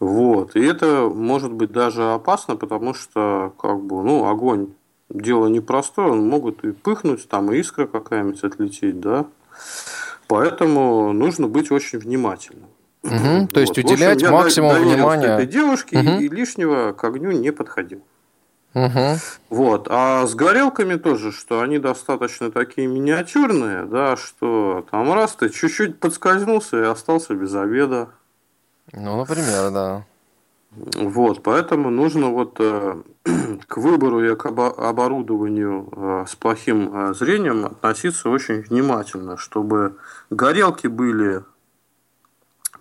вот. 0.00 0.56
И 0.56 0.64
это 0.64 1.08
может 1.08 1.52
быть 1.52 1.72
даже 1.72 2.12
опасно, 2.12 2.56
потому 2.56 2.92
что 2.92 3.54
как 3.58 3.80
бы, 3.80 4.02
ну, 4.02 4.28
огонь 4.28 4.74
дело 5.08 5.46
непростое, 5.46 6.10
он 6.10 6.28
могут 6.28 6.64
и 6.64 6.72
пыхнуть, 6.72 7.28
там 7.28 7.52
и 7.52 7.58
искра 7.58 7.86
какая-нибудь 7.86 8.42
отлететь, 8.42 9.00
да. 9.00 9.26
Поэтому 10.26 11.12
нужно 11.12 11.48
быть 11.48 11.70
очень 11.70 11.98
внимательным. 11.98 12.68
Угу, 13.02 13.12
вот. 13.12 13.52
То 13.52 13.60
есть 13.60 13.76
уделять 13.76 14.22
общем, 14.22 14.32
максимум 14.32 14.76
внимания 14.76 15.26
этой 15.26 15.46
девушке 15.46 15.98
угу. 15.98 16.20
и 16.20 16.28
лишнего 16.28 16.92
к 16.92 17.04
огню 17.04 17.32
не 17.32 17.50
подходил. 17.50 18.02
Угу. 18.74 19.18
Вот. 19.50 19.86
А 19.90 20.26
с 20.26 20.34
горелками 20.34 20.96
тоже, 20.96 21.30
что 21.30 21.60
они 21.60 21.78
достаточно 21.78 22.50
такие 22.50 22.88
миниатюрные, 22.88 23.84
да, 23.84 24.16
что 24.16 24.86
там 24.90 25.12
раз 25.12 25.32
ты 25.32 25.50
чуть-чуть 25.50 26.00
подскользнулся 26.00 26.78
и 26.78 26.86
остался 26.86 27.34
без 27.34 27.54
обеда. 27.54 28.08
Ну, 28.92 29.18
например, 29.18 29.70
да. 29.70 30.04
Вот, 30.76 31.42
поэтому 31.42 31.90
нужно 31.90 32.30
вот 32.30 32.56
э, 32.58 33.02
к 33.68 33.76
выбору 33.76 34.24
и 34.24 34.34
к 34.34 34.46
оборудованию 34.46 35.88
э, 35.92 36.24
с 36.28 36.34
плохим 36.34 36.90
э, 36.92 37.14
зрением 37.14 37.66
относиться 37.66 38.28
очень 38.28 38.62
внимательно, 38.62 39.36
чтобы 39.36 39.96
горелки 40.30 40.88
были 40.88 41.44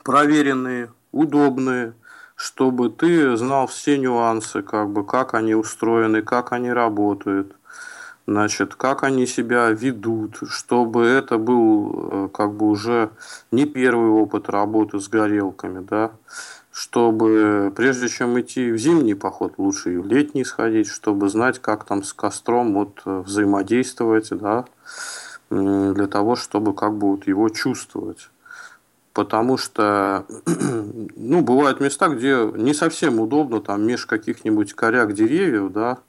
проверенные, 0.03 0.91
удобные, 1.11 1.93
чтобы 2.35 2.89
ты 2.89 3.37
знал 3.37 3.67
все 3.67 3.99
нюансы, 3.99 4.63
как 4.63 4.89
бы, 4.89 5.05
как 5.05 5.35
они 5.35 5.53
устроены, 5.53 6.23
как 6.23 6.51
они 6.51 6.71
работают, 6.71 7.55
значит, 8.25 8.73
как 8.73 9.03
они 9.03 9.27
себя 9.27 9.69
ведут, 9.69 10.39
чтобы 10.49 11.05
это 11.05 11.37
был 11.37 12.09
э, 12.11 12.29
как 12.33 12.53
бы 12.53 12.69
уже 12.69 13.11
не 13.51 13.65
первый 13.65 14.09
опыт 14.09 14.49
работы 14.49 14.99
с 14.99 15.07
горелками, 15.07 15.85
да, 15.87 16.11
чтобы 16.73 17.71
прежде 17.75 18.09
чем 18.09 18.39
идти 18.41 18.71
в 18.71 18.77
зимний 18.77 19.13
поход, 19.13 19.53
лучше 19.57 19.93
и 19.93 19.97
в 19.97 20.07
летний 20.07 20.43
сходить, 20.43 20.87
чтобы 20.87 21.29
знать, 21.29 21.59
как 21.59 21.85
там 21.85 22.01
с 22.03 22.13
костром 22.13 22.73
вот 22.73 22.99
э, 23.05 23.19
взаимодействовать, 23.19 24.29
да, 24.31 24.65
для 25.51 26.07
того, 26.07 26.35
чтобы 26.35 26.73
как 26.73 26.95
бы 26.97 27.11
вот 27.11 27.27
его 27.27 27.47
чувствовать. 27.49 28.31
Потому 29.13 29.57
что, 29.57 30.25
ну, 31.15 31.41
бывают 31.41 31.79
места, 31.79 32.07
где 32.07 32.37
не 32.55 32.73
совсем 32.73 33.19
удобно, 33.19 33.61
там, 33.61 33.85
меж 33.85 34.07
каких-нибудь 34.07 34.73
коряк 34.73 35.13
деревьев, 35.13 35.71
да, 35.71 35.99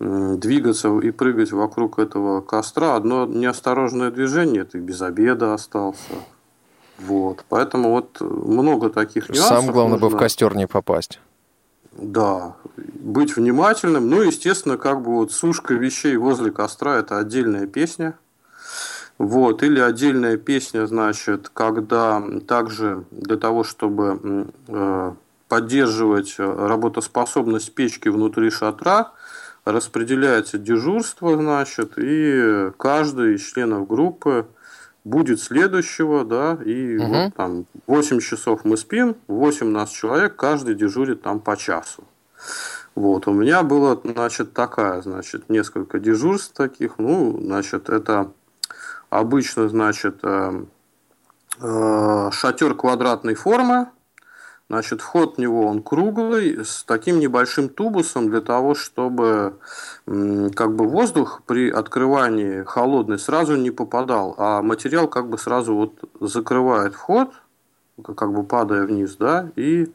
двигаться 0.00 0.88
и 0.98 1.12
прыгать 1.12 1.52
вокруг 1.52 2.00
этого 2.00 2.40
костра. 2.40 2.96
Одно 2.96 3.26
неосторожное 3.26 4.10
движение, 4.10 4.64
ты 4.64 4.78
без 4.78 5.00
обеда 5.02 5.54
остался. 5.54 6.14
Вот. 6.98 7.44
Поэтому 7.48 7.90
вот 7.90 8.20
много 8.20 8.90
таких 8.90 9.28
нюансов. 9.28 9.48
Самое 9.48 9.72
главное 9.72 9.98
нужно... 9.98 10.08
бы 10.08 10.16
в 10.16 10.18
костер 10.18 10.56
не 10.56 10.66
попасть. 10.66 11.20
Да, 11.92 12.56
быть 12.76 13.36
внимательным. 13.36 14.08
Ну, 14.08 14.22
естественно, 14.22 14.76
как 14.76 15.02
бы 15.02 15.14
вот 15.14 15.32
сушка 15.32 15.74
вещей 15.74 16.16
возле 16.16 16.50
костра– 16.50 16.96
это 16.98 17.18
отдельная 17.18 17.66
песня. 17.66 18.18
Вот, 19.16 19.62
или 19.62 19.78
отдельная 19.78 20.36
песня, 20.36 20.86
значит, 20.86 21.48
когда 21.48 22.20
также 22.48 23.04
для 23.12 23.36
того, 23.36 23.62
чтобы 23.62 24.48
э, 24.66 25.12
поддерживать 25.48 26.34
работоспособность 26.38 27.72
печки 27.74 28.08
внутри 28.08 28.50
шатра, 28.50 29.12
распределяется 29.64 30.58
дежурство, 30.58 31.36
значит, 31.36 31.92
и 31.96 32.72
каждый 32.76 33.36
из 33.36 33.42
членов 33.42 33.86
группы 33.86 34.46
будет 35.04 35.40
следующего, 35.40 36.24
да, 36.24 36.58
и 36.64 36.96
угу. 36.96 37.06
вот 37.06 37.34
там 37.34 37.66
8 37.86 38.20
часов 38.20 38.64
мы 38.64 38.76
спим, 38.76 39.16
8 39.28 39.68
нас 39.68 39.90
человек, 39.90 40.36
каждый 40.36 40.74
дежурит 40.74 41.22
там 41.22 41.40
по 41.40 41.56
часу. 41.56 42.04
Вот, 42.94 43.26
у 43.26 43.32
меня 43.32 43.62
было, 43.62 44.00
значит, 44.04 44.52
такая, 44.52 45.02
значит, 45.02 45.48
несколько 45.48 45.98
дежурств 45.98 46.54
таких, 46.54 46.98
ну, 46.98 47.38
значит, 47.40 47.88
это 47.90 48.30
обычно, 49.10 49.68
значит, 49.68 50.20
э, 50.22 50.64
э, 51.60 52.30
шатер 52.32 52.74
квадратной 52.74 53.34
формы, 53.34 53.88
Значит, 54.70 55.02
вход 55.02 55.36
в 55.36 55.38
него 55.38 55.66
он 55.66 55.82
круглый, 55.82 56.64
с 56.64 56.84
таким 56.84 57.18
небольшим 57.20 57.68
тубусом 57.68 58.30
для 58.30 58.40
того, 58.40 58.74
чтобы 58.74 59.58
как 60.06 60.74
бы 60.74 60.88
воздух 60.88 61.42
при 61.46 61.70
открывании 61.70 62.62
холодный 62.64 63.18
сразу 63.18 63.56
не 63.56 63.70
попадал, 63.70 64.34
а 64.38 64.62
материал 64.62 65.06
как 65.06 65.28
бы 65.28 65.36
сразу 65.36 65.74
вот 65.74 66.10
закрывает 66.20 66.94
вход, 66.94 67.30
как 68.16 68.32
бы 68.32 68.42
падая 68.42 68.86
вниз, 68.86 69.16
да, 69.16 69.50
и 69.54 69.92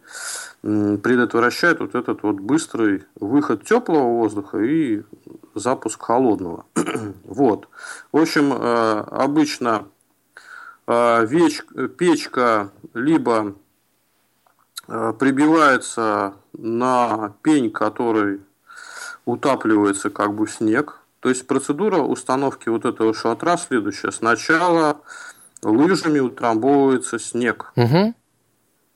предотвращает 0.62 1.80
вот 1.80 1.96
этот 1.96 2.22
вот 2.22 2.40
быстрый 2.40 3.06
выход 3.16 3.64
теплого 3.66 4.20
воздуха 4.20 4.60
и 4.60 5.04
запуск 5.56 6.02
холодного. 6.02 6.66
вот. 7.24 7.68
В 8.12 8.18
общем, 8.18 8.54
э, 8.54 9.04
обычно 9.10 9.88
э, 10.88 11.26
печка 11.98 12.72
либо 12.94 13.56
прибивается 14.90 16.34
на 16.54 17.34
пень, 17.44 17.72
который 17.72 18.42
утапливается 19.26 20.10
как 20.10 20.34
бы 20.34 20.48
снег. 20.48 21.00
То 21.20 21.30
есть 21.30 21.48
процедура 21.48 21.98
установки 21.98 22.70
вот 22.70 22.86
этого 22.86 23.14
шатра 23.14 23.58
следующая. 23.58 24.12
Сначала 24.12 25.02
лыжами 25.62 26.20
утрамбовывается 26.20 27.20
снег. 27.20 27.72
Угу. 27.76 28.14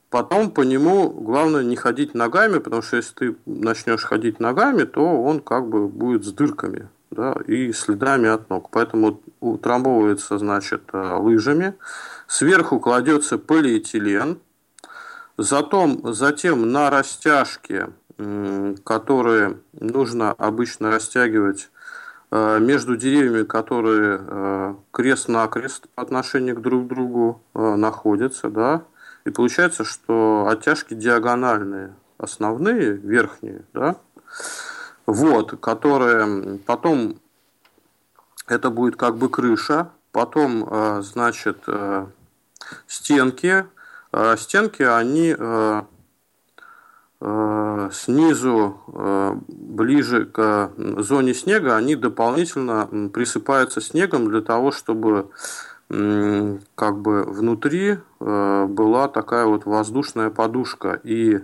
Потом 0.09 0.51
по 0.51 0.61
нему 0.61 1.09
главное 1.09 1.63
не 1.63 1.75
ходить 1.75 2.13
ногами, 2.13 2.59
потому 2.59 2.81
что 2.81 2.97
если 2.97 3.13
ты 3.15 3.35
начнешь 3.45 4.03
ходить 4.03 4.39
ногами, 4.39 4.83
то 4.83 5.01
он 5.01 5.39
как 5.39 5.67
бы 5.67 5.87
будет 5.87 6.23
с 6.23 6.31
дырками 6.31 6.87
да, 7.09 7.35
и 7.47 7.71
следами 7.73 8.29
от 8.29 8.49
ног. 8.49 8.69
Поэтому 8.71 9.21
утрамбовывается, 9.39 10.37
значит, 10.37 10.83
э, 10.93 11.17
лыжами. 11.17 11.73
Сверху 12.27 12.79
кладется 12.79 13.37
полиэтилен. 13.37 14.39
Затем, 15.43 16.13
затем 16.13 16.71
на 16.71 16.89
растяжке, 16.89 17.89
которые 18.83 19.59
нужно 19.73 20.31
обычно 20.31 20.91
растягивать 20.91 21.69
Э, 22.35 22.57
между 22.59 22.97
деревьями, 22.97 23.43
которые 23.43 24.19
э, 24.19 24.75
крест-накрест 24.89 25.87
по 25.89 26.01
отношению 26.01 26.55
к 26.55 26.61
друг 26.61 26.87
другу 26.87 27.43
э, 27.53 27.75
находятся, 27.75 28.49
да, 28.49 28.85
и 29.23 29.29
получается, 29.29 29.83
что 29.83 30.47
оттяжки 30.49 30.95
диагональные, 30.95 31.93
основные, 32.17 32.93
верхние, 32.93 33.65
да, 33.71 33.97
вот, 35.05 35.59
которые 35.61 36.57
потом 36.65 37.19
это 38.47 38.71
будет 38.71 38.95
как 38.95 39.17
бы 39.17 39.29
крыша, 39.29 39.91
потом, 40.11 41.03
значит, 41.03 41.65
стенки, 42.87 43.65
стенки, 44.37 44.83
они 44.83 45.35
Э, 47.25 47.89
снизу, 47.93 48.81
э, 48.87 49.35
ближе 49.47 50.25
к 50.25 50.71
зоне 50.77 51.33
снега, 51.33 51.77
они 51.77 51.95
дополнительно 51.95 53.09
присыпаются 53.13 53.79
снегом 53.79 54.29
для 54.29 54.41
того, 54.41 54.71
чтобы 54.71 55.29
как 55.89 56.97
бы 56.97 57.23
внутри 57.23 57.97
э, 58.19 58.65
была 58.67 59.07
такая 59.07 59.45
вот 59.45 59.65
воздушная 59.65 60.31
подушка, 60.31 60.99
и 61.03 61.41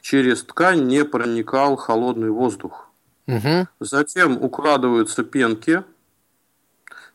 через 0.00 0.42
ткань 0.42 0.86
не 0.86 1.04
проникал 1.04 1.76
холодный 1.76 2.30
воздух. 2.30 2.88
Угу. 3.26 3.68
Затем 3.80 4.42
укладываются 4.42 5.22
пенки, 5.22 5.84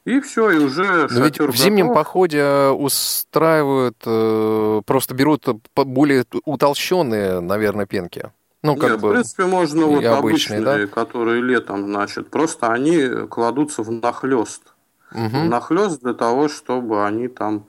и 0.06 0.20
все, 0.20 0.49
и 0.51 0.58
уже 0.58 1.08
Но 1.10 1.26
ведь 1.26 1.39
в 1.39 1.56
зимнем 1.56 1.93
походе 1.93 2.39
э, 2.39 2.70
устраивают, 2.72 3.95
э, 4.06 4.82
просто 4.86 5.14
берут 5.14 5.47
более 5.76 6.26
утолщенные, 6.43 7.39
наверное, 7.39 7.86
пенки. 7.86 8.32
Ну, 8.64 8.76
как 8.76 8.91
Нет, 8.91 9.01
бы, 9.01 9.10
в 9.10 9.12
принципе, 9.14 9.45
можно 9.45 9.86
вот 9.86 10.04
обычные, 10.06 10.60
обычные 10.60 10.62
да? 10.62 10.88
которые 10.88 11.41
летом, 11.41 11.86
значит, 11.86 12.30
просто 12.30 12.68
они 12.68 13.28
кладутся 13.30 13.82
в 13.82 13.91
нахлест. 13.91 14.74
Угу. 15.12 15.38
Нахлест 15.45 16.01
для 16.01 16.14
того, 16.14 16.49
чтобы 16.49 17.06
они 17.06 17.28
там 17.30 17.66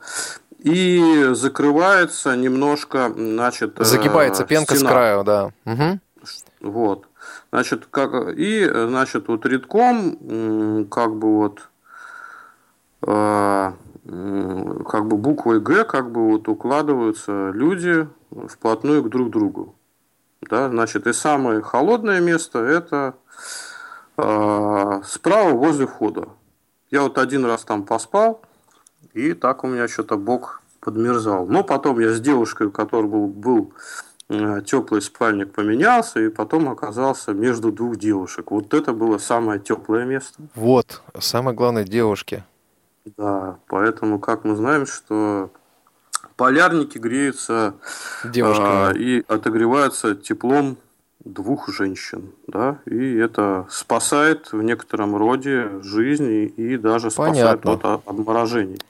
и 0.59 1.28
закрывается 1.32 2.35
немножко, 2.37 3.12
значит, 3.14 3.78
э, 3.78 3.85
загибается 3.85 4.45
пенка 4.45 4.74
стена. 4.74 4.91
с 4.91 4.93
краю, 4.93 5.24
да. 5.24 5.53
Угу. 5.66 6.01
Вот, 6.62 7.07
значит, 7.53 7.87
как 7.91 8.37
и, 8.37 8.64
значит, 8.64 9.28
вот 9.28 9.47
редком, 9.47 10.87
как 10.91 11.14
бы 11.16 11.37
вот 11.37 11.68
как 13.05 15.07
бы 15.07 15.17
буквой 15.17 15.61
Г 15.61 15.85
как 15.85 16.11
бы 16.11 16.33
вот 16.33 16.49
укладываются 16.49 17.51
люди 17.51 18.09
вплотную 18.49 19.03
к 19.03 19.09
друг 19.09 19.31
другу. 19.31 19.75
Да, 20.51 20.69
значит, 20.69 21.07
и 21.07 21.13
самое 21.13 21.63
холодное 21.63 22.21
место 22.21 22.59
это 22.59 23.15
э, 24.17 25.01
справа 25.05 25.53
возле 25.53 25.87
входа. 25.87 26.29
Я 26.91 27.03
вот 27.03 27.19
один 27.19 27.47
раз 27.47 27.65
там 27.65 27.85
поспал, 27.85 28.43
и 29.15 29.33
так 29.33 29.65
у 29.65 29.69
меня 29.69 29.89
что-то 29.89 30.17
бок 30.17 30.63
подмерзал. 30.81 31.47
Но 31.47 31.65
потом 31.65 31.99
я 31.99 32.13
с 32.13 32.21
девушкой, 32.21 32.67
у 32.67 32.71
которой 32.71 33.07
был, 33.07 33.27
был 33.27 33.73
э, 34.29 34.61
теплый 34.67 35.01
спальник, 35.01 35.53
поменялся, 35.53 36.21
и 36.21 36.29
потом 36.29 36.69
оказался 36.69 37.33
между 37.33 37.73
двух 37.73 37.97
девушек. 37.97 38.51
Вот 38.51 38.75
это 38.75 38.93
было 38.93 39.17
самое 39.17 39.61
теплое 39.61 40.05
место. 40.05 40.43
Вот, 40.55 41.01
самое 41.19 41.57
главное 41.57 41.85
девушки. 41.85 42.45
Да, 43.05 43.59
поэтому, 43.69 44.19
как 44.19 44.45
мы 44.45 44.57
знаем, 44.57 44.87
что 44.87 45.51
полярники 46.37 46.99
греются 46.99 47.75
а, 48.25 48.93
и 48.93 49.23
отогреваются 49.29 50.15
теплом 50.15 50.79
двух 51.25 51.69
женщин, 51.69 52.33
да, 52.47 52.81
и 52.87 53.15
это 53.17 53.67
спасает 53.71 54.53
в 54.53 54.63
некотором 54.63 55.17
роде 55.17 55.81
жизни 55.83 56.45
и 56.45 56.77
даже 56.77 57.11
спасает 57.11 57.63
Понятно. 57.63 57.95
от 57.95 58.09
обморожений. 58.09 58.81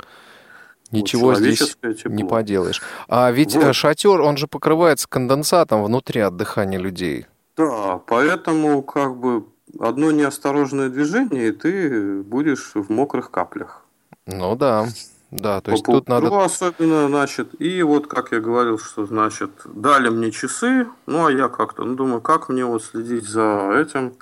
Ничего 0.91 1.29
вот 1.29 1.39
здесь 1.39 1.77
тепло. 1.81 2.13
не 2.13 2.25
поделаешь. 2.25 2.83
А 3.09 3.31
ведь 3.33 3.55
вот. 3.57 3.65
Э, 3.65 3.73
шатер, 3.73 4.21
он 4.21 4.37
же 4.37 4.47
покрывается 4.47 5.09
конденсатом 5.09 5.83
внутри 5.83 6.21
от 6.21 6.37
дыхания 6.37 6.79
людей. 6.79 7.27
Да, 7.57 8.01
поэтому 8.07 8.83
как 8.83 9.17
бы 9.17 9.45
одно 9.81 10.13
неосторожное 10.13 10.89
движение, 10.89 11.49
и 11.49 11.53
ты 11.53 12.23
будешь 12.23 12.73
в 12.75 12.91
мокрых 12.91 13.31
каплях. 13.31 13.84
Ну 14.27 14.57
да. 14.57 14.87
Да, 15.31 15.61
то 15.61 15.73
есть 15.73 15.85
тут 15.85 16.09
надо... 16.09 16.45
особенно, 16.45 17.09
значит, 17.09 17.61
и 17.61 17.83
вот, 17.83 18.07
как 18.07 18.31
я 18.31 18.39
говорил, 18.39 18.79
что, 18.79 19.05
значит, 19.05 19.51
дали 19.65 20.09
мне 20.09 20.31
часы, 20.31 20.87
ну, 21.07 21.27
а 21.27 21.33
я 21.33 21.49
как-то, 21.49 21.83
ну, 21.83 21.97
думаю, 21.97 22.21
как 22.21 22.49
мне 22.49 22.65
вот 22.65 22.85
следить 22.85 23.25
за 23.25 23.73
этим, 23.75 24.15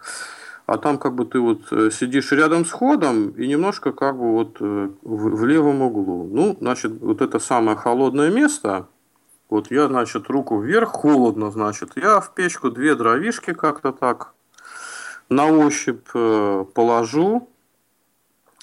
а 0.64 0.78
там 0.78 0.96
как 0.96 1.14
бы 1.14 1.26
ты 1.26 1.38
вот 1.38 1.70
э, 1.70 1.90
сидишь 1.90 2.32
рядом 2.32 2.64
с 2.64 2.70
ходом 2.70 3.28
и 3.30 3.46
немножко 3.46 3.92
как 3.92 4.16
бы 4.16 4.32
вот 4.32 4.56
э, 4.60 4.88
в, 5.02 5.36
в 5.36 5.44
левом 5.44 5.82
углу. 5.82 6.26
Ну, 6.32 6.56
значит, 6.58 6.98
вот 7.02 7.20
это 7.20 7.38
самое 7.38 7.76
холодное 7.76 8.30
место, 8.30 8.86
вот 9.50 9.70
я, 9.70 9.88
значит, 9.88 10.30
руку 10.30 10.58
вверх, 10.58 10.92
холодно, 10.92 11.50
значит, 11.50 11.90
я 11.96 12.20
в 12.20 12.32
печку 12.32 12.70
две 12.70 12.94
дровишки 12.94 13.52
как-то 13.52 13.92
так 13.92 14.32
на 15.28 15.46
ощупь 15.46 16.08
э, 16.14 16.64
положу, 16.72 17.50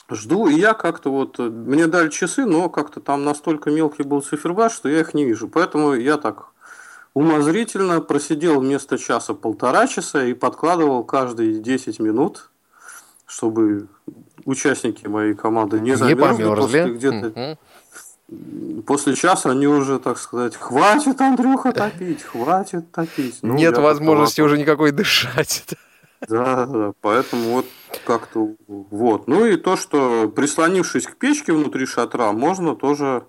Жду, 0.10 0.47
и 0.47 0.55
я 0.55 0.74
как-то 0.74 1.12
вот, 1.12 1.38
мне 1.38 1.88
дали 1.88 2.10
часы, 2.10 2.45
но 2.45 2.70
как-то 2.70 2.99
там 2.99 3.24
настолько 3.24 3.70
мелкий 3.70 4.03
был 4.03 4.22
циферблат, 4.22 4.72
что 4.72 4.89
я 4.89 5.01
их 5.01 5.14
не 5.14 5.26
вижу. 5.26 5.47
Поэтому 5.47 5.93
я 5.93 6.18
так 6.18 6.47
умозрительно 7.14 8.01
просидел 8.01 8.60
вместо 8.60 8.97
часа 8.97 9.34
полтора 9.34 9.88
часа 9.88 10.24
и 10.26 10.34
подкладывал 10.34 11.03
каждые 11.03 11.60
10 11.60 11.99
минут, 11.99 12.49
чтобы 13.26 13.88
участники 14.45 15.05
моей 15.07 15.36
команды 15.36 15.80
не 15.80 15.95
замерзли. 15.95 16.43
Не 16.43 16.55
после 16.55 16.93
где-то 16.93 17.57
После 18.86 19.16
часа 19.16 19.49
они 19.49 19.66
уже, 19.66 19.97
так 19.97 20.20
сказать, 20.20 20.55
хватит, 20.55 21.20
Андрюха, 21.20 21.72
топить, 21.72 22.22
хватит 22.22 22.91
топить. 22.91 23.39
Ну, 23.41 23.55
Нет 23.55 23.78
возможности 23.78 24.41
уже 24.41 24.57
никакой 24.57 24.91
дышать. 24.91 25.66
Да, 26.28 26.66
да, 26.66 26.91
поэтому 27.01 27.51
вот 27.51 27.66
как-то 28.06 28.56
вот. 28.68 29.28
Ну 29.28 29.46
и 29.46 29.58
то, 29.58 29.76
что 29.76 30.30
прислонившись 30.30 31.08
к 31.08 31.16
печке 31.16 31.54
внутри 31.54 31.86
шатра, 31.86 32.32
можно 32.32 32.76
тоже 32.76 33.24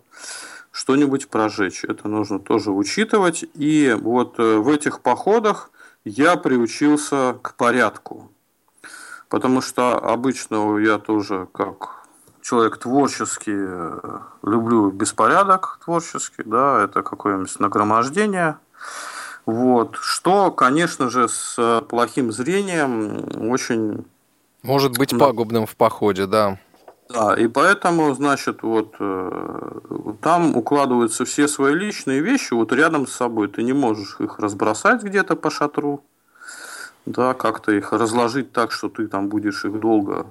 что-нибудь 0.71 1.29
прожечь. 1.29 1.85
Это 1.85 2.09
нужно 2.09 2.39
тоже 2.39 2.71
учитывать. 2.71 3.45
И 3.55 3.97
вот 4.01 4.39
э, 4.39 4.59
в 4.59 4.69
этих 4.69 5.01
походах 5.01 5.71
я 6.05 6.37
приучился 6.37 7.37
к 7.43 7.55
порядку. 7.55 8.31
Потому 9.29 9.61
что 9.61 9.99
обычно 9.99 10.79
я 10.79 10.99
тоже 10.99 11.49
как 11.53 12.07
человек 12.41 12.79
творческий 12.79 13.57
э, 13.57 14.19
люблю 14.43 14.91
беспорядок 14.91 15.79
творческий, 15.85 16.43
да, 16.45 16.85
это 16.85 17.03
какое-нибудь 17.03 17.59
нагромождение– 17.59 18.59
вот. 19.47 19.97
Что, 20.01 20.51
конечно 20.51 21.11
же, 21.11 21.29
с 21.29 21.83
плохим 21.89 22.33
зрением 22.33 23.51
очень... 23.51 24.05
Может 24.63 24.99
быть 24.99 25.19
пагубным 25.19 25.67
в 25.67 25.77
походе, 25.77 26.27
да. 26.27 26.59
Да, 27.09 27.35
и 27.35 27.49
поэтому, 27.49 28.15
значит, 28.15 28.63
вот 28.63 28.95
э, 29.01 29.81
там 30.23 30.57
укладываются 30.57 31.25
все 31.25 31.49
свои 31.49 31.75
личные 31.75 32.21
вещи 32.21 32.53
вот 32.53 32.73
рядом 32.73 33.09
с 33.09 33.13
собой. 33.13 33.49
Ты 33.49 33.65
не 33.65 33.73
можешь 33.73 34.17
их 34.21 34.39
разбросать 34.39 35.03
где-то 35.03 35.35
по 35.35 35.51
шатру, 35.51 36.05
да, 37.07 37.35
как-то 37.35 37.73
их 37.73 37.93
разложить 37.93 38.53
так, 38.53 38.71
что 38.71 38.89
ты 38.89 39.09
там 39.09 39.29
будешь 39.29 39.65
их 39.65 39.81
долго 39.81 40.27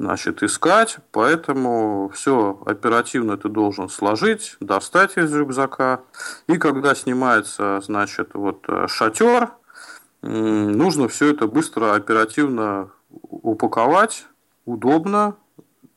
значит, 0.00 0.42
искать, 0.42 0.96
поэтому 1.12 2.10
все 2.12 2.60
оперативно 2.66 3.36
ты 3.36 3.48
должен 3.48 3.88
сложить, 3.88 4.56
достать 4.58 5.16
из 5.16 5.32
рюкзака, 5.32 6.00
и 6.48 6.56
когда 6.56 6.94
снимается, 6.94 7.80
значит, 7.84 8.30
вот 8.32 8.64
э, 8.66 8.86
шатер, 8.88 9.50
нужно 10.22 11.08
все 11.08 11.30
это 11.30 11.46
быстро, 11.46 11.94
оперативно 11.94 12.90
упаковать, 13.10 14.26
удобно, 14.64 15.36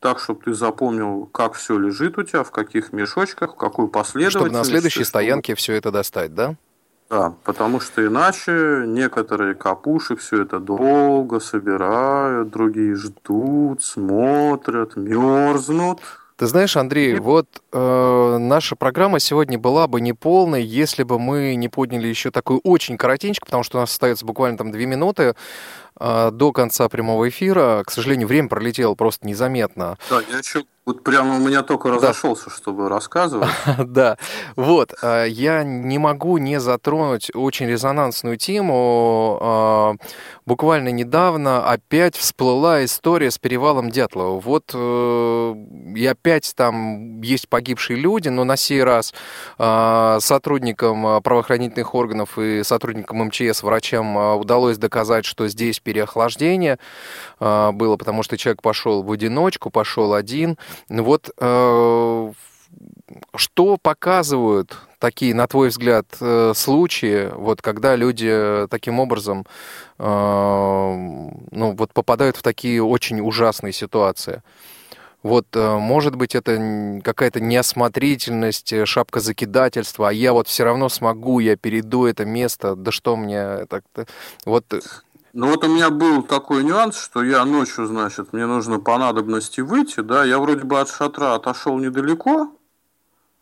так, 0.00 0.18
чтобы 0.18 0.42
ты 0.44 0.54
запомнил, 0.54 1.26
как 1.32 1.54
все 1.54 1.78
лежит 1.78 2.18
у 2.18 2.22
тебя, 2.22 2.44
в 2.44 2.50
каких 2.50 2.92
мешочках, 2.92 3.54
в 3.54 3.56
какую 3.56 3.88
последовательность. 3.88 4.36
Чтобы 4.36 4.58
на 4.58 4.64
следующей 4.64 5.04
стоянке 5.04 5.54
все 5.54 5.72
это 5.74 5.90
достать, 5.90 6.34
да? 6.34 6.56
Да, 7.08 7.34
потому 7.44 7.80
что 7.80 8.04
иначе 8.04 8.84
некоторые 8.86 9.54
капуши 9.54 10.16
все 10.16 10.42
это 10.42 10.58
долго 10.58 11.38
собирают, 11.38 12.50
другие 12.50 12.96
ждут, 12.96 13.82
смотрят, 13.82 14.96
мерзнут. 14.96 16.00
Ты 16.36 16.46
знаешь, 16.46 16.76
Андрей, 16.76 17.20
вот 17.20 17.46
э, 17.72 18.36
наша 18.40 18.74
программа 18.74 19.20
сегодня 19.20 19.56
была 19.56 19.86
бы 19.86 20.00
неполной, 20.00 20.64
если 20.64 21.04
бы 21.04 21.20
мы 21.20 21.54
не 21.54 21.68
подняли 21.68 22.08
еще 22.08 22.32
такую 22.32 22.58
очень 22.64 22.96
коротенько, 22.96 23.44
потому 23.44 23.62
что 23.62 23.78
у 23.78 23.80
нас 23.80 23.92
остается 23.92 24.26
буквально 24.26 24.58
там 24.58 24.72
две 24.72 24.86
минуты 24.86 25.36
до 25.98 26.52
конца 26.52 26.88
прямого 26.88 27.28
эфира. 27.28 27.82
К 27.86 27.90
сожалению, 27.90 28.28
время 28.28 28.48
пролетело 28.48 28.94
просто 28.94 29.26
незаметно. 29.26 29.98
Да, 30.10 30.20
я 30.30 30.38
еще 30.38 30.64
вот 30.86 31.02
прямо 31.02 31.36
у 31.36 31.38
меня 31.38 31.62
только 31.62 31.88
разошелся, 31.88 32.50
да. 32.50 32.56
чтобы 32.56 32.88
рассказывать. 32.90 33.48
да, 33.78 34.18
вот. 34.54 34.92
А, 35.02 35.24
я 35.24 35.64
не 35.64 35.96
могу 35.96 36.36
не 36.36 36.60
затронуть 36.60 37.30
очень 37.34 37.66
резонансную 37.66 38.36
тему. 38.36 39.38
А, 39.40 39.94
буквально 40.44 40.90
недавно 40.90 41.66
опять 41.66 42.16
всплыла 42.16 42.84
история 42.84 43.30
с 43.30 43.38
перевалом 43.38 43.90
Дятлова. 43.90 44.38
Вот 44.38 44.72
э, 44.74 45.54
и 45.96 46.06
опять 46.06 46.52
там 46.54 47.22
есть 47.22 47.48
погибшие 47.48 47.98
люди, 47.98 48.28
но 48.28 48.44
на 48.44 48.56
сей 48.56 48.84
раз 48.84 49.14
а, 49.56 50.18
сотрудникам 50.20 51.22
правоохранительных 51.22 51.94
органов 51.94 52.38
и 52.38 52.62
сотрудникам 52.62 53.24
МЧС, 53.24 53.62
врачам 53.62 54.36
удалось 54.36 54.76
доказать, 54.76 55.24
что 55.24 55.48
здесь 55.48 55.80
переохлаждение 55.84 56.78
было, 57.38 57.96
потому 57.96 58.22
что 58.22 58.36
человек 58.36 58.62
пошел 58.62 59.02
в 59.02 59.12
одиночку, 59.12 59.70
пошел 59.70 60.14
один. 60.14 60.56
Ну 60.88 61.04
вот 61.04 61.30
э, 61.38 62.32
что 63.36 63.78
показывают 63.80 64.76
такие, 64.98 65.34
на 65.34 65.46
твой 65.46 65.68
взгляд, 65.68 66.06
э, 66.20 66.52
случаи, 66.54 67.30
вот 67.34 67.62
когда 67.62 67.96
люди 67.96 68.66
таким 68.70 69.00
образом 69.00 69.46
э, 69.98 70.04
ну, 70.04 71.74
вот 71.76 71.92
попадают 71.92 72.36
в 72.36 72.42
такие 72.42 72.82
очень 72.82 73.20
ужасные 73.20 73.72
ситуации? 73.72 74.42
Вот, 75.22 75.46
может 75.54 76.16
быть, 76.16 76.34
это 76.34 77.00
какая-то 77.02 77.40
неосмотрительность, 77.40 78.86
шапка 78.86 79.20
закидательства, 79.20 80.10
а 80.10 80.12
я 80.12 80.34
вот 80.34 80.48
все 80.48 80.64
равно 80.64 80.90
смогу, 80.90 81.38
я 81.38 81.56
перейду 81.56 82.04
это 82.04 82.26
место, 82.26 82.76
да 82.76 82.92
что 82.92 83.16
мне 83.16 83.64
так 83.70 83.84
Вот 84.44 84.66
ну 85.34 85.48
вот 85.48 85.64
у 85.64 85.68
меня 85.68 85.90
был 85.90 86.22
такой 86.22 86.62
нюанс, 86.62 86.96
что 86.96 87.24
я 87.24 87.44
ночью, 87.44 87.86
значит, 87.86 88.32
мне 88.32 88.46
нужно 88.46 88.78
по 88.78 88.96
надобности 88.96 89.60
выйти, 89.60 90.00
да, 90.00 90.24
я 90.24 90.38
вроде 90.38 90.62
бы 90.62 90.78
от 90.78 90.88
шатра 90.88 91.34
отошел 91.34 91.76
недалеко, 91.76 92.56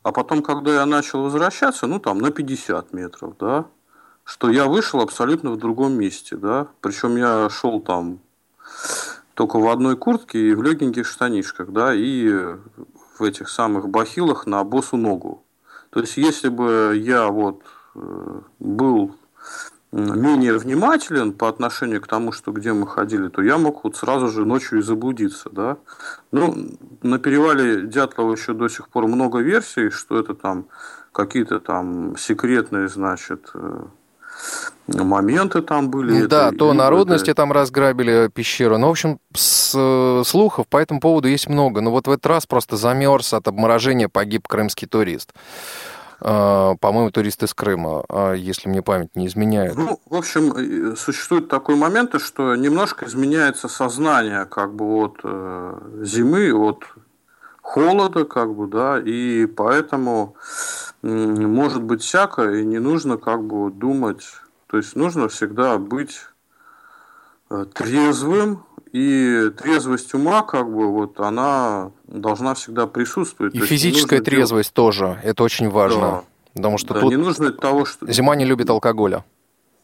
а 0.03 0.11
потом, 0.11 0.43
когда 0.43 0.73
я 0.73 0.87
начал 0.87 1.23
возвращаться, 1.23 1.87
ну 1.87 2.01
там 2.01 2.19
на 2.19 2.31
50 2.31 2.95
метров, 2.95 3.37
да, 3.39 3.67
что 4.25 4.49
я 4.49 4.67
вышел 4.69 5.01
абсолютно 5.01 5.51
в 5.51 5.59
другом 5.59 5.93
месте, 5.93 6.37
да, 6.37 6.69
причем 6.81 7.17
я 7.17 7.51
шел 7.51 7.79
там 7.81 8.21
только 9.35 9.59
в 9.59 9.69
одной 9.69 9.97
куртке 9.97 10.39
и 10.39 10.55
в 10.55 10.63
легеньких 10.63 11.07
штанишках, 11.07 11.73
да, 11.73 11.93
и 11.95 12.57
в 13.19 13.23
этих 13.23 13.51
самых 13.51 13.91
бахилах 13.91 14.47
на 14.47 14.65
босу 14.65 14.97
ногу. 14.97 15.45
То 15.91 16.01
есть, 16.01 16.17
если 16.17 16.49
бы 16.49 16.95
я 16.97 17.29
вот 17.29 17.63
э, 17.95 18.41
был 18.59 19.15
менее 19.93 20.57
внимателен 20.57 21.33
по 21.33 21.49
отношению 21.49 22.01
к 22.01 22.07
тому, 22.07 22.33
что 22.33 22.51
где 22.53 22.73
мы 22.73 22.87
ходили, 22.87 23.29
то 23.29 23.43
я 23.43 23.59
мог 23.59 23.85
вот 23.85 23.97
сразу 23.97 24.29
же 24.29 24.47
ночью 24.47 24.79
и 24.79 24.83
заблудиться, 24.83 25.51
да. 25.51 25.77
Ну, 26.33 26.79
на 27.03 27.19
перевале 27.19 27.87
Дятлова 27.87 28.33
еще 28.33 28.55
до 28.55 28.69
сих 28.69 28.89
пор 28.89 29.07
много 29.07 29.41
версий, 29.41 29.91
что 29.91 30.19
это 30.19 30.35
там 30.35 30.67
какие-то 31.13 31.61
там 31.61 32.17
секретные, 32.17 32.89
значит, 32.89 33.51
э, 33.55 33.85
моменты 34.87 35.61
там 35.61 35.91
были. 35.91 36.25
Да, 36.27 36.49
это, 36.49 36.57
то 36.57 36.73
народности 36.73 37.31
это... 37.31 37.43
там 37.43 37.53
разграбили 37.53 38.31
пещеру. 38.33 38.79
Ну, 38.79 38.89
в 38.89 38.91
общем, 38.91 39.19
с, 39.35 39.75
э, 39.77 40.23
слухов 40.25 40.67
по 40.69 40.79
этому 40.79 41.01
поводу 41.01 41.29
есть 41.29 41.49
много. 41.49 41.83
Но 41.83 41.91
вот 41.91 42.07
в 42.07 42.11
этот 42.11 42.27
раз 42.27 42.47
просто 42.47 42.77
замерз 42.77 43.35
от 43.35 43.47
обморожения 43.47 44.09
погиб 44.09 44.49
крымский 44.49 44.89
турист. 44.89 45.35
А, 46.25 46.77
по-моему, 46.77 47.11
турист 47.11 47.43
из 47.43 47.53
Крыма, 47.53 48.05
а, 48.09 48.33
если 48.35 48.69
мне 48.69 48.81
память 48.81 49.17
не 49.17 49.27
изменяет. 49.27 49.77
Ну, 49.77 49.99
в 50.07 50.15
общем, 50.15 50.95
существует 50.97 51.49
такой 51.49 51.75
момент, 51.75 52.15
что 52.21 52.55
немножко 52.55 53.07
изменяется 53.07 53.67
сознание 53.67 54.45
как 54.45 54.73
бы 54.75 54.85
от 54.85 55.19
э, 55.25 55.79
зимы, 56.03 56.53
от 56.53 56.85
холода, 57.61 58.25
как 58.25 58.55
бы, 58.55 58.69
да, 58.69 59.01
и 59.01 59.47
поэтому 59.47 60.37
может 61.03 61.83
быть 61.83 62.03
всякое, 62.03 62.61
и 62.61 62.65
не 62.65 62.79
нужно 62.79 63.17
как 63.17 63.43
бы 63.43 63.73
думать, 63.73 64.25
то 64.69 64.77
есть 64.77 64.95
нужно 64.95 65.29
всегда 65.29 65.79
быть 65.79 66.21
э, 67.51 67.67
трезвым, 67.75 68.65
и 68.93 69.51
трезвость 69.57 70.15
ума, 70.15 70.43
как 70.43 70.71
бы, 70.71 70.93
вот 70.93 71.19
она 71.19 71.91
должна 72.07 72.55
всегда 72.55 72.87
присутствовать. 72.87 73.55
И 73.55 73.59
То 73.59 73.67
физическая 73.67 74.21
трезвость 74.21 74.75
делать... 74.75 74.95
тоже, 74.95 75.21
это 75.25 75.43
очень 75.43 75.71
важно. 75.71 76.01
Да. 76.01 76.25
Потому 76.55 76.79
что 76.79 76.95
да, 76.95 77.01
тут 77.01 77.11
не 77.11 77.17
нужно 77.17 77.51
того, 77.53 77.87
что... 77.87 78.11
зима 78.13 78.37
не 78.37 78.45
любит 78.45 78.69
алкоголя. 78.69 79.25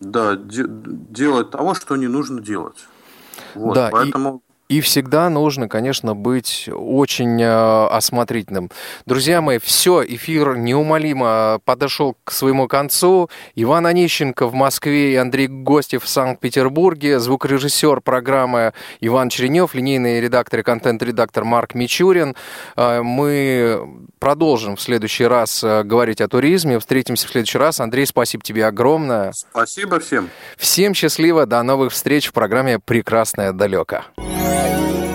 Да, 0.01 0.37
де- 0.37 0.67
делать 0.69 1.51
того, 1.51 1.75
что 1.75 1.97
не 1.97 2.07
нужно 2.07 2.41
делать. 2.41 2.87
Вот, 3.55 3.75
да, 3.75 3.89
поэтому 3.91 4.43
и 4.47 4.48
всегда 4.83 5.31
нужно, 5.31 5.67
конечно, 5.67 6.15
быть 6.15 6.69
очень 6.71 7.41
э, 7.41 7.87
осмотрительным. 7.87 8.71
Друзья 9.07 9.41
мои, 9.41 9.59
все, 9.59 10.05
эфир 10.05 10.59
неумолимо 10.59 11.61
подошел 11.65 12.17
к 12.25 12.31
своему 12.31 12.69
концу. 12.69 13.31
Иван 13.55 13.87
Онищенко 13.87 14.47
в 14.47 14.53
Москве 14.53 15.15
и 15.15 15.17
Андрей 15.17 15.47
Гостев 15.47 16.05
в 16.05 16.09
Санкт-Петербурге, 16.09 17.19
звукорежиссер 17.19 18.03
программы 18.03 18.75
Иван 19.01 19.31
Черенев, 19.31 19.75
линейный 19.75 20.21
редактор 20.21 20.61
и 20.61 20.63
контент-редактор 20.63 21.45
Марк 21.45 21.75
Мичурин. 21.75 22.37
Э, 22.77 23.01
мы 23.01 23.81
продолжим 24.19 24.77
в 24.77 24.83
следующий 24.83 25.25
раз 25.25 25.65
э, 25.65 25.83
говорить 25.83 26.21
о 26.21 26.29
туризме. 26.29 26.79
Встретимся 26.79 27.27
в 27.27 27.31
следующий 27.31 27.59
раз. 27.59 27.81
Андрей, 27.81 28.05
спасибо 28.05 28.45
тебе 28.45 28.67
огромное. 28.67 29.33
Спасибо 29.33 29.99
всем. 30.01 30.29
Всем 30.59 30.93
счастливо. 30.93 31.47
До 31.47 31.63
новых 31.63 31.93
встреч 31.93 32.29
в 32.29 32.33
программе 32.33 32.79
«Прекрасное 32.79 33.53
далеко». 33.53 34.05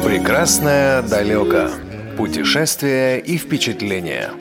Прекрасное 0.04 1.02
далеко. 1.02 1.70
Путешествия 2.18 3.20
и 3.20 3.38
впечатления. 3.38 4.32